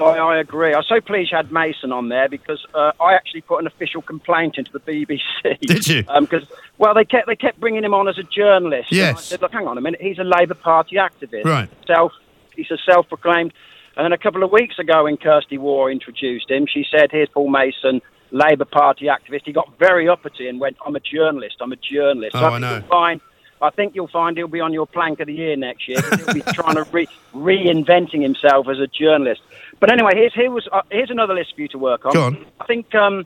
I, 0.00 0.18
I 0.18 0.38
agree. 0.38 0.74
I'm 0.74 0.82
so 0.82 1.00
pleased 1.00 1.30
you 1.30 1.36
had 1.36 1.52
Mason 1.52 1.92
on 1.92 2.08
there 2.08 2.28
because 2.28 2.64
uh, 2.74 2.92
I 3.00 3.14
actually 3.14 3.42
put 3.42 3.58
an 3.60 3.66
official 3.66 4.02
complaint 4.02 4.58
into 4.58 4.72
the 4.72 4.80
BBC. 4.80 5.58
Did 5.60 5.86
you? 5.86 6.02
Because 6.20 6.44
well, 6.78 6.94
they 6.94 7.04
kept 7.04 7.26
they 7.26 7.36
kept 7.36 7.60
bringing 7.60 7.84
him 7.84 7.94
on 7.94 8.08
as 8.08 8.18
a 8.18 8.22
journalist. 8.22 8.90
And 9.10 9.18
I 9.18 9.20
said, 9.20 9.42
look, 9.42 9.52
hang 9.52 9.66
on 9.66 9.78
a 9.78 9.80
minute. 9.80 10.00
He's 10.00 10.18
a 10.18 10.24
Labour 10.24 10.54
Party 10.54 10.96
activist. 10.96 11.44
Right. 11.44 11.68
Self. 11.86 12.12
He's 12.54 12.70
a 12.70 12.78
self-proclaimed. 12.78 13.52
And 13.96 14.04
then 14.04 14.12
a 14.12 14.18
couple 14.18 14.42
of 14.42 14.50
weeks 14.50 14.78
ago, 14.78 15.04
when 15.04 15.16
Kirsty 15.16 15.58
Wark 15.58 15.92
introduced 15.92 16.50
him, 16.50 16.66
she 16.66 16.84
said, 16.90 17.10
"Here's 17.12 17.28
Paul 17.28 17.48
Mason, 17.48 18.00
Labour 18.32 18.64
Party 18.64 19.06
activist." 19.06 19.42
He 19.44 19.52
got 19.52 19.78
very 19.78 20.08
uppity 20.08 20.48
and 20.48 20.58
went, 20.58 20.76
"I'm 20.84 20.96
a 20.96 21.00
journalist. 21.00 21.56
I'm 21.60 21.72
a 21.72 21.76
journalist." 21.76 22.34
Oh, 22.34 22.40
So 22.40 22.46
I 22.46 22.50
think 22.50 22.60
know. 22.60 22.74
You'll 22.74 22.88
find, 22.88 23.20
I 23.62 23.70
think 23.70 23.94
you'll 23.94 24.08
find 24.08 24.36
he'll 24.36 24.48
be 24.48 24.60
on 24.60 24.72
your 24.72 24.86
plank 24.86 25.20
of 25.20 25.28
the 25.28 25.34
year 25.34 25.56
next 25.56 25.86
year. 25.86 26.00
He'll 26.00 26.34
be 26.34 26.42
trying 26.42 26.74
to 26.74 26.84
re- 26.90 27.08
reinventing 27.34 28.22
himself 28.22 28.68
as 28.68 28.80
a 28.80 28.88
journalist. 28.88 29.42
But 29.80 29.92
anyway, 29.92 30.12
here's 30.14 30.34
here 30.34 30.50
was 30.50 30.68
uh, 30.70 30.82
here's 30.90 31.10
another 31.10 31.34
list 31.34 31.54
for 31.54 31.62
you 31.62 31.68
to 31.68 31.78
work 31.78 32.06
on. 32.06 32.12
Go 32.12 32.24
on. 32.24 32.46
I 32.60 32.64
think 32.66 32.94
um, 32.94 33.24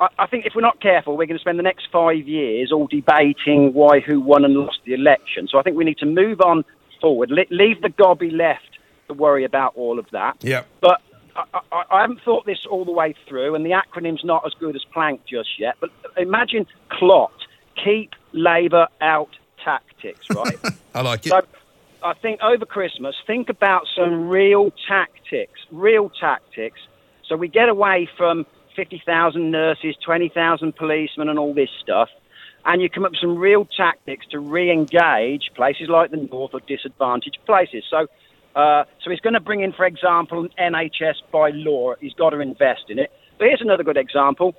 I, 0.00 0.08
I 0.18 0.26
think 0.26 0.46
if 0.46 0.54
we're 0.54 0.62
not 0.62 0.80
careful, 0.80 1.16
we're 1.16 1.26
going 1.26 1.38
to 1.38 1.40
spend 1.42 1.58
the 1.58 1.64
next 1.64 1.88
five 1.92 2.26
years 2.26 2.72
all 2.72 2.86
debating 2.86 3.72
why 3.72 4.00
who 4.00 4.20
won 4.20 4.44
and 4.44 4.54
lost 4.54 4.80
the 4.84 4.94
election. 4.94 5.48
So 5.48 5.58
I 5.58 5.62
think 5.62 5.76
we 5.76 5.84
need 5.84 5.98
to 5.98 6.06
move 6.06 6.40
on 6.40 6.64
forward. 7.00 7.30
Le- 7.30 7.44
leave 7.50 7.80
the 7.82 7.88
gobby 7.90 8.30
left 8.30 8.78
to 9.08 9.14
worry 9.14 9.44
about 9.44 9.76
all 9.76 9.98
of 9.98 10.06
that. 10.12 10.36
Yeah. 10.40 10.64
But 10.80 11.00
I, 11.36 11.60
I, 11.70 11.84
I 11.90 12.00
haven't 12.02 12.20
thought 12.22 12.46
this 12.46 12.66
all 12.68 12.84
the 12.84 12.92
way 12.92 13.14
through, 13.28 13.54
and 13.54 13.64
the 13.64 13.70
acronym's 13.70 14.24
not 14.24 14.44
as 14.46 14.54
good 14.54 14.76
as 14.76 14.84
Plank 14.92 15.22
just 15.26 15.58
yet. 15.58 15.76
But 15.80 15.90
imagine 16.16 16.66
CLOT, 16.90 17.32
keep 17.82 18.12
Labour 18.32 18.88
out 19.00 19.36
tactics, 19.62 20.26
right? 20.30 20.58
I 20.94 21.02
like 21.02 21.26
it. 21.26 21.30
So 21.30 21.42
I 22.04 22.14
think 22.14 22.40
over 22.42 22.66
Christmas, 22.66 23.14
think 23.26 23.48
about 23.48 23.82
some 23.96 24.28
real 24.28 24.72
tactics, 24.88 25.60
real 25.70 26.10
tactics. 26.10 26.80
So 27.28 27.36
we 27.36 27.48
get 27.48 27.68
away 27.68 28.08
from 28.16 28.44
50,000 28.74 29.50
nurses, 29.50 29.96
20,000 30.04 30.74
policemen, 30.74 31.28
and 31.28 31.38
all 31.38 31.54
this 31.54 31.68
stuff. 31.80 32.08
And 32.64 32.80
you 32.80 32.88
come 32.88 33.04
up 33.04 33.12
with 33.12 33.20
some 33.20 33.36
real 33.36 33.66
tactics 33.76 34.26
to 34.30 34.38
re 34.38 34.70
engage 34.70 35.50
places 35.54 35.88
like 35.88 36.10
the 36.10 36.28
North 36.30 36.52
or 36.54 36.60
disadvantaged 36.60 37.38
places. 37.46 37.84
So, 37.90 38.06
uh, 38.54 38.84
so 39.02 39.10
he's 39.10 39.20
going 39.20 39.34
to 39.34 39.40
bring 39.40 39.60
in, 39.60 39.72
for 39.72 39.84
example, 39.84 40.48
an 40.58 40.74
NHS 40.74 41.14
by 41.32 41.50
law. 41.50 41.94
He's 42.00 42.14
got 42.14 42.30
to 42.30 42.40
invest 42.40 42.84
in 42.88 42.98
it. 42.98 43.10
But 43.38 43.48
here's 43.48 43.60
another 43.60 43.84
good 43.84 43.96
example 43.96 44.54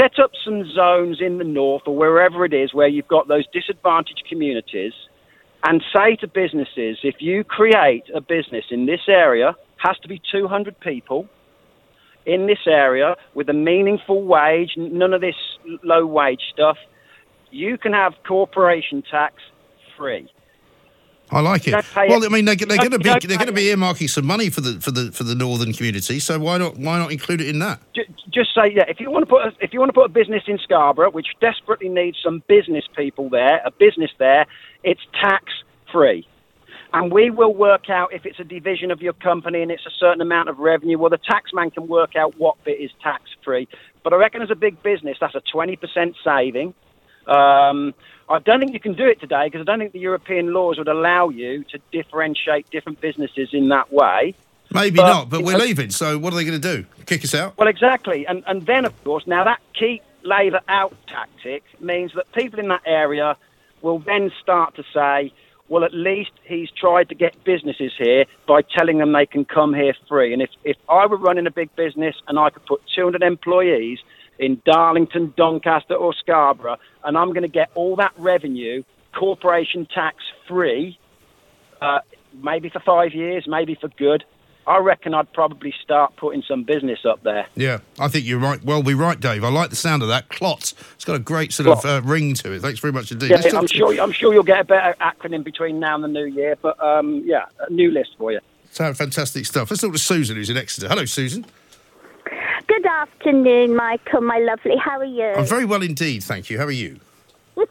set 0.00 0.18
up 0.18 0.32
some 0.44 0.64
zones 0.74 1.18
in 1.20 1.38
the 1.38 1.44
North 1.44 1.82
or 1.86 1.96
wherever 1.96 2.44
it 2.44 2.52
is 2.52 2.74
where 2.74 2.88
you've 2.88 3.08
got 3.08 3.28
those 3.28 3.46
disadvantaged 3.52 4.24
communities 4.28 4.92
and 5.64 5.82
say 5.94 6.16
to 6.16 6.28
businesses, 6.28 6.98
if 7.02 7.16
you 7.20 7.44
create 7.44 8.04
a 8.14 8.20
business 8.20 8.64
in 8.70 8.86
this 8.86 9.00
area, 9.08 9.54
has 9.78 9.96
to 9.98 10.08
be 10.08 10.20
200 10.30 10.78
people 10.80 11.28
in 12.24 12.46
this 12.46 12.66
area 12.66 13.16
with 13.34 13.48
a 13.48 13.52
meaningful 13.52 14.22
wage, 14.24 14.72
none 14.76 15.12
of 15.12 15.20
this 15.20 15.36
low 15.82 16.04
wage 16.06 16.42
stuff, 16.52 16.76
you 17.50 17.78
can 17.78 17.92
have 17.92 18.12
corporation 18.26 19.02
tax 19.08 19.34
free. 19.96 20.30
I 21.30 21.40
like 21.40 21.66
it. 21.66 21.72
Well. 22.08 22.24
I 22.24 22.28
mean, 22.28 22.44
they're, 22.44 22.54
they're 22.54 22.76
going 22.76 22.90
to 22.92 22.98
be 22.98 23.04
they're 23.26 23.36
going 23.36 23.46
to 23.48 23.52
be 23.52 23.64
earmarking 23.64 24.08
some 24.08 24.26
money 24.26 24.48
for 24.48 24.60
the 24.60 24.80
for 24.80 24.90
the 24.92 25.10
for 25.10 25.24
the 25.24 25.34
northern 25.34 25.72
community. 25.72 26.20
So 26.20 26.38
why 26.38 26.58
not 26.58 26.76
why 26.76 26.98
not 26.98 27.10
include 27.10 27.40
it 27.40 27.48
in 27.48 27.58
that? 27.60 27.80
Ju- 27.94 28.04
Just 28.30 28.54
say, 28.54 28.72
yeah, 28.72 28.84
if 28.88 29.00
you 29.00 29.10
want 29.10 29.24
to 29.24 29.26
put 29.28 29.42
a, 29.44 29.52
if 29.60 29.72
you 29.72 29.80
want 29.80 29.88
to 29.88 29.92
put 29.92 30.06
a 30.06 30.08
business 30.08 30.44
in 30.46 30.58
Scarborough, 30.58 31.10
which 31.10 31.26
desperately 31.40 31.88
needs 31.88 32.18
some 32.22 32.42
business 32.46 32.84
people 32.96 33.28
there, 33.28 33.60
a 33.64 33.70
business 33.72 34.10
there, 34.18 34.46
it's 34.84 35.00
tax 35.20 35.52
free. 35.90 36.26
And 36.92 37.12
we 37.12 37.30
will 37.30 37.52
work 37.52 37.90
out 37.90 38.12
if 38.14 38.24
it's 38.24 38.38
a 38.38 38.44
division 38.44 38.90
of 38.92 39.02
your 39.02 39.12
company 39.12 39.60
and 39.60 39.70
it's 39.70 39.84
a 39.84 39.90
certain 39.98 40.20
amount 40.20 40.48
of 40.48 40.58
revenue. 40.60 40.96
Well, 40.96 41.10
the 41.10 41.18
taxman 41.18 41.74
can 41.74 41.88
work 41.88 42.14
out 42.14 42.38
what 42.38 42.62
bit 42.64 42.80
is 42.80 42.90
tax 43.02 43.24
free. 43.44 43.68
But 44.04 44.12
I 44.12 44.16
reckon 44.16 44.40
as 44.40 44.50
a 44.50 44.54
big 44.54 44.80
business, 44.82 45.18
that's 45.20 45.34
a 45.34 45.42
20% 45.54 46.14
saving. 46.24 46.72
Um, 47.26 47.94
I 48.28 48.40
don't 48.40 48.58
think 48.60 48.72
you 48.72 48.80
can 48.80 48.94
do 48.94 49.06
it 49.06 49.20
today 49.20 49.46
because 49.46 49.60
I 49.60 49.64
don't 49.64 49.78
think 49.78 49.92
the 49.92 50.00
European 50.00 50.52
laws 50.52 50.78
would 50.78 50.88
allow 50.88 51.28
you 51.28 51.64
to 51.64 51.78
differentiate 51.92 52.68
different 52.70 53.00
businesses 53.00 53.50
in 53.52 53.68
that 53.68 53.92
way. 53.92 54.34
Maybe 54.72 54.96
But 54.96 55.12
not, 55.12 55.30
but 55.30 55.42
we're 55.42 55.58
leaving. 55.58 55.90
So 55.90 56.18
what 56.18 56.32
are 56.32 56.36
they 56.36 56.44
going 56.44 56.60
to 56.60 56.76
do? 56.76 56.86
Kick 57.06 57.24
us 57.24 57.34
out? 57.34 57.56
Well, 57.56 57.68
exactly. 57.68 58.26
And, 58.26 58.42
and 58.46 58.66
then, 58.66 58.84
of 58.84 59.04
course, 59.04 59.26
now 59.26 59.44
that 59.44 59.60
keep 59.78 60.02
Labour 60.24 60.60
out 60.68 60.94
tactic 61.06 61.62
means 61.80 62.12
that 62.14 62.30
people 62.32 62.58
in 62.58 62.68
that 62.68 62.82
area 62.84 63.36
will 63.80 64.00
then 64.00 64.32
start 64.42 64.74
to 64.74 64.82
say, 64.92 65.32
well, 65.68 65.84
at 65.84 65.94
least 65.94 66.30
he's 66.44 66.70
tried 66.70 67.08
to 67.08 67.14
get 67.14 67.42
businesses 67.44 67.92
here 67.96 68.24
by 68.46 68.62
telling 68.62 68.98
them 68.98 69.12
they 69.12 69.26
can 69.26 69.44
come 69.44 69.74
here 69.74 69.94
free. 70.08 70.32
And 70.32 70.42
if, 70.42 70.50
if 70.64 70.76
I 70.88 71.06
were 71.06 71.16
running 71.16 71.46
a 71.46 71.50
big 71.50 71.74
business 71.76 72.16
and 72.26 72.38
I 72.38 72.50
could 72.50 72.64
put 72.66 72.82
200 72.94 73.22
employees 73.22 73.98
in 74.38 74.60
Darlington, 74.64 75.32
Doncaster, 75.36 75.94
or 75.94 76.14
Scarborough, 76.14 76.78
and 77.04 77.16
I'm 77.16 77.28
going 77.28 77.42
to 77.42 77.48
get 77.48 77.70
all 77.74 77.96
that 77.96 78.12
revenue 78.16 78.82
corporation 79.14 79.86
tax 79.86 80.16
free, 80.46 80.98
uh, 81.80 82.00
maybe 82.42 82.68
for 82.68 82.80
five 82.80 83.14
years, 83.14 83.46
maybe 83.46 83.74
for 83.74 83.88
good, 83.88 84.24
I 84.66 84.78
reckon 84.78 85.14
I'd 85.14 85.32
probably 85.32 85.72
start 85.80 86.16
putting 86.16 86.42
some 86.42 86.64
business 86.64 87.04
up 87.04 87.22
there. 87.22 87.46
Yeah, 87.54 87.78
I 88.00 88.08
think 88.08 88.26
you're 88.26 88.40
right. 88.40 88.62
Well, 88.64 88.82
we're 88.82 88.96
right, 88.96 89.18
Dave. 89.18 89.44
I 89.44 89.48
like 89.48 89.70
the 89.70 89.76
sound 89.76 90.02
of 90.02 90.08
that. 90.08 90.28
Clot. 90.28 90.72
It's 90.94 91.04
got 91.04 91.14
a 91.14 91.20
great 91.20 91.52
sort 91.52 91.68
of 91.68 91.84
uh, 91.84 92.02
ring 92.04 92.34
to 92.34 92.52
it. 92.52 92.62
Thanks 92.62 92.80
very 92.80 92.92
much 92.92 93.12
indeed. 93.12 93.30
Yeah, 93.30 93.56
I'm 93.56 93.68
sure. 93.68 94.00
I'm 94.00 94.10
sure 94.10 94.34
you'll 94.34 94.42
get 94.42 94.60
a 94.60 94.64
better 94.64 94.96
acronym 95.00 95.44
between 95.44 95.78
now 95.78 95.94
and 95.94 96.02
the 96.02 96.08
new 96.08 96.24
year. 96.24 96.56
But 96.60 96.82
um, 96.82 97.22
yeah, 97.24 97.44
a 97.60 97.72
new 97.72 97.92
list 97.92 98.16
for 98.18 98.32
you. 98.32 98.40
Sound 98.72 98.96
fantastic 98.98 99.46
stuff. 99.46 99.70
Let's 99.70 99.82
talk 99.82 99.92
to 99.92 99.98
Susan, 99.98 100.36
who's 100.36 100.50
in 100.50 100.56
Exeter. 100.56 100.88
Hello, 100.88 101.04
Susan. 101.04 101.46
Good 102.68 102.86
afternoon, 102.86 103.76
Michael, 103.76 104.22
my 104.22 104.38
lovely. 104.38 104.76
How 104.82 104.98
are 104.98 105.04
you? 105.04 105.24
I'm 105.24 105.46
very 105.46 105.64
well 105.64 105.82
indeed, 105.82 106.24
thank 106.24 106.50
you. 106.50 106.58
How 106.58 106.64
are 106.64 106.70
you? 106.70 106.98
you 107.56 107.66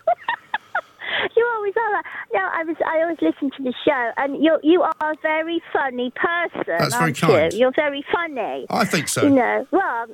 always 1.56 1.74
are. 1.76 2.04
No, 2.34 2.40
I 2.54 2.64
was. 2.64 2.78
I 2.86 3.02
always 3.02 3.18
listen 3.22 3.52
to 3.58 3.64
the 3.64 3.74
show, 3.84 4.12
and 4.18 4.42
you 4.42 4.58
you 4.64 4.82
are 4.84 4.96
a 5.02 5.16
very 5.22 5.62
funny 5.74 6.12
person. 6.16 6.76
That's 6.80 6.96
very 6.96 7.14
kind. 7.14 7.52
You? 7.52 7.60
You're 7.60 7.74
very 7.76 8.06
funny. 8.12 8.66
I 8.70 8.86
think 8.86 9.10
so. 9.10 9.24
You 9.24 9.32
know, 9.32 9.68
well, 9.72 10.06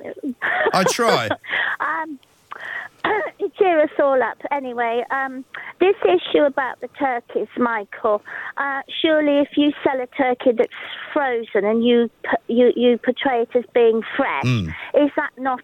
I 0.72 0.84
try. 0.84 1.28
um, 1.80 2.18
cheer 3.58 3.82
us 3.82 3.90
all 3.98 4.22
up. 4.22 4.38
Anyway, 4.50 5.04
um, 5.10 5.44
this 5.80 5.96
issue 6.04 6.42
about 6.44 6.80
the 6.80 6.88
turkeys, 6.88 7.48
Michael. 7.58 8.22
Uh, 8.56 8.80
surely, 9.02 9.38
if 9.40 9.48
you 9.56 9.72
sell 9.84 10.00
a 10.00 10.06
turkey 10.06 10.52
that's 10.56 10.72
frozen 11.12 11.64
and 11.64 11.84
you 11.84 12.10
you 12.48 12.72
you 12.76 12.98
portray 12.98 13.42
it 13.42 13.48
as 13.54 13.64
being 13.74 14.02
fresh, 14.16 14.42
Hmm. 14.44 14.68
is 14.94 15.10
that 15.16 15.30
not 15.38 15.60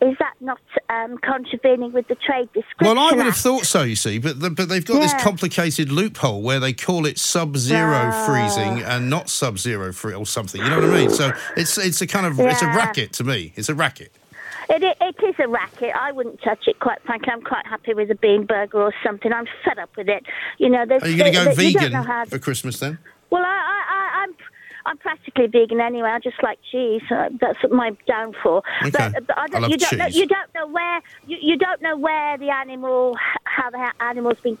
is 0.00 0.16
that 0.18 0.34
not 0.40 0.60
um, 0.90 1.18
contravening 1.18 1.92
with 1.92 2.08
the 2.08 2.14
trade 2.16 2.48
description? 2.52 2.96
Well, 2.96 2.98
I 2.98 3.10
would 3.12 3.24
have 3.24 3.34
Act? 3.34 3.36
thought 3.38 3.64
so, 3.66 3.82
you 3.82 3.96
see, 3.96 4.18
but 4.18 4.40
the, 4.40 4.50
but 4.50 4.68
they've 4.68 4.84
got 4.84 5.00
this 5.00 5.14
complicated 5.22 5.90
loophole 5.90 6.42
where 6.42 6.60
they 6.60 6.72
call 6.72 7.06
it 7.06 7.18
sub-zero 7.18 8.10
Ah. 8.12 8.26
freezing 8.26 8.82
and 8.84 9.08
not 9.08 9.28
sub-zero 9.30 9.92
free 9.92 10.14
or 10.14 10.26
something. 10.26 10.60
You 10.62 10.68
know 10.70 10.80
what 10.80 10.90
I 10.90 10.94
mean? 11.00 11.10
So 11.10 11.32
it's 11.56 11.78
it's 11.78 12.00
a 12.02 12.06
kind 12.06 12.26
of 12.26 12.38
it's 12.38 12.62
a 12.62 12.66
racket 12.66 13.12
to 13.14 13.24
me. 13.24 13.52
It's 13.56 13.68
a 13.68 13.74
racket. 13.74 14.12
It, 14.70 14.82
it, 14.82 14.96
it 15.00 15.16
is 15.24 15.34
a 15.38 15.48
racket. 15.48 15.92
I 15.94 16.12
wouldn't 16.12 16.40
touch 16.42 16.66
it, 16.66 16.78
quite 16.80 17.02
frankly. 17.02 17.32
I'm 17.32 17.42
quite 17.42 17.66
happy 17.66 17.94
with 17.94 18.10
a 18.10 18.14
bean 18.14 18.46
burger 18.46 18.80
or 18.82 18.94
something. 19.04 19.32
I'm 19.32 19.46
fed 19.64 19.78
up 19.78 19.96
with 19.96 20.08
it. 20.08 20.24
You 20.58 20.68
know, 20.70 20.84
there's, 20.86 21.02
Are 21.02 21.08
you 21.08 21.18
going 21.18 21.32
to 21.32 21.44
go 21.44 21.54
vegan 21.54 21.92
how- 21.92 22.24
for 22.24 22.38
Christmas 22.38 22.78
then? 22.78 22.98
Well, 23.30 23.42
I, 23.42 23.46
I, 23.46 23.84
I, 23.88 24.22
I'm. 24.24 24.34
I'm 24.84 24.98
practically 24.98 25.46
vegan 25.46 25.80
anyway. 25.80 26.08
I 26.08 26.18
just 26.18 26.42
like 26.42 26.58
cheese. 26.72 27.02
Uh, 27.08 27.28
that's 27.40 27.60
my 27.70 27.96
downfall. 28.08 28.64
Okay. 28.82 28.90
But, 29.14 29.28
but 29.28 29.38
I 29.38 29.46
don't, 29.46 29.70
you 29.70 29.76
don't 29.76 29.96
know. 29.96 30.06
You 30.08 30.26
don't 30.26 30.54
know 30.56 30.66
where. 30.66 31.00
You, 31.24 31.36
you 31.40 31.56
don't 31.56 31.80
know 31.82 31.96
where 31.96 32.36
the 32.36 32.50
animal, 32.50 33.16
how 33.44 33.70
the 33.70 33.92
animal's 34.00 34.40
been 34.40 34.58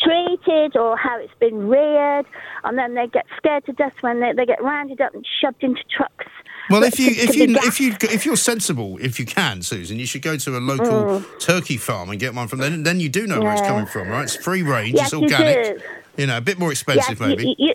treated 0.00 0.76
or 0.76 0.96
how 0.96 1.18
it's 1.20 1.34
been 1.40 1.68
reared, 1.68 2.26
and 2.64 2.78
then 2.78 2.94
they 2.94 3.06
get 3.06 3.26
scared 3.36 3.64
to 3.66 3.72
death 3.72 3.94
when 4.00 4.20
they, 4.20 4.32
they 4.32 4.46
get 4.46 4.62
rounded 4.62 5.00
up 5.00 5.14
and 5.14 5.26
shoved 5.40 5.62
into 5.62 5.82
trucks. 5.94 6.26
Well, 6.70 6.82
if 6.82 6.98
you 6.98 7.08
if 7.10 7.36
you 7.36 7.56
if 7.62 7.80
you 7.80 7.94
if 8.02 8.24
you're 8.24 8.36
sensible, 8.36 8.96
if 9.00 9.18
you 9.20 9.26
can, 9.26 9.62
Susan, 9.62 9.98
you 9.98 10.06
should 10.06 10.22
go 10.22 10.36
to 10.36 10.56
a 10.56 10.60
local 10.60 10.84
Mm. 11.20 11.38
turkey 11.40 11.76
farm 11.76 12.10
and 12.10 12.18
get 12.18 12.34
one 12.34 12.48
from 12.48 12.58
there. 12.60 12.70
Then 12.70 13.00
you 13.00 13.08
do 13.08 13.26
know 13.26 13.40
where 13.40 13.52
it's 13.52 13.60
coming 13.62 13.86
from, 13.86 14.08
right? 14.08 14.22
It's 14.24 14.36
free 14.36 14.62
range, 14.62 14.94
Yes, 14.94 15.12
it's 15.12 15.12
you 15.12 15.18
organic. 15.22 15.78
do. 15.78 15.84
You 16.16 16.26
know, 16.28 16.36
a 16.36 16.40
bit 16.40 16.58
more 16.58 16.70
expensive 16.70 17.18
Yes, 17.18 17.28
maybe. 17.28 17.54
you- 17.58 17.68
you- 17.68 17.74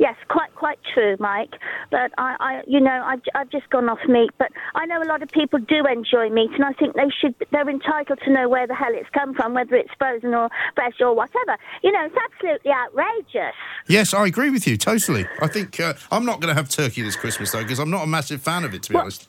yes, 0.00 0.16
quite 0.28 0.52
quite 0.56 0.78
true, 0.92 1.16
Mike. 1.20 1.54
But 1.92 2.10
I, 2.18 2.36
I 2.40 2.62
you 2.66 2.80
know, 2.80 2.90
I, 2.90 3.16
I've 3.36 3.50
just 3.50 3.70
gone 3.70 3.88
off 3.88 4.00
meat. 4.08 4.30
But 4.38 4.50
I 4.74 4.86
know 4.86 5.00
a 5.00 5.06
lot 5.06 5.22
of 5.22 5.28
people 5.28 5.60
do 5.60 5.84
enjoy 5.86 6.30
meat, 6.30 6.50
and 6.54 6.64
I 6.64 6.72
think 6.72 6.96
they 6.96 7.10
should. 7.20 7.34
They're 7.52 7.68
entitled 7.68 8.18
to 8.24 8.32
know 8.32 8.48
where 8.48 8.66
the 8.66 8.74
hell 8.74 8.90
it's 8.92 9.10
come 9.10 9.34
from, 9.34 9.54
whether 9.54 9.76
it's 9.76 9.90
frozen 9.98 10.34
or 10.34 10.48
fresh 10.74 10.94
or 11.00 11.14
whatever. 11.14 11.56
You 11.84 11.92
know, 11.92 12.04
it's 12.06 12.16
absolutely 12.32 12.72
outrageous. 12.72 13.54
Yes, 13.86 14.12
I 14.12 14.26
agree 14.26 14.50
with 14.50 14.66
you 14.66 14.76
totally. 14.76 15.26
I 15.40 15.46
think 15.46 15.78
uh, 15.78 15.94
I'm 16.10 16.24
not 16.24 16.40
going 16.40 16.48
to 16.52 16.54
have 16.54 16.68
turkey 16.68 17.02
this 17.02 17.16
Christmas 17.16 17.52
though 17.52 17.62
because 17.62 17.78
I'm 17.78 17.90
not 17.90 18.02
a 18.02 18.06
massive 18.08 18.42
fan 18.42 18.64
of 18.64 18.74
it 18.74 18.82
to 18.84 18.90
be 18.90 18.94
What? 18.94 19.02
honest. 19.02 19.28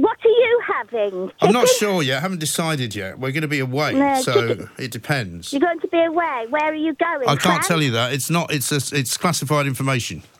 What 0.00 0.16
are 0.24 0.28
you 0.28 0.62
having? 0.66 1.32
I'm 1.42 1.52
not 1.52 1.68
sure 1.68 2.02
yet. 2.02 2.18
I 2.18 2.20
haven't 2.20 2.38
decided 2.38 2.94
yet. 2.94 3.18
We're 3.18 3.32
going 3.32 3.42
to 3.42 3.48
be 3.48 3.58
away, 3.60 3.92
No, 3.94 4.20
so 4.22 4.48
chicken. 4.48 4.70
it 4.78 4.90
depends. 4.90 5.52
You're 5.52 5.60
going 5.60 5.80
to 5.80 5.88
be 5.88 6.02
away. 6.02 6.46
Where 6.48 6.64
are 6.64 6.74
you 6.74 6.94
going? 6.94 7.28
I 7.28 7.36
can't 7.36 7.62
tell 7.64 7.82
you 7.82 7.90
that. 7.92 8.12
It's 8.12 8.30
not. 8.30 8.50
It's 8.52 8.72
a, 8.72 8.96
it's 8.96 9.16
classified 9.16 9.66
information. 9.66 10.22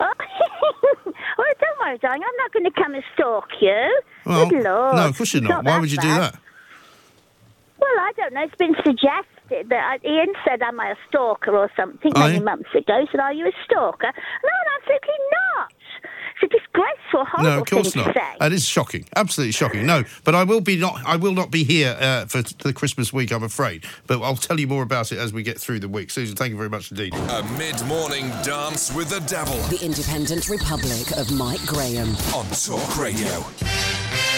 Oh. 0.00 0.12
well, 1.38 1.46
don't 1.60 1.78
worry, 1.80 1.98
darling. 1.98 2.22
I'm 2.22 2.36
not 2.38 2.52
going 2.52 2.64
to 2.64 2.70
come 2.72 2.94
and 2.94 3.04
stalk 3.14 3.48
you. 3.60 4.00
Well, 4.26 4.48
Good 4.48 4.64
Lord. 4.64 4.96
no, 4.96 5.06
of 5.08 5.16
course 5.16 5.32
you're 5.32 5.42
It's 5.42 5.48
not. 5.48 5.64
Why 5.64 5.78
would 5.78 5.90
you 5.92 5.98
do 5.98 6.08
that? 6.08 6.34
Well, 7.78 7.90
I 8.00 8.12
don't 8.16 8.32
know. 8.34 8.42
It's 8.42 8.54
been 8.56 8.74
suggested 8.84 9.68
that 9.68 9.98
I, 10.02 10.06
Ian 10.08 10.32
said, 10.46 10.60
"Am 10.62 10.78
I 10.80 10.90
a 10.90 10.96
stalker 11.08 11.56
or 11.56 11.70
something?" 11.76 12.12
Many 12.16 12.40
months 12.40 12.68
ago. 12.74 13.00
He 13.00 13.08
said, 13.10 13.20
"Are 13.20 13.32
you 13.32 13.46
a 13.46 13.52
stalker?" 13.64 14.06
No, 14.12 14.50
absolutely 14.78 15.20
not. 15.56 15.72
It's 16.42 16.52
a 16.52 16.58
disgraceful, 16.58 17.24
horrible 17.24 17.42
No, 17.50 17.60
of 17.60 17.66
course 17.70 17.92
thing 17.94 18.02
not. 18.04 18.12
to 18.14 18.18
say. 18.20 18.36
That 18.40 18.52
is 18.52 18.66
shocking. 18.66 19.06
Absolutely 19.14 19.52
shocking. 19.52 19.86
No, 19.86 20.02
but 20.24 20.34
I 20.34 20.42
will 20.44 20.60
be 20.60 20.76
not. 20.76 21.00
I 21.06 21.16
will 21.16 21.32
not 21.34 21.50
be 21.52 21.62
here 21.64 21.96
uh, 22.00 22.26
for 22.26 22.42
the 22.42 22.72
Christmas 22.72 23.12
week. 23.12 23.30
I'm 23.32 23.42
afraid. 23.44 23.84
But 24.06 24.20
I'll 24.22 24.36
tell 24.36 24.58
you 24.58 24.66
more 24.66 24.82
about 24.82 25.12
it 25.12 25.18
as 25.18 25.32
we 25.32 25.42
get 25.42 25.58
through 25.60 25.78
the 25.80 25.88
week. 25.88 26.10
Susan, 26.10 26.34
thank 26.36 26.50
you 26.50 26.56
very 26.56 26.68
much 26.70 26.90
indeed. 26.90 27.14
A 27.14 27.42
mid-morning 27.56 28.28
dance 28.42 28.92
with 28.92 29.08
the 29.10 29.20
devil 29.20 29.54
The 29.68 29.84
Independent 29.84 30.48
Republic 30.48 31.12
of 31.16 31.30
Mike 31.32 31.64
Graham. 31.66 32.08
on 32.34 32.46
Talk 32.50 32.98
Radio. 32.98 34.31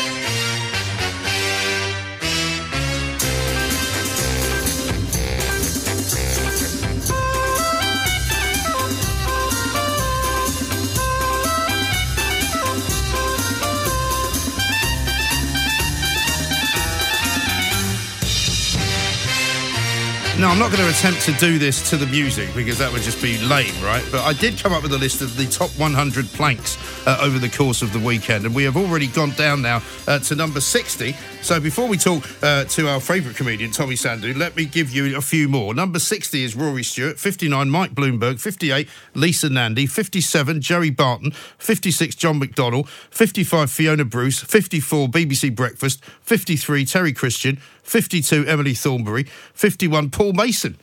No, 20.37 20.49
I'm 20.49 20.59
not 20.59 20.72
going 20.72 20.82
to 20.82 20.91
attempt 20.91 21.20
to 21.26 21.32
do 21.35 21.61
this 21.61 21.89
to 21.91 21.97
the 21.97 22.07
music 22.07 22.53
because 22.57 22.76
that 22.78 22.93
would 22.93 23.03
just 23.03 23.22
be 23.22 23.39
lame, 23.39 23.72
right? 23.85 24.05
But 24.11 24.22
I 24.24 24.32
did 24.32 24.59
come 24.59 24.72
up 24.72 24.82
with 24.82 24.93
a 24.93 24.99
list 24.99 25.22
of 25.22 25.37
the 25.37 25.47
top 25.47 25.70
100 25.78 26.26
planks 26.26 26.76
uh, 27.07 27.18
over 27.22 27.39
the 27.39 27.49
course 27.49 27.82
of 27.82 27.93
the 27.93 28.01
weekend, 28.01 28.45
and 28.45 28.53
we 28.53 28.64
have 28.64 28.76
already 28.76 29.07
gone 29.07 29.30
down 29.30 29.62
now 29.62 29.80
uh, 30.09 30.18
to 30.18 30.35
number 30.35 30.61
60. 30.61 31.14
So 31.41 31.61
before 31.61 31.87
we 31.87 31.97
talk 31.97 32.24
uh, 32.43 32.64
to 32.64 32.89
our 32.89 32.99
favourite 32.99 33.37
comedian, 33.37 33.70
Tommy 33.70 33.95
Sandhu, 33.95 34.37
let 34.37 34.57
me 34.57 34.64
give 34.64 34.91
you 34.91 35.16
a 35.16 35.20
few 35.20 35.49
more. 35.49 35.72
Number 35.72 36.01
60 36.01 36.43
is 36.43 36.57
Rory 36.57 36.82
Stewart, 36.82 37.16
59, 37.20 37.70
Mike 37.70 37.95
Bloomberg, 37.95 38.41
58, 38.41 38.89
Lisa 39.14 39.49
Nandy, 39.49 39.87
57, 39.87 40.61
Jerry 40.61 40.91
Barton, 40.91 41.30
56, 41.59 42.12
John 42.16 42.41
McDonnell, 42.41 42.89
55, 42.89 43.70
Fiona 43.70 44.05
Bruce, 44.05 44.41
54, 44.41 45.07
BBC 45.09 45.55
Breakfast, 45.55 46.05
53, 46.05 46.85
Terry 46.87 47.12
Christian, 47.12 47.61
52, 47.85 48.47
Emily 48.47 48.74
Thornberry, 48.74 49.24
51, 49.53 50.11
Paul 50.11 50.23
Mason. 50.32 50.76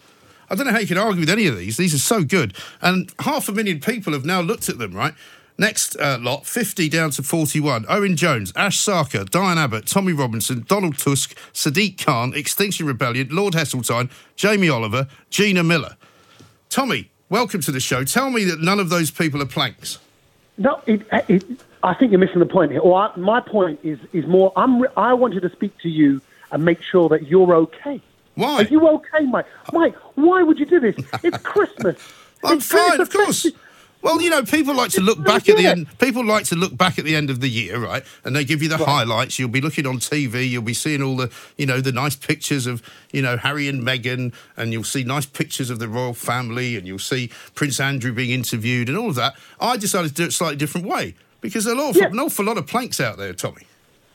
I 0.50 0.56
don't 0.56 0.66
know 0.66 0.74
how 0.74 0.80
you 0.80 0.88
can 0.88 0.98
argue 0.98 1.22
with 1.22 1.30
any 1.30 1.48
of 1.48 1.58
these. 1.58 1.78
These 1.78 1.94
are 1.94 2.00
so 2.00 2.24
good. 2.24 2.54
And 2.82 3.12
half 3.20 3.48
a 3.48 3.54
million 3.54 3.80
people 3.80 4.12
have 4.12 4.26
now 4.26 4.42
looked 4.42 4.68
at 4.68 4.78
them, 4.78 4.94
right? 4.94 5.14
Next 5.58 5.96
uh, 5.98 6.18
lot, 6.20 6.46
50 6.46 6.90
down 6.90 7.12
to 7.12 7.24
41. 7.24 7.86
Owen 7.88 8.18
Jones, 8.18 8.52
Ash 8.56 8.78
Sarkar, 8.78 9.30
Diane 9.30 9.58
Abbott, 9.58 9.86
Tommy 9.86 10.12
Robinson, 10.12 10.66
Donald 10.68 10.98
Tusk, 10.98 11.38
Sadiq 11.54 12.04
Khan, 12.04 12.34
Extinction 12.34 12.86
Rebellion, 12.86 13.30
Lord 13.32 13.54
Heseltine, 13.54 14.10
Jamie 14.36 14.70
Oliver, 14.70 15.08
Gina 15.30 15.64
Miller. 15.64 15.96
Tommy, 16.70 17.12
welcome 17.30 17.62
to 17.62 17.72
the 17.72 17.80
show. 17.80 18.04
Tell 18.04 18.30
me 18.30 18.44
that 18.46 18.60
none 18.60 18.80
of 18.80 18.90
those 18.90 19.12
people 19.12 19.42
are 19.42 19.46
planks. 19.46 20.00
No, 20.58 20.82
it, 20.86 21.02
it, 21.30 21.46
I 21.84 21.94
think 21.94 22.12
you're 22.12 22.20
missing 22.20 22.40
the 22.40 22.46
point 22.46 22.72
here. 22.72 22.82
Or 22.82 23.00
I, 23.00 23.16
my 23.16 23.40
point 23.40 23.80
is 23.84 24.00
is 24.14 24.26
more. 24.28 24.52
I'm. 24.56 24.84
I 24.98 25.14
wanted 25.14 25.42
to 25.42 25.50
speak 25.50 25.78
to 25.80 25.90
you 25.90 26.22
and 26.52 26.66
make 26.66 26.82
sure 26.82 27.10
that 27.10 27.28
you're 27.28 27.54
okay. 27.56 28.02
Why? 28.42 28.58
Are 28.58 28.64
you 28.64 28.88
okay, 28.88 29.26
Mike? 29.26 29.46
Mike, 29.72 29.96
why 30.16 30.42
would 30.42 30.58
you 30.58 30.66
do 30.66 30.80
this? 30.80 30.96
It's 31.24 31.38
Christmas. 31.44 32.02
I'm 32.44 32.58
It's 32.58 32.66
fine, 32.66 32.96
Christmas. 32.98 33.08
of 33.08 33.14
course. 33.14 33.48
Well, 34.02 34.20
you 34.20 34.32
know, 34.32 34.42
people 34.42 34.74
like 34.74 34.90
to 34.94 35.02
look 35.02 35.24
back 35.24 35.48
at 35.48 35.58
the 35.58 35.68
end. 35.68 35.88
People 36.00 36.26
like 36.26 36.46
to 36.46 36.56
look 36.56 36.76
back 36.76 36.98
at 36.98 37.06
the 37.06 37.16
end 37.16 37.30
of 37.30 37.40
the 37.40 37.48
year, 37.48 37.78
right? 37.78 38.04
And 38.24 38.36
they 38.36 38.44
give 38.44 38.64
you 38.64 38.68
the 38.68 38.80
highlights. 38.80 39.38
You'll 39.38 39.50
be 39.50 39.62
looking 39.62 39.86
on 39.86 40.00
TV. 40.00 40.50
You'll 40.50 40.64
be 40.64 40.74
seeing 40.74 41.04
all 41.04 41.16
the, 41.16 41.32
you 41.56 41.68
know, 41.68 41.82
the 41.82 41.92
nice 41.92 42.16
pictures 42.16 42.66
of, 42.66 42.82
you 43.12 43.22
know, 43.22 43.38
Harry 43.38 43.68
and 43.68 43.84
Meghan, 43.84 44.34
and 44.58 44.74
you'll 44.74 44.84
see 44.84 45.04
nice 45.04 45.28
pictures 45.28 45.70
of 45.70 45.78
the 45.78 45.88
royal 45.88 46.16
family, 46.16 46.76
and 46.78 46.88
you'll 46.88 46.98
see 46.98 47.30
Prince 47.54 47.80
Andrew 47.80 48.12
being 48.12 48.32
interviewed, 48.32 48.90
and 48.90 48.98
all 48.98 49.10
of 49.10 49.16
that. 49.16 49.36
I 49.60 49.78
decided 49.78 50.08
to 50.10 50.14
do 50.16 50.24
it 50.24 50.30
a 50.30 50.32
slightly 50.32 50.58
different 50.58 50.88
way 50.88 51.14
because 51.42 51.66
there's 51.66 51.78
an 51.78 51.84
awful, 51.84 52.02
an 52.02 52.18
awful 52.20 52.46
lot 52.46 52.58
of 52.58 52.66
planks 52.66 53.00
out 53.00 53.18
there, 53.20 53.34
Tommy. 53.34 53.68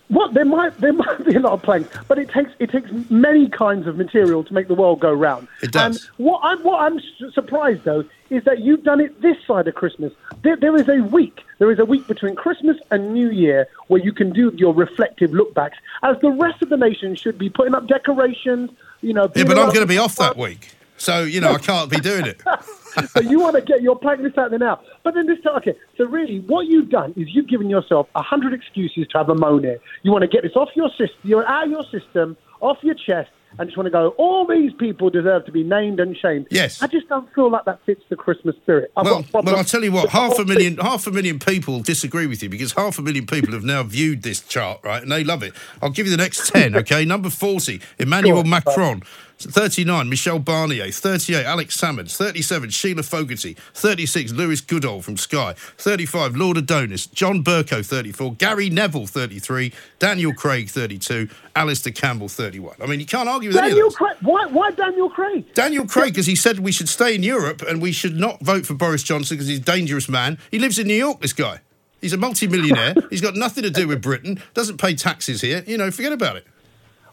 What 0.08 0.34
there 0.34 0.44
might 0.44 0.78
there 0.78 0.92
might 0.92 1.24
be 1.24 1.34
a 1.34 1.40
lot 1.40 1.52
of 1.52 1.62
planks, 1.62 1.88
but 2.06 2.18
it 2.18 2.30
takes 2.30 2.50
it 2.58 2.70
takes 2.70 2.90
many 3.10 3.48
kinds 3.48 3.86
of 3.86 3.96
material 3.96 4.44
to 4.44 4.54
make 4.54 4.68
the 4.68 4.74
world 4.74 5.00
go 5.00 5.12
round. 5.12 5.48
It 5.62 5.72
does. 5.72 5.96
And 5.96 6.26
what 6.26 6.40
I'm 6.44 6.62
what 6.62 6.80
I'm 6.80 7.00
surprised 7.32 7.84
though 7.84 8.04
is 8.30 8.44
that 8.44 8.60
you've 8.60 8.84
done 8.84 9.00
it 9.00 9.20
this 9.20 9.36
side 9.46 9.66
of 9.66 9.74
Christmas. 9.74 10.12
There, 10.42 10.56
there 10.56 10.76
is 10.76 10.88
a 10.88 11.02
week. 11.02 11.40
There 11.58 11.70
is 11.70 11.78
a 11.78 11.84
week 11.84 12.06
between 12.06 12.36
Christmas 12.36 12.76
and 12.90 13.12
New 13.12 13.30
Year 13.30 13.68
where 13.88 14.00
you 14.00 14.12
can 14.12 14.32
do 14.32 14.52
your 14.56 14.74
reflective 14.74 15.32
look 15.32 15.54
backs, 15.54 15.78
as 16.02 16.16
the 16.20 16.30
rest 16.30 16.62
of 16.62 16.68
the 16.68 16.76
nation 16.76 17.14
should 17.16 17.38
be 17.38 17.48
putting 17.50 17.74
up 17.74 17.86
decorations. 17.88 18.70
You 19.00 19.14
know. 19.14 19.30
Yeah, 19.34 19.44
but 19.44 19.58
I'm 19.58 19.68
going 19.68 19.80
to 19.80 19.86
be 19.86 19.98
off 19.98 20.16
that 20.16 20.36
week, 20.46 20.72
so 20.96 21.24
you 21.24 21.40
know 21.40 21.52
I 21.52 21.58
can't 21.58 21.90
be 21.90 21.98
doing 21.98 22.26
it. 22.26 22.42
so 23.08 23.20
you 23.20 23.40
want 23.40 23.56
to 23.56 23.62
get 23.62 23.82
your 23.82 23.98
plank 23.98 24.22
this 24.22 24.36
out 24.38 24.50
there 24.50 24.58
now. 24.58 24.80
But 25.04 25.14
then 25.14 25.26
this 25.26 25.40
time, 25.42 25.56
okay, 25.56 25.76
so 25.96 26.04
really 26.04 26.40
what 26.40 26.66
you've 26.66 26.90
done 26.90 27.12
is 27.16 27.28
you've 27.28 27.48
given 27.48 27.68
yourself 27.68 28.08
a 28.14 28.22
hundred 28.22 28.52
excuses 28.54 29.06
to 29.12 29.18
have 29.18 29.28
a 29.28 29.34
moan 29.34 29.62
here. 29.62 29.78
You 30.02 30.12
want 30.12 30.22
to 30.22 30.28
get 30.28 30.42
this 30.42 30.56
off 30.56 30.68
your 30.74 30.90
system, 30.90 31.16
you're 31.24 31.46
out 31.46 31.64
of 31.64 31.70
your 31.70 31.84
system, 31.84 32.36
off 32.60 32.78
your 32.82 32.94
chest, 32.94 33.30
and 33.58 33.68
just 33.68 33.76
want 33.76 33.86
to 33.86 33.90
go, 33.90 34.08
all 34.18 34.46
these 34.46 34.72
people 34.74 35.08
deserve 35.08 35.46
to 35.46 35.52
be 35.52 35.62
named 35.62 35.98
and 35.98 36.16
shamed. 36.16 36.46
Yes. 36.50 36.82
I 36.82 36.86
just 36.88 37.08
don't 37.08 37.32
feel 37.34 37.50
like 37.50 37.64
that 37.64 37.80
fits 37.86 38.02
the 38.08 38.16
Christmas 38.16 38.54
spirit. 38.56 38.92
I've 38.96 39.06
Well, 39.06 39.24
well, 39.32 39.56
I'll 39.56 39.64
tell 39.64 39.82
you 39.82 39.92
what. 39.92 40.10
Half 40.10 40.38
a 40.38 40.44
million, 40.44 40.76
half 40.76 41.06
a 41.06 41.10
million 41.10 41.38
people 41.38 41.80
disagree 41.80 42.26
with 42.26 42.42
you 42.42 42.48
because 42.48 42.72
half 42.72 42.98
a 42.98 43.02
million 43.02 43.26
people 43.26 43.52
have 43.54 43.64
now 43.64 43.82
viewed 43.82 44.22
this 44.22 44.40
chart, 44.40 44.80
right, 44.84 45.02
and 45.02 45.10
they 45.10 45.24
love 45.24 45.42
it. 45.42 45.54
I'll 45.80 45.90
give 45.90 46.06
you 46.06 46.10
the 46.14 46.22
next 46.22 46.52
ten. 46.52 46.76
Okay, 46.86 47.04
number 47.04 47.30
forty, 47.30 47.80
Emmanuel 47.98 48.40
on, 48.40 48.50
Macron. 48.50 49.02
39, 49.38 50.08
Michel 50.08 50.38
Barnier. 50.38 50.90
38, 50.90 51.44
Alex 51.44 51.74
Salmons. 51.74 52.16
37, 52.16 52.70
Sheila 52.70 53.02
Fogarty. 53.02 53.54
36, 53.74 54.32
Lewis 54.32 54.60
Goodall 54.60 55.02
from 55.02 55.16
Sky. 55.16 55.54
35, 55.78 56.36
Lord 56.36 56.56
Adonis. 56.56 57.06
John 57.06 57.44
Bercow, 57.44 57.84
34. 57.84 58.34
Gary 58.34 58.70
Neville, 58.70 59.06
33. 59.06 59.72
Daniel 59.98 60.32
Craig, 60.32 60.68
32. 60.70 61.28
Alastair 61.54 61.92
Campbell, 61.92 62.28
31. 62.28 62.76
I 62.82 62.86
mean, 62.86 63.00
you 63.00 63.06
can't 63.06 63.28
argue 63.28 63.50
with 63.50 63.56
any 63.58 63.66
of 63.66 63.70
Daniel 63.72 63.88
those. 63.88 63.96
Craig. 63.96 64.16
Why, 64.22 64.46
why 64.46 64.70
Daniel 64.70 65.10
Craig? 65.10 65.52
Daniel 65.54 65.86
Craig, 65.86 66.12
because 66.12 66.26
he 66.26 66.36
said 66.36 66.58
we 66.58 66.72
should 66.72 66.88
stay 66.88 67.14
in 67.14 67.22
Europe 67.22 67.62
and 67.62 67.82
we 67.82 67.92
should 67.92 68.16
not 68.16 68.40
vote 68.40 68.64
for 68.66 68.74
Boris 68.74 69.02
Johnson 69.02 69.36
because 69.36 69.48
he's 69.48 69.58
a 69.58 69.62
dangerous 69.62 70.08
man. 70.08 70.38
He 70.50 70.58
lives 70.58 70.78
in 70.78 70.86
New 70.86 70.94
York, 70.94 71.20
this 71.20 71.32
guy. 71.32 71.60
He's 72.00 72.12
a 72.12 72.18
multi-millionaire. 72.18 72.94
He's 73.10 73.22
got 73.22 73.34
nothing 73.34 73.64
to 73.64 73.70
do 73.70 73.88
with 73.88 74.02
Britain. 74.02 74.40
Doesn't 74.52 74.76
pay 74.76 74.94
taxes 74.94 75.40
here. 75.40 75.64
You 75.66 75.78
know, 75.78 75.90
forget 75.90 76.12
about 76.12 76.36
it. 76.36 76.46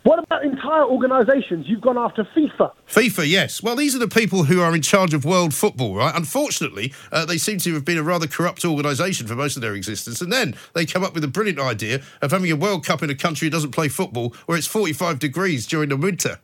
What 0.04 0.20
about 0.20 0.44
entire 0.44 0.84
organisations? 0.84 1.66
You've 1.70 1.80
gone 1.80 1.98
after 1.98 2.26
FIFA. 2.36 2.74
FIFA, 2.90 3.30
yes. 3.30 3.64
Well, 3.64 3.78
these 3.78 3.96
are 3.96 4.00
the 4.00 4.08
people 4.10 4.44
who 4.44 4.60
are 4.60 4.76
in 4.76 4.82
charge 4.82 5.14
of 5.14 5.24
world 5.24 5.54
football, 5.54 5.96
right? 5.96 6.14
Unfortunately, 6.14 6.94
uh, 7.12 7.26
they 7.26 7.38
seem 7.38 7.58
to 7.60 7.74
have 7.74 7.86
been 7.86 7.98
a 7.98 8.04
rather 8.04 8.28
corrupt 8.28 8.66
organisation 8.66 9.28
for 9.28 9.36
most 9.36 9.56
of 9.56 9.62
their 9.62 9.76
existence. 9.76 10.20
And 10.20 10.32
then 10.32 10.56
they 10.74 10.86
come 10.86 11.06
up 11.06 11.14
with 11.14 11.24
a 11.24 11.30
brilliant 11.30 11.60
idea 11.60 12.02
of 12.22 12.32
having 12.32 12.52
a 12.52 12.56
World 12.56 12.86
Cup 12.86 13.02
in 13.02 13.10
a 13.10 13.16
country 13.16 13.48
that 13.48 13.54
doesn't 13.56 13.72
play 13.72 13.88
football 13.88 14.36
where 14.46 14.58
it's 14.58 14.68
45 14.68 15.20
degrees 15.20 15.66
during 15.66 15.88
the 15.88 15.98
winter. 15.98 16.40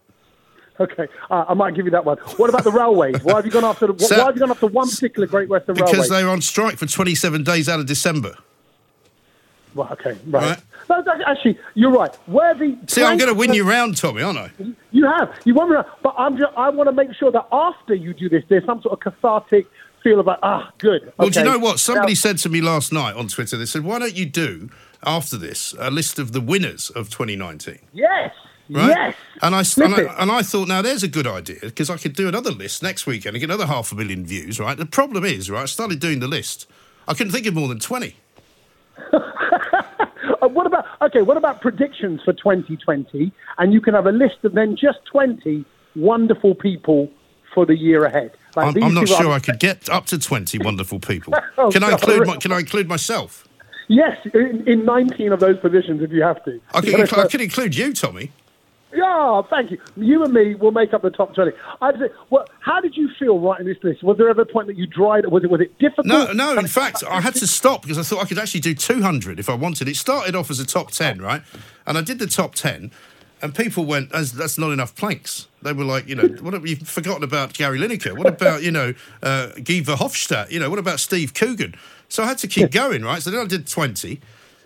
Okay, 0.79 1.07
uh, 1.29 1.43
I 1.49 1.53
might 1.53 1.75
give 1.75 1.83
you 1.83 1.91
that 1.91 2.05
one. 2.05 2.17
What 2.37 2.49
about 2.49 2.63
the 2.63 2.71
railways? 2.71 3.21
Why 3.21 3.35
have 3.35 3.45
you 3.45 3.51
gone 3.51 3.65
after? 3.65 3.87
The, 3.87 3.99
So- 3.99 4.17
why 4.19 4.27
have 4.27 4.35
you 4.35 4.39
gone 4.39 4.51
after 4.51 4.67
one 4.67 4.87
particular 4.89 5.27
Great 5.27 5.49
Western 5.49 5.75
Because 5.75 5.91
Railway? 5.91 6.05
Because 6.05 6.09
they 6.17 6.23
were 6.23 6.29
on 6.29 6.41
strike 6.41 6.77
for 6.77 6.85
27 6.85 7.43
days 7.43 7.67
out 7.67 7.81
of 7.81 7.85
December. 7.85 8.37
Well, 9.75 9.89
okay, 9.91 10.17
right. 10.27 10.57
No, 10.89 11.03
actually, 11.27 11.57
you're 11.75 11.91
right. 11.91 12.13
Where 12.27 12.53
the 12.55 12.77
See, 12.87 13.03
I'm 13.03 13.17
going 13.17 13.31
to 13.31 13.37
win 13.37 13.53
you 13.53 13.63
round, 13.63 13.95
Tommy, 13.95 14.23
aren't 14.23 14.39
I? 14.39 14.51
You 14.91 15.05
have. 15.05 15.33
You 15.45 15.53
won 15.53 15.69
me 15.69 15.75
around. 15.75 15.87
But 16.01 16.15
I'm 16.17 16.37
just, 16.37 16.51
I 16.57 16.69
want 16.69 16.87
to 16.87 16.93
make 16.93 17.13
sure 17.13 17.31
that 17.31 17.47
after 17.51 17.93
you 17.93 18.13
do 18.13 18.27
this, 18.27 18.43
there's 18.49 18.65
some 18.65 18.81
sort 18.81 18.93
of 18.93 18.99
cathartic 18.99 19.67
feel 20.03 20.19
about, 20.19 20.39
ah, 20.41 20.71
good. 20.79 21.13
Well, 21.17 21.29
do 21.29 21.39
you 21.39 21.45
know 21.45 21.59
what? 21.59 21.79
Somebody 21.79 22.13
Now- 22.13 22.17
said 22.17 22.37
to 22.39 22.49
me 22.49 22.61
last 22.61 22.91
night 22.91 23.15
on 23.15 23.27
Twitter, 23.27 23.55
they 23.55 23.65
said, 23.65 23.83
why 23.83 23.99
don't 23.99 24.15
you 24.15 24.25
do, 24.25 24.69
after 25.05 25.37
this, 25.37 25.75
a 25.77 25.91
list 25.91 26.17
of 26.17 26.31
the 26.31 26.41
winners 26.41 26.89
of 26.89 27.09
2019? 27.09 27.79
Yes. 27.93 28.33
Right? 28.71 28.87
Yes. 28.89 29.15
And 29.41 29.55
I, 29.55 29.63
and. 29.83 29.95
I 29.95 30.21
and 30.21 30.31
I 30.31 30.41
thought, 30.41 30.67
now 30.67 30.81
there's 30.81 31.03
a 31.03 31.07
good 31.07 31.25
idea 31.27 31.57
because 31.61 31.89
I 31.89 31.97
could 31.97 32.13
do 32.13 32.27
another 32.27 32.51
list 32.51 32.83
next 32.83 33.05
weekend 33.07 33.35
and 33.35 33.41
get 33.41 33.49
another 33.49 33.65
half 33.65 33.91
a 33.91 33.95
million 33.95 34.25
views. 34.25 34.59
Right. 34.59 34.77
The 34.77 34.85
problem 34.85 35.23
is, 35.25 35.49
right. 35.49 35.63
I 35.63 35.65
started 35.65 35.99
doing 35.99 36.19
the 36.19 36.27
list. 36.27 36.67
I 37.07 37.13
couldn't 37.15 37.33
think 37.33 37.47
of 37.47 37.55
more 37.55 37.67
than 37.67 37.79
twenty. 37.79 38.15
Uh, 40.41 40.47
what 40.47 40.65
about 40.65 40.85
okay? 41.01 41.21
What 41.21 41.37
about 41.37 41.61
predictions 41.61 42.21
for 42.23 42.33
2020? 42.33 43.31
And 43.57 43.73
you 43.73 43.81
can 43.81 43.93
have 43.93 44.05
a 44.07 44.11
list 44.11 44.37
of 44.43 44.53
then 44.53 44.75
just 44.75 44.99
20 45.11 45.65
wonderful 45.95 46.55
people 46.55 47.09
for 47.53 47.65
the 47.65 47.75
year 47.75 48.05
ahead. 48.05 48.31
Like 48.55 48.75
I'm, 48.77 48.83
I'm 48.83 48.93
not 48.93 49.07
sure 49.07 49.31
I 49.31 49.39
could 49.39 49.59
get 49.59 49.89
up 49.89 50.05
to 50.07 50.19
twenty 50.19 50.57
wonderful 50.63 50.99
people. 50.99 51.33
Oh, 51.57 51.71
can 51.71 51.83
I 51.83 51.91
include? 51.91 52.25
My, 52.27 52.37
can 52.37 52.51
I 52.51 52.59
include 52.59 52.87
myself? 52.87 53.45
Yes, 53.89 54.17
in, 54.33 54.65
in 54.67 54.85
19 54.85 55.33
of 55.33 55.39
those 55.39 55.57
positions 55.59 56.01
if 56.03 56.11
you 56.11 56.21
have 56.21 56.43
to. 56.45 56.61
I 56.73 56.79
can, 56.79 56.85
You 56.85 56.91
gotta- 56.91 57.01
include, 57.03 57.25
I 57.25 57.27
can 57.27 57.41
include 57.41 57.75
you, 57.75 57.91
Tommy. 57.93 58.31
Yeah, 58.93 59.41
thank 59.49 59.71
you. 59.71 59.79
You 59.97 60.23
and 60.23 60.33
me 60.33 60.55
will 60.55 60.71
make 60.71 60.93
up 60.93 61.03
the 61.03 61.11
top 61.11 61.35
20. 61.35 61.51
I'd 61.81 61.99
say, 61.99 62.09
well, 62.31 62.47
how 62.59 62.81
did 62.81 62.97
you 62.97 63.09
feel 63.19 63.39
writing 63.39 63.67
this 63.67 63.77
list? 63.83 64.03
Was 64.03 64.17
there 64.17 64.29
ever 64.29 64.41
a 64.41 64.45
point 64.45 64.67
that 64.67 64.77
you 64.77 64.87
dried? 64.87 65.25
Was 65.27 65.43
it 65.43 65.51
was 65.51 65.61
it 65.61 65.77
difficult? 65.77 66.07
No, 66.07 66.31
no. 66.31 66.57
In 66.57 66.67
fact, 66.67 67.03
I 67.07 67.21
had 67.21 67.35
to 67.35 67.47
stop 67.47 67.83
because 67.83 67.99
I 67.99 68.03
thought 68.03 68.23
I 68.23 68.27
could 68.27 68.39
actually 68.39 68.61
do 68.61 68.73
200 68.73 69.39
if 69.39 69.47
I 69.47 69.53
wanted. 69.53 69.87
It 69.87 69.95
started 69.95 70.35
off 70.35 70.49
as 70.49 70.59
a 70.59 70.65
top 70.65 70.91
10, 70.91 71.21
right? 71.21 71.43
And 71.85 71.97
I 71.97 72.01
did 72.01 72.17
the 72.17 72.27
top 72.27 72.55
10, 72.55 72.91
and 73.41 73.55
people 73.55 73.85
went, 73.85 74.11
"That's, 74.11 74.31
that's 74.31 74.57
not 74.57 74.71
enough 74.71 74.95
planks." 74.95 75.47
They 75.61 75.73
were 75.73 75.83
like, 75.83 76.07
you 76.07 76.15
know, 76.15 76.27
what 76.41 76.53
have 76.53 76.65
you 76.65 76.77
forgotten 76.77 77.23
about 77.23 77.53
Gary 77.53 77.77
Lineker? 77.77 78.17
What 78.17 78.27
about 78.27 78.63
you 78.63 78.71
know 78.71 78.93
uh, 79.21 79.47
Guy 79.55 79.81
Verhofstadt? 79.81 80.49
You 80.51 80.59
know, 80.59 80.69
what 80.69 80.79
about 80.79 80.99
Steve 80.99 81.33
Coogan? 81.33 81.75
So 82.07 82.23
I 82.23 82.27
had 82.27 82.39
to 82.39 82.47
keep 82.47 82.71
going, 82.81 83.03
right? 83.03 83.21
So 83.21 83.29
then 83.29 83.41
I 83.41 83.45
did 83.45 83.67
20, 83.67 84.19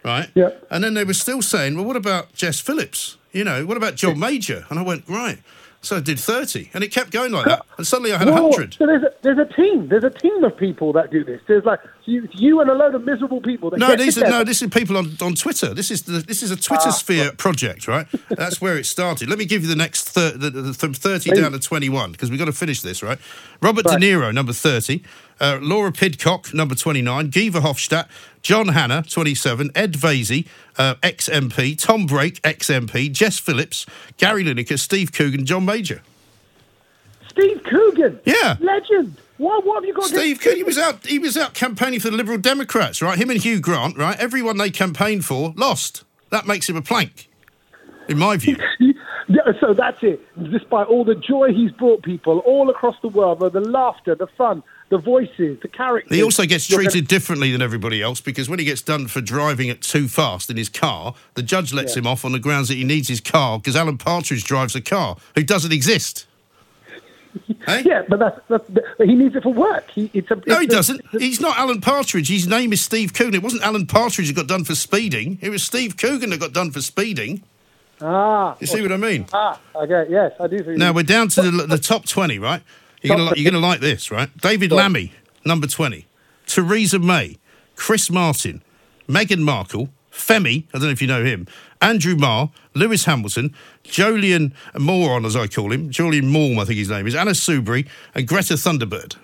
right? 0.04 0.30
Yeah. 0.36 0.50
And 0.70 0.84
then 0.84 0.94
they 0.94 1.04
were 1.04 1.14
still 1.14 1.42
saying, 1.42 1.76
well, 1.76 1.86
what 1.86 1.96
about 1.96 2.34
Jess 2.34 2.60
Phillips? 2.60 3.18
You 3.32 3.44
know, 3.44 3.66
what 3.66 3.78
about 3.78 3.96
John 3.96 4.20
Major? 4.20 4.66
And 4.70 4.78
I 4.80 4.84
went, 4.84 5.08
right. 5.08 5.40
So 5.82 5.98
I 5.98 6.00
did 6.00 6.18
30, 6.18 6.70
and 6.74 6.82
it 6.82 6.94
kept 6.94 7.12
going 7.12 7.34
like 7.34 7.44
that. 7.44 7.66
And 7.78 7.86
suddenly 7.86 8.14
I 8.14 8.18
had 8.18 8.30
Whoa, 8.30 8.44
100. 8.44 8.76
So 8.76 8.86
there's 8.88 9.04
a, 9.04 9.12
there's 9.22 9.38
a 9.38 9.44
team. 9.54 9.90
There's 9.90 10.06
a 10.06 10.10
team 10.10 10.42
of 10.46 10.56
people 10.56 10.94
that 10.94 11.12
do 11.12 11.26
this. 11.26 11.42
There's 11.46 11.66
like 11.66 11.82
you, 12.06 12.30
you 12.32 12.62
and 12.62 12.70
a 12.70 12.74
load 12.74 12.96
of 12.96 13.04
miserable 13.04 13.42
people. 13.42 13.70
That 13.70 13.80
No, 13.80 13.94
these 13.98 14.18
are 14.18 14.30
no. 14.30 14.46
This 14.46 14.62
is 14.62 14.70
people 14.70 14.96
on, 14.96 15.12
on 15.22 15.36
Twitter. 15.36 15.74
This 15.74 15.92
is 15.92 16.04
the, 16.04 16.20
this 16.20 16.42
is 16.42 16.52
a 16.52 16.56
Twitter 16.56 16.88
Ah, 16.88 16.92
sphere 16.92 17.34
project, 17.34 17.86
right? 17.90 18.08
That's 18.30 18.62
where 18.62 18.78
it 18.78 18.86
started. 18.86 19.28
Let 19.28 19.38
me 19.38 19.44
give 19.44 19.64
you 19.64 19.68
the 19.68 19.76
next 19.76 20.10
thir- 20.12 20.38
the, 20.38 20.50
the, 20.50 20.74
from 20.74 20.94
thirty 20.94 21.32
Please. 21.32 21.42
down 21.42 21.52
to 21.52 21.60
twenty 21.60 21.90
one 21.90 22.14
because 22.14 22.30
we've 22.30 22.40
got 22.40 22.46
to 22.46 22.54
finish 22.54 22.82
this, 22.82 23.04
right? 23.04 23.20
Robert 23.62 23.84
De 23.84 23.98
Niro, 23.98 24.34
number 24.34 24.54
thirty. 24.54 25.04
Uh, 25.42 25.60
Laura 25.62 25.92
Pidcock, 25.92 26.54
number 26.54 26.76
twenty 26.76 27.02
nine. 27.02 27.28
Guy 27.30 27.50
Verhofstadt, 27.50 28.08
John 28.44 28.68
Hanna, 28.70 29.04
twenty 29.10 29.34
seven. 29.34 29.72
Ed 29.74 29.94
Vaizey, 29.94 30.48
uh, 30.78 30.96
ex 31.02 31.30
MP. 31.30 31.78
Tom 31.78 32.06
Brake, 32.06 32.40
ex 32.44 32.70
MP. 32.70 33.12
Jess 33.12 33.40
Phillips, 33.40 33.86
Gary 34.18 34.44
Lineker, 34.44 34.78
Steve 34.78 35.12
Coogan, 35.14 35.46
John 35.46 35.66
Major. 35.66 36.02
Steve 37.30 37.64
Coogan. 37.64 38.20
Yeah. 38.26 38.58
Legend. 38.60 39.16
What, 39.38 39.66
what 39.66 39.76
have 39.76 39.86
you 39.86 39.94
got? 39.94 40.06
Steve 40.06 40.40
Coogan, 40.40 40.58
he 40.58 40.64
was 40.64 40.78
out. 40.78 41.06
He 41.08 41.20
was 41.20 41.38
out 41.38 41.54
campaigning 41.54 42.00
for 42.00 42.10
the 42.10 42.18
Liberal 42.18 42.38
Democrats, 42.38 43.02
right? 43.02 43.18
Him 43.18 43.30
and 43.30 43.42
Hugh 43.42 43.60
Grant, 43.60 43.98
right? 43.98 44.20
Everyone 44.20 44.58
they 44.58 44.70
campaigned 44.70 45.26
for 45.26 45.54
lost. 45.56 46.04
That 46.30 46.46
makes 46.46 46.70
him 46.70 46.76
a 46.76 46.82
plank, 46.82 47.30
in 48.08 48.18
my 48.20 48.38
view. 48.38 48.58
Yeah, 49.30 49.54
so 49.62 49.74
that's 49.74 49.98
it. 50.02 50.22
Despite 50.52 50.88
all 50.88 51.06
the 51.06 51.16
joy 51.16 51.54
he's 51.54 51.72
brought 51.72 52.04
people 52.04 52.40
all 52.40 52.70
across 52.70 52.96
the 53.02 53.08
world, 53.08 53.40
the 53.40 53.62
laughter, 53.62 54.16
the 54.16 54.28
fun, 54.38 54.62
the 54.94 55.00
voices, 55.00 55.60
the 55.62 55.68
characters. 55.68 56.16
He 56.16 56.22
also 56.22 56.46
gets 56.46 56.68
treated 56.68 57.08
differently 57.08 57.52
than 57.52 57.64
everybody 57.64 58.00
else 58.04 58.22
because 58.22 58.48
when 58.48 58.60
he 58.60 58.66
gets 58.66 58.84
done 58.84 59.08
for 59.08 59.22
driving 59.22 59.68
it 59.68 59.82
too 59.82 60.08
fast 60.08 60.52
in 60.52 60.58
his 60.58 60.70
car, 60.70 61.16
the 61.34 61.42
judge 61.42 61.74
lets 61.74 61.96
Yeah. 61.96 62.02
him 62.02 62.08
off 62.08 62.24
on 62.24 62.32
the 62.32 62.38
grounds 62.40 62.68
that 62.68 62.76
he 62.76 62.84
needs 62.84 63.08
his 63.08 63.20
car 63.20 63.58
because 63.58 63.76
Alan 63.76 63.98
Partridge 63.98 64.44
drives 64.44 64.76
a 64.76 64.82
car 64.82 65.18
who 65.34 65.42
doesn't 65.44 65.72
exist. 65.74 66.28
Yeah, 67.68 68.04
but 68.08 68.20
that's, 68.20 68.40
that's 68.48 68.70
but 68.70 69.08
he 69.08 69.16
needs 69.16 69.36
it 69.36 69.42
for 69.42 69.52
work. 69.54 69.90
He, 69.90 70.12
it's 70.14 70.30
a, 70.30 70.36
No, 70.46 70.60
he 70.60 70.66
a- 70.66 70.68
doesn't. 70.68 71.02
He's 71.14 71.42
not 71.42 71.58
Alan 71.58 71.82
Partridge. 71.82 72.30
His 72.30 72.46
name 72.48 72.72
is 72.74 72.82
Steve 72.82 73.14
Coogan. 73.16 73.34
It 73.34 73.42
wasn't 73.42 73.64
Alan 73.64 73.88
Partridge 73.88 74.28
who 74.28 74.34
got 74.34 74.46
done 74.48 74.64
for 74.64 74.76
speeding. 74.76 75.40
It 75.42 75.50
was 75.50 75.64
Steve 75.64 75.98
Coogan 75.98 76.30
that 76.30 76.40
got 76.40 76.54
done 76.54 76.70
for 76.72 76.82
speeding. 76.82 77.42
Ah, 78.02 78.56
You 78.60 78.68
see 78.68 78.82
what 78.84 78.92
I 78.92 78.98
mean? 78.98 79.26
ah, 79.34 79.60
okay, 79.76 80.06
yes, 80.12 80.34
I 80.40 80.46
do. 80.48 80.60
See 80.60 80.76
Now 80.76 80.94
we're 80.94 81.04
down 81.04 81.30
to 81.30 81.42
the, 81.50 81.66
the 81.66 81.78
top 81.80 82.06
twenty, 82.06 82.38
right? 82.38 82.62
You're 83.04 83.18
li- 83.18 83.34
you're 83.36 83.52
gonna 83.52 83.66
like 83.66 83.80
this, 83.80 84.10
right? 84.10 84.36
David 84.38 84.72
on. 84.72 84.78
Lammy, 84.78 85.12
number 85.46 85.68
twenty. 85.68 86.08
Theresa 86.48 87.00
May, 87.00 87.38
Chris 87.76 88.10
Martin, 88.10 88.62
Meghan 89.08 89.42
Markle, 89.42 89.90
Femi, 90.12 90.66
I 90.74 90.78
don't 90.78 90.84
know 90.84 90.90
if 90.90 91.02
you 91.02 91.08
know 91.08 91.24
him, 91.24 91.48
Andrew 91.82 92.16
Marr, 92.16 92.52
Lewis 92.74 93.06
Hamilton, 93.06 93.54
Jolien 93.84 94.54
Moron, 94.78 95.26
as 95.26 95.36
I 95.36 95.48
call 95.48 95.72
him, 95.72 95.90
Julian 95.90 96.26
Morm, 96.26 96.60
I 96.60 96.66
think 96.66 96.78
his 96.78 96.90
name 96.90 97.08
is, 97.08 97.16
Anna 97.16 97.32
Soubry, 97.32 97.88
and 98.14 98.28
Greta 98.28 98.54
Thunderbird, 98.54 99.16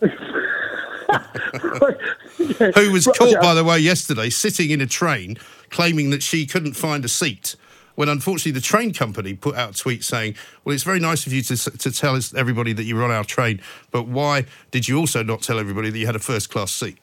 who 2.74 2.92
was 2.92 3.06
caught, 3.06 3.40
by 3.40 3.54
the 3.54 3.64
way, 3.64 3.78
yesterday 3.78 4.30
sitting 4.30 4.70
in 4.70 4.80
a 4.80 4.86
train 4.86 5.36
claiming 5.70 6.10
that 6.10 6.22
she 6.22 6.46
couldn't 6.46 6.74
find 6.74 7.04
a 7.04 7.08
seat. 7.08 7.56
When 7.98 8.08
unfortunately 8.08 8.52
the 8.52 8.60
train 8.60 8.94
company 8.94 9.34
put 9.34 9.56
out 9.56 9.70
a 9.70 9.76
tweet 9.76 10.04
saying, 10.04 10.36
"Well, 10.64 10.72
it's 10.72 10.84
very 10.84 11.00
nice 11.00 11.26
of 11.26 11.32
you 11.32 11.42
to, 11.42 11.56
to 11.56 11.90
tell 11.90 12.14
us 12.14 12.32
everybody 12.32 12.72
that 12.72 12.84
you 12.84 12.94
were 12.94 13.02
on 13.02 13.10
our 13.10 13.24
train, 13.24 13.60
but 13.90 14.06
why 14.06 14.44
did 14.70 14.86
you 14.86 14.96
also 15.00 15.24
not 15.24 15.42
tell 15.42 15.58
everybody 15.58 15.90
that 15.90 15.98
you 15.98 16.06
had 16.06 16.14
a 16.14 16.20
first 16.20 16.48
class 16.48 16.70
seat?" 16.70 16.98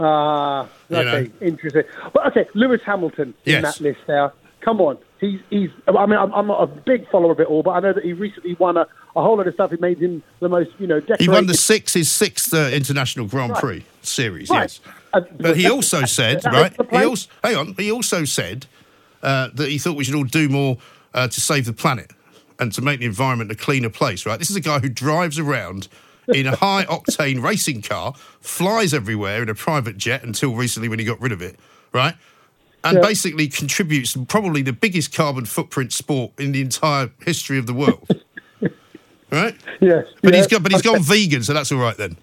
Ah, 0.00 0.66
You 0.88 0.96
okay, 0.96 1.30
know. 1.40 1.46
interesting. 1.46 1.82
But 2.14 2.28
okay, 2.28 2.48
Lewis 2.54 2.80
Hamilton 2.82 3.34
in 3.44 3.60
that 3.60 3.78
list 3.82 4.00
there. 4.06 4.32
Come 4.62 4.80
on, 4.80 4.96
he's 5.20 5.38
he's. 5.50 5.68
I 5.86 6.06
mean, 6.06 6.18
I'm, 6.18 6.32
I'm 6.32 6.46
not 6.46 6.62
a 6.62 6.66
big 6.66 7.06
follower 7.10 7.32
of 7.32 7.40
it 7.40 7.46
all, 7.48 7.62
but 7.62 7.72
I 7.72 7.80
know 7.80 7.92
that 7.92 8.02
he 8.02 8.14
recently 8.14 8.54
won 8.54 8.78
a, 8.78 8.86
a 9.14 9.22
whole 9.22 9.36
lot 9.36 9.46
of 9.46 9.52
stuff. 9.52 9.70
It 9.70 9.82
made 9.82 9.98
him 9.98 10.22
the 10.40 10.48
most, 10.48 10.70
you 10.78 10.86
know, 10.86 11.00
decorated. 11.00 11.24
He 11.24 11.28
won 11.28 11.46
the 11.46 11.52
six, 11.54 11.92
his 11.92 12.10
sixth 12.10 12.54
uh, 12.54 12.70
international 12.72 13.26
Grand 13.26 13.52
Right. 13.52 13.60
Prix 13.60 13.84
series, 14.00 14.48
Right. 14.48 14.62
yes. 14.62 14.80
Uh, 15.12 15.20
But 15.38 15.58
he 15.58 15.68
also 15.68 16.04
said, 16.18 16.42
right? 16.46 16.72
He 16.90 17.04
also, 17.04 17.28
hang 17.44 17.56
on. 17.56 17.74
He 17.76 17.92
also 17.92 18.24
said 18.24 18.64
uh, 19.22 19.48
that 19.54 19.68
he 19.68 19.78
thought 19.78 19.96
we 19.96 20.04
should 20.04 20.14
all 20.14 20.24
do 20.24 20.48
more 20.48 20.78
uh, 21.14 21.28
to 21.28 21.40
save 21.40 21.66
the 21.66 21.72
planet 21.72 22.10
and 22.58 22.72
to 22.72 22.80
make 22.82 23.00
the 23.00 23.06
environment 23.06 23.50
a 23.50 23.54
cleaner 23.54 23.90
place. 23.90 24.26
Right? 24.26 24.38
This 24.38 24.50
is 24.50 24.56
a 24.56 24.60
guy 24.60 24.78
who 24.78 24.88
drives 24.88 25.38
around 25.38 25.88
in 26.32 26.46
a 26.46 26.56
high 26.56 26.84
octane 26.88 27.42
racing 27.42 27.82
car, 27.82 28.14
flies 28.40 28.94
everywhere 28.94 29.42
in 29.42 29.48
a 29.48 29.54
private 29.54 29.96
jet 29.96 30.22
until 30.22 30.54
recently 30.54 30.88
when 30.88 30.98
he 30.98 31.04
got 31.04 31.20
rid 31.20 31.32
of 31.32 31.42
it. 31.42 31.58
Right? 31.92 32.14
And 32.84 32.96
Yeah. 32.96 33.02
basically 33.02 33.48
contributes 33.48 34.16
probably 34.28 34.62
the 34.62 34.72
biggest 34.72 35.14
carbon 35.14 35.44
footprint 35.44 35.92
sport 35.92 36.32
in 36.38 36.52
the 36.52 36.60
entire 36.60 37.10
history 37.24 37.58
of 37.58 37.66
the 37.66 37.74
world. 37.74 38.08
right? 39.30 39.54
Yes, 39.80 40.06
But 40.20 40.32
yeah, 40.32 40.38
he's 40.38 40.46
got, 40.48 40.62
but 40.62 40.72
he's 40.72 40.80
okay. 40.84 40.94
gone 40.96 41.02
vegan, 41.02 41.42
so 41.44 41.54
that's 41.54 41.70
all 41.70 41.78
right 41.78 41.96
then. 41.96 42.16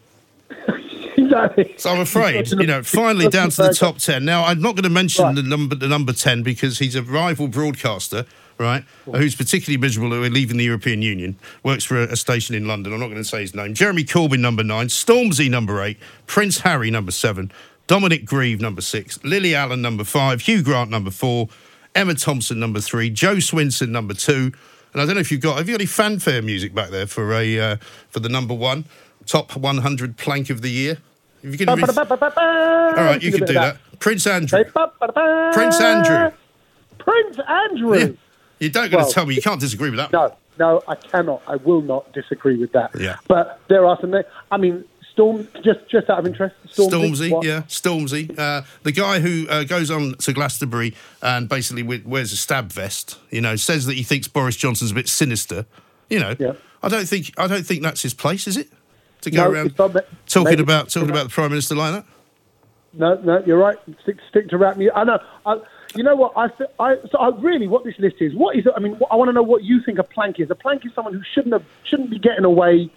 Exactly. 1.23 1.73
So 1.77 1.91
I'm 1.91 1.99
afraid, 1.99 2.49
you 2.51 2.65
know, 2.65 2.83
finally 2.83 3.27
down 3.27 3.49
to 3.51 3.63
the 3.63 3.73
top 3.73 3.97
ten. 3.97 4.25
Now 4.25 4.45
I'm 4.45 4.61
not 4.61 4.75
going 4.75 4.83
to 4.83 4.89
mention 4.89 5.35
the 5.35 5.43
number, 5.43 5.75
the 5.75 5.87
number 5.87 6.13
ten, 6.13 6.43
because 6.43 6.79
he's 6.79 6.95
a 6.95 7.03
rival 7.03 7.47
broadcaster, 7.47 8.25
right? 8.57 8.83
Who's 9.05 9.35
particularly 9.35 9.77
miserable 9.77 10.11
who 10.11 10.23
are 10.23 10.29
leaving 10.29 10.57
the 10.57 10.63
European 10.63 11.01
Union. 11.01 11.37
Works 11.63 11.83
for 11.83 11.97
a, 11.97 12.13
a 12.13 12.15
station 12.15 12.55
in 12.55 12.67
London. 12.67 12.93
I'm 12.93 12.99
not 12.99 13.07
going 13.07 13.17
to 13.17 13.23
say 13.23 13.41
his 13.41 13.53
name. 13.53 13.73
Jeremy 13.73 14.03
Corbyn, 14.03 14.39
number 14.39 14.63
nine. 14.63 14.87
Stormzy, 14.87 15.49
number 15.49 15.81
eight. 15.81 15.97
Prince 16.25 16.59
Harry, 16.59 16.89
number 16.91 17.11
seven. 17.11 17.51
Dominic 17.87 18.23
Grieve, 18.25 18.61
number 18.61 18.81
six. 18.81 19.21
Lily 19.23 19.55
Allen, 19.55 19.81
number 19.81 20.03
five. 20.03 20.41
Hugh 20.41 20.61
Grant, 20.61 20.89
number 20.89 21.11
four. 21.11 21.49
Emma 21.95 22.13
Thompson, 22.13 22.59
number 22.59 22.79
three. 22.79 23.09
Jo 23.09 23.37
Swinson, 23.37 23.89
number 23.89 24.13
two. 24.13 24.51
And 24.93 25.01
I 25.01 25.05
don't 25.05 25.15
know 25.15 25.21
if 25.21 25.31
you've 25.31 25.41
got. 25.41 25.57
Have 25.57 25.67
you 25.67 25.73
got 25.73 25.81
any 25.81 25.87
fanfare 25.87 26.41
music 26.41 26.73
back 26.73 26.89
there 26.91 27.07
for 27.07 27.33
a 27.33 27.59
uh, 27.59 27.77
for 28.09 28.19
the 28.19 28.29
number 28.29 28.53
one 28.53 28.85
top 29.25 29.55
100 29.55 30.17
plank 30.17 30.49
of 30.49 30.61
the 30.61 30.69
year? 30.69 30.97
If 31.43 31.51
you 31.51 31.57
can 31.57 31.69
All 31.69 31.75
right, 31.75 33.21
you 33.21 33.31
can 33.31 33.45
do 33.45 33.53
that. 33.53 33.77
Prince 33.99 34.27
Andrew. 34.27 34.63
Prince 35.53 35.81
Andrew. 35.81 36.31
Prince 36.97 37.37
Andrew. 37.47 37.97
Yeah. 37.97 38.07
You 38.59 38.69
don't 38.69 38.91
going 38.91 39.05
to 39.05 39.11
tell 39.11 39.25
me 39.25 39.35
you 39.35 39.41
can't 39.41 39.59
disagree 39.59 39.89
with 39.89 39.99
that. 39.99 40.11
No, 40.11 40.35
no, 40.57 40.81
I 40.87 40.95
cannot. 40.95 41.41
I 41.47 41.55
will 41.55 41.81
not 41.81 42.11
disagree 42.13 42.57
with 42.57 42.73
that. 42.73 42.91
Yeah. 42.99 43.17
But 43.27 43.59
there 43.69 43.85
are 43.85 43.97
some. 44.01 44.13
I 44.51 44.57
mean, 44.57 44.83
Storm. 45.13 45.47
Just, 45.63 45.89
just 45.89 46.09
out 46.09 46.19
of 46.19 46.27
interest, 46.27 46.55
Stormzy. 46.67 47.29
Stormzy, 47.31 47.43
yeah, 47.43 47.61
Stormzy, 47.63 48.39
uh, 48.39 48.61
the 48.83 48.91
guy 48.91 49.19
who 49.19 49.47
uh, 49.49 49.63
goes 49.63 49.91
on 49.91 50.13
to 50.15 50.33
Glastonbury 50.33 50.95
and 51.21 51.49
basically 51.49 51.83
wears 51.83 52.31
a 52.31 52.37
stab 52.37 52.71
vest. 52.71 53.17
You 53.29 53.41
know, 53.41 53.55
says 53.55 53.85
that 53.85 53.95
he 53.95 54.03
thinks 54.03 54.27
Boris 54.27 54.55
Johnson's 54.55 54.91
a 54.91 54.95
bit 54.95 55.09
sinister. 55.09 55.65
You 56.09 56.19
know, 56.19 56.35
yeah. 56.39 56.53
I 56.81 56.89
don't 56.89 57.07
think 57.07 57.33
I 57.37 57.47
don't 57.47 57.65
think 57.65 57.83
that's 57.83 58.01
his 58.01 58.13
place, 58.13 58.47
is 58.47 58.57
it? 58.57 58.69
To 59.21 59.31
go 59.31 59.43
No, 59.45 59.51
around 59.51 59.75
talking 59.75 60.43
maybe- 60.45 60.61
about 60.63 60.89
talking 60.89 61.09
about 61.09 61.23
the 61.25 61.29
prime 61.29 61.49
minister 61.51 61.75
like 61.75 61.93
that. 61.93 62.05
No, 62.93 63.15
no, 63.21 63.43
you're 63.45 63.57
right. 63.57 63.77
Stick, 64.01 64.17
stick 64.29 64.49
to 64.49 64.57
rap 64.57 64.77
music. 64.77 64.93
I 64.95 65.03
know. 65.03 65.19
I, 65.45 65.59
you 65.95 66.03
know 66.03 66.15
what? 66.15 66.33
I, 66.35 66.45
I, 66.79 66.95
so 67.11 67.17
I 67.19 67.29
really 67.39 67.67
what 67.67 67.83
this 67.83 67.93
list 67.99 68.15
is. 68.19 68.33
What 68.33 68.55
is? 68.55 68.65
I 68.75 68.79
mean, 68.79 68.97
I 69.11 69.15
want 69.15 69.29
to 69.29 69.33
know 69.33 69.43
what 69.43 69.63
you 69.63 69.81
think 69.83 69.99
a 69.99 70.03
plank 70.03 70.39
is. 70.39 70.49
A 70.49 70.55
plank 70.55 70.85
is 70.85 70.91
someone 70.95 71.13
who 71.13 71.21
shouldn't 71.33 71.53
have, 71.53 71.63
shouldn't 71.83 72.09
be 72.09 72.17
getting 72.17 72.45
away. 72.45 72.89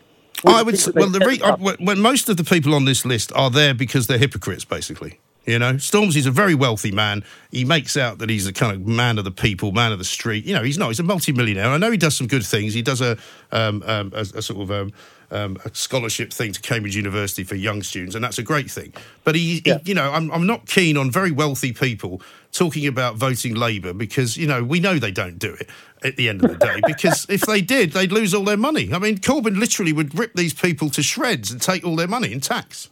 I 0.47 0.63
would 0.63 0.75
things 0.75 0.89
s- 0.89 0.95
that 0.95 0.95
well, 0.97 1.09
the 1.11 1.21
re- 1.21 1.41
I, 1.43 1.55
when- 1.57 1.77
when 1.85 2.01
most 2.01 2.29
of 2.31 2.37
the 2.39 2.45
people 2.45 2.75
on 2.75 2.85
this 2.87 3.05
list 3.05 3.33
are 3.35 3.51
there 3.51 3.75
because 3.75 4.07
they're 4.07 4.17
hypocrites, 4.19 4.65
basically. 4.65 5.21
You 5.45 5.59
know, 5.59 5.73
Stormzy's 5.75 6.25
a 6.27 6.31
very 6.31 6.55
wealthy 6.55 6.93
man. 6.93 7.25
He 7.51 7.65
makes 7.65 7.97
out 7.97 8.19
that 8.19 8.31
he's 8.31 8.47
a 8.47 8.53
kind 8.53 8.75
of 8.77 8.87
man 8.87 9.19
of 9.19 9.25
the 9.25 9.33
people, 9.33 9.73
man 9.73 9.91
of 9.93 9.99
the 9.99 10.05
street. 10.05 10.45
You 10.47 10.55
know, 10.55 10.63
he's 10.63 10.79
not. 10.79 10.89
He's 10.89 11.01
a 11.01 11.03
multi-millionaire. 11.03 11.67
I 11.67 11.79
know 11.79 11.91
he 11.91 11.97
does 11.99 12.17
some 12.17 12.29
good 12.29 12.47
things. 12.47 12.73
He 12.75 12.81
does 12.83 13.01
a 13.01 13.19
um, 13.51 13.83
um, 13.85 14.13
a, 14.15 14.21
a 14.21 14.41
sort 14.41 14.61
of 14.63 14.71
um, 14.71 14.93
um, 15.33 15.57
a 15.65 15.75
scholarship 15.75 16.33
thing 16.33 16.53
to 16.53 16.61
Cambridge 16.61 16.95
University 16.95 17.43
for 17.43 17.55
young 17.55 17.83
students, 17.83 18.15
and 18.15 18.23
that's 18.23 18.39
a 18.39 18.43
great 18.43 18.71
thing. 18.71 18.93
But 19.25 19.35
he, 19.35 19.63
he 19.65 19.75
you 19.85 19.95
know, 19.95 20.13
I'm, 20.13 20.31
I'm 20.31 20.47
not 20.47 20.67
keen 20.67 20.97
on 20.97 21.11
very 21.11 21.31
wealthy 21.31 21.73
people 21.73 22.21
talking 22.53 22.87
about 22.87 23.17
voting 23.17 23.55
Labour 23.55 23.93
because 23.95 24.37
you 24.37 24.47
know 24.47 24.63
we 24.63 24.79
know 24.79 24.99
they 24.99 25.11
don't 25.11 25.39
do 25.39 25.55
it 25.55 25.69
at 26.05 26.17
the 26.17 26.29
end 26.29 26.45
of 26.45 26.51
the 26.51 26.59
day 26.59 26.81
because 26.87 27.27
if 27.29 27.41
they 27.43 27.61
did, 27.61 27.93
they'd 27.93 28.13
lose 28.13 28.35
all 28.35 28.45
their 28.45 28.57
money. 28.57 28.93
I 28.93 28.99
mean, 28.99 29.19
Corbyn 29.19 29.59
literally 29.59 29.93
would 29.93 30.17
rip 30.19 30.35
these 30.35 30.55
people 30.55 30.91
to 30.91 31.03
shreds 31.03 31.51
and 31.51 31.61
take 31.61 31.85
all 31.85 31.97
their 31.97 32.09
money 32.09 32.33
in 32.33 32.41
tax. 32.41 32.91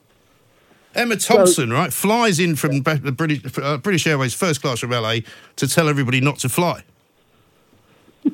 Emma 0.94 1.16
Thompson, 1.16 1.72
right, 1.72 1.92
flies 1.92 2.40
in 2.40 2.56
from 2.56 2.82
the 2.82 3.12
British, 3.12 3.58
uh, 3.58 3.76
British 3.76 4.06
Airways 4.08 4.34
first 4.34 4.60
class 4.60 4.80
from 4.80 4.90
LA 4.90 5.18
to 5.56 5.68
tell 5.68 5.88
everybody 5.88 6.20
not 6.20 6.38
to 6.38 6.48
fly. 6.48 6.82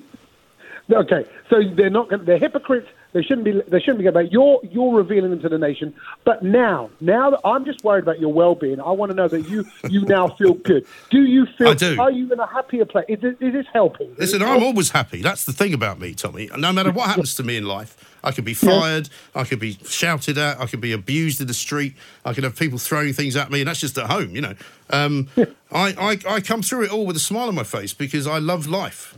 Okay, 0.89 1.27
so 1.51 1.65
they're 1.75 1.91
not. 1.91 2.09
They're 2.25 2.39
hypocrites. 2.39 2.87
They 3.17 3.23
shouldn't 3.23 3.45
be. 3.45 3.53
They 3.53 3.81
shouldn't 3.81 3.97
be 3.97 4.05
going 4.05 4.13
back. 4.13 4.27
You're 4.31 4.61
you're 4.63 4.95
revealing 4.95 5.31
them 5.31 5.41
to 5.41 5.49
the 5.49 5.57
nation. 5.57 5.95
But 6.25 6.43
now, 6.43 6.91
now 7.01 7.31
that 7.31 7.41
I'm 7.47 7.65
just 7.65 7.83
worried 7.83 8.03
about 8.03 8.21
your 8.21 8.31
well-being, 8.31 8.79
I 8.79 8.91
want 8.91 9.09
to 9.09 9.17
know 9.17 9.27
that 9.27 9.49
you 9.49 9.65
you 9.89 10.03
now 10.03 10.29
feel 10.29 10.53
good. 10.53 10.87
Do 11.11 11.23
you 11.23 11.47
feel? 11.57 11.69
I 11.69 11.75
do. 11.75 11.99
Are 11.99 12.11
you 12.11 12.31
in 12.31 12.39
a 12.39 12.47
happier 12.47 12.85
place? 12.85 13.07
Is, 13.09 13.25
it, 13.25 13.39
is 13.41 13.55
this 13.55 13.65
helping? 13.73 14.11
Is 14.11 14.19
Listen, 14.19 14.43
I'm 14.43 14.63
always 14.63 14.91
happy. 14.91 15.23
That's 15.23 15.45
the 15.45 15.55
thing 15.55 15.73
about 15.73 15.99
me, 15.99 16.13
Tommy. 16.13 16.51
No 16.59 16.75
matter 16.75 16.93
what 16.93 17.09
happens 17.09 17.35
to 17.37 17.43
me 17.43 17.57
in 17.57 17.65
life, 17.65 17.97
I 18.23 18.33
could 18.33 18.45
be 18.45 18.53
fired, 18.53 19.09
I 19.35 19.45
could 19.45 19.61
be 19.61 19.79
shouted 19.87 20.37
at, 20.37 20.61
I 20.61 20.67
could 20.67 20.83
be 20.83 20.93
abused 20.93 21.41
in 21.41 21.47
the 21.47 21.55
street, 21.55 21.95
I 22.23 22.35
could 22.35 22.45
have 22.45 22.55
people 22.55 22.77
throwing 22.77 23.15
things 23.15 23.35
at 23.35 23.51
me, 23.51 23.61
and 23.63 23.69
that's 23.69 23.81
just 23.81 23.97
at 23.97 24.11
home, 24.11 24.37
you 24.37 24.43
know. 24.43 24.55
Um, 24.91 25.29
I, 25.73 26.19
I, 26.29 26.35
I 26.35 26.41
come 26.43 26.61
through 26.61 26.85
it 26.85 26.93
all 26.93 27.07
with 27.07 27.17
a 27.17 27.21
smile 27.21 27.49
on 27.49 27.55
my 27.55 27.65
face 27.65 27.95
because 27.95 28.27
I 28.27 28.39
love 28.39 28.67
life. 28.67 29.17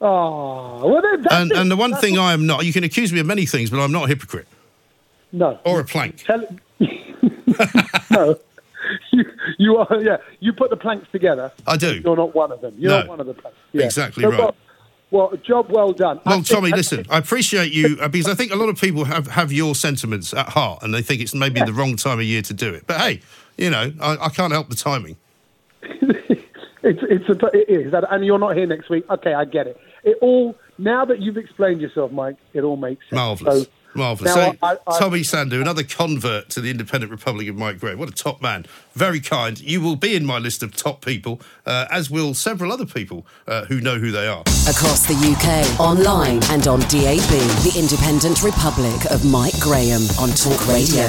Oh, 0.00 0.88
well, 0.88 1.02
And, 1.30 1.52
and 1.52 1.70
the 1.70 1.76
one 1.76 1.90
That's 1.90 2.02
thing 2.02 2.18
I 2.18 2.32
am 2.32 2.46
not, 2.46 2.64
you 2.64 2.72
can 2.72 2.84
accuse 2.84 3.12
me 3.12 3.20
of 3.20 3.26
many 3.26 3.44
things, 3.44 3.68
but 3.70 3.80
I'm 3.80 3.92
not 3.92 4.04
a 4.04 4.08
hypocrite 4.08 4.48
no, 5.32 5.58
or 5.64 5.80
a 5.80 5.84
plank. 5.84 6.24
Tell, 6.24 6.46
no, 8.10 8.38
you, 9.12 9.24
you 9.58 9.76
are. 9.76 10.02
Yeah, 10.02 10.16
you 10.40 10.52
put 10.54 10.70
the 10.70 10.76
planks 10.76 11.06
together. 11.12 11.52
I 11.66 11.76
do. 11.76 12.00
You're 12.02 12.16
not 12.16 12.34
one 12.34 12.50
of 12.50 12.60
them. 12.62 12.74
You're 12.78 12.90
No. 12.90 12.98
not 13.00 13.08
one 13.08 13.20
of 13.20 13.26
the 13.26 13.34
planks. 13.34 13.58
Yeah. 13.72 13.84
Exactly 13.84 14.22
So, 14.24 14.30
right. 14.30 14.38
Well, 14.38 14.54
well, 15.10 15.32
job 15.42 15.70
well 15.70 15.92
done. 15.92 16.20
Well, 16.24 16.36
think- 16.36 16.46
Tommy, 16.46 16.70
listen, 16.70 17.04
I 17.10 17.18
appreciate 17.18 17.72
you 17.72 17.98
uh, 18.00 18.08
because 18.08 18.28
I 18.28 18.34
think 18.34 18.52
a 18.52 18.56
lot 18.56 18.68
of 18.68 18.80
people 18.80 19.04
have, 19.04 19.26
have 19.26 19.52
your 19.52 19.74
sentiments 19.74 20.32
at 20.32 20.48
heart 20.48 20.82
and 20.82 20.94
they 20.94 21.02
think 21.02 21.20
it's 21.20 21.34
maybe 21.34 21.60
the 21.60 21.72
wrong 21.72 21.96
time 21.96 22.20
of 22.20 22.24
year 22.24 22.42
to 22.42 22.54
do 22.54 22.72
it. 22.72 22.84
But 22.86 23.00
hey, 23.00 23.20
you 23.58 23.70
know, 23.70 23.92
I, 24.00 24.16
I 24.16 24.28
can't 24.30 24.52
help 24.52 24.68
the 24.68 24.76
timing. 24.76 25.16
it's, 25.82 27.00
it's 27.02 27.28
a, 27.28 27.46
it 27.52 27.68
is. 27.68 27.92
And 28.10 28.24
you're 28.24 28.38
not 28.38 28.56
here 28.56 28.66
next 28.66 28.88
week. 28.88 29.04
Okay, 29.10 29.34
I 29.34 29.44
get 29.44 29.66
it. 29.66 29.80
It 30.04 30.18
all 30.20 30.56
now 30.78 31.04
that 31.04 31.20
you've 31.20 31.36
explained 31.36 31.80
yourself, 31.80 32.10
Mike. 32.12 32.36
It 32.54 32.62
all 32.62 32.76
makes 32.76 33.02
sense. 33.10 33.16
Marvellous. 33.16 33.64
So, 33.64 33.70
Marvellous. 33.94 34.34
now 34.36 34.52
So, 34.52 34.56
I- 34.62 34.76
I- 34.86 34.98
Tommy 34.98 35.20
Sandhu, 35.20 35.60
another 35.60 35.82
convert 35.82 36.48
to 36.50 36.60
the 36.60 36.70
Independent 36.70 37.10
Republic 37.10 37.48
of 37.48 37.56
Mike 37.56 37.78
Gray. 37.80 37.94
What 37.94 38.08
a 38.08 38.12
top 38.12 38.40
man. 38.40 38.66
Very 38.94 39.20
kind. 39.20 39.60
You 39.60 39.80
will 39.80 39.96
be 39.96 40.14
in 40.14 40.24
my 40.24 40.38
list 40.38 40.62
of 40.62 40.74
top 40.74 41.04
people, 41.04 41.40
uh, 41.66 41.86
as 41.90 42.08
will 42.10 42.32
several 42.34 42.72
other 42.72 42.86
people 42.86 43.26
uh, 43.48 43.64
who 43.64 43.80
know 43.80 43.98
who 43.98 44.10
they 44.12 44.26
are. 44.28 44.42
Across 44.68 45.06
the 45.06 45.14
UK, 45.14 45.80
online 45.80 46.40
and 46.50 46.66
on 46.68 46.80
DAB, 46.82 47.30
the 47.64 47.74
Independent 47.76 48.42
Republic 48.42 49.04
of 49.10 49.24
Mike 49.24 49.58
Graham 49.58 50.02
on 50.20 50.30
Talk 50.30 50.66
Radio. 50.68 51.08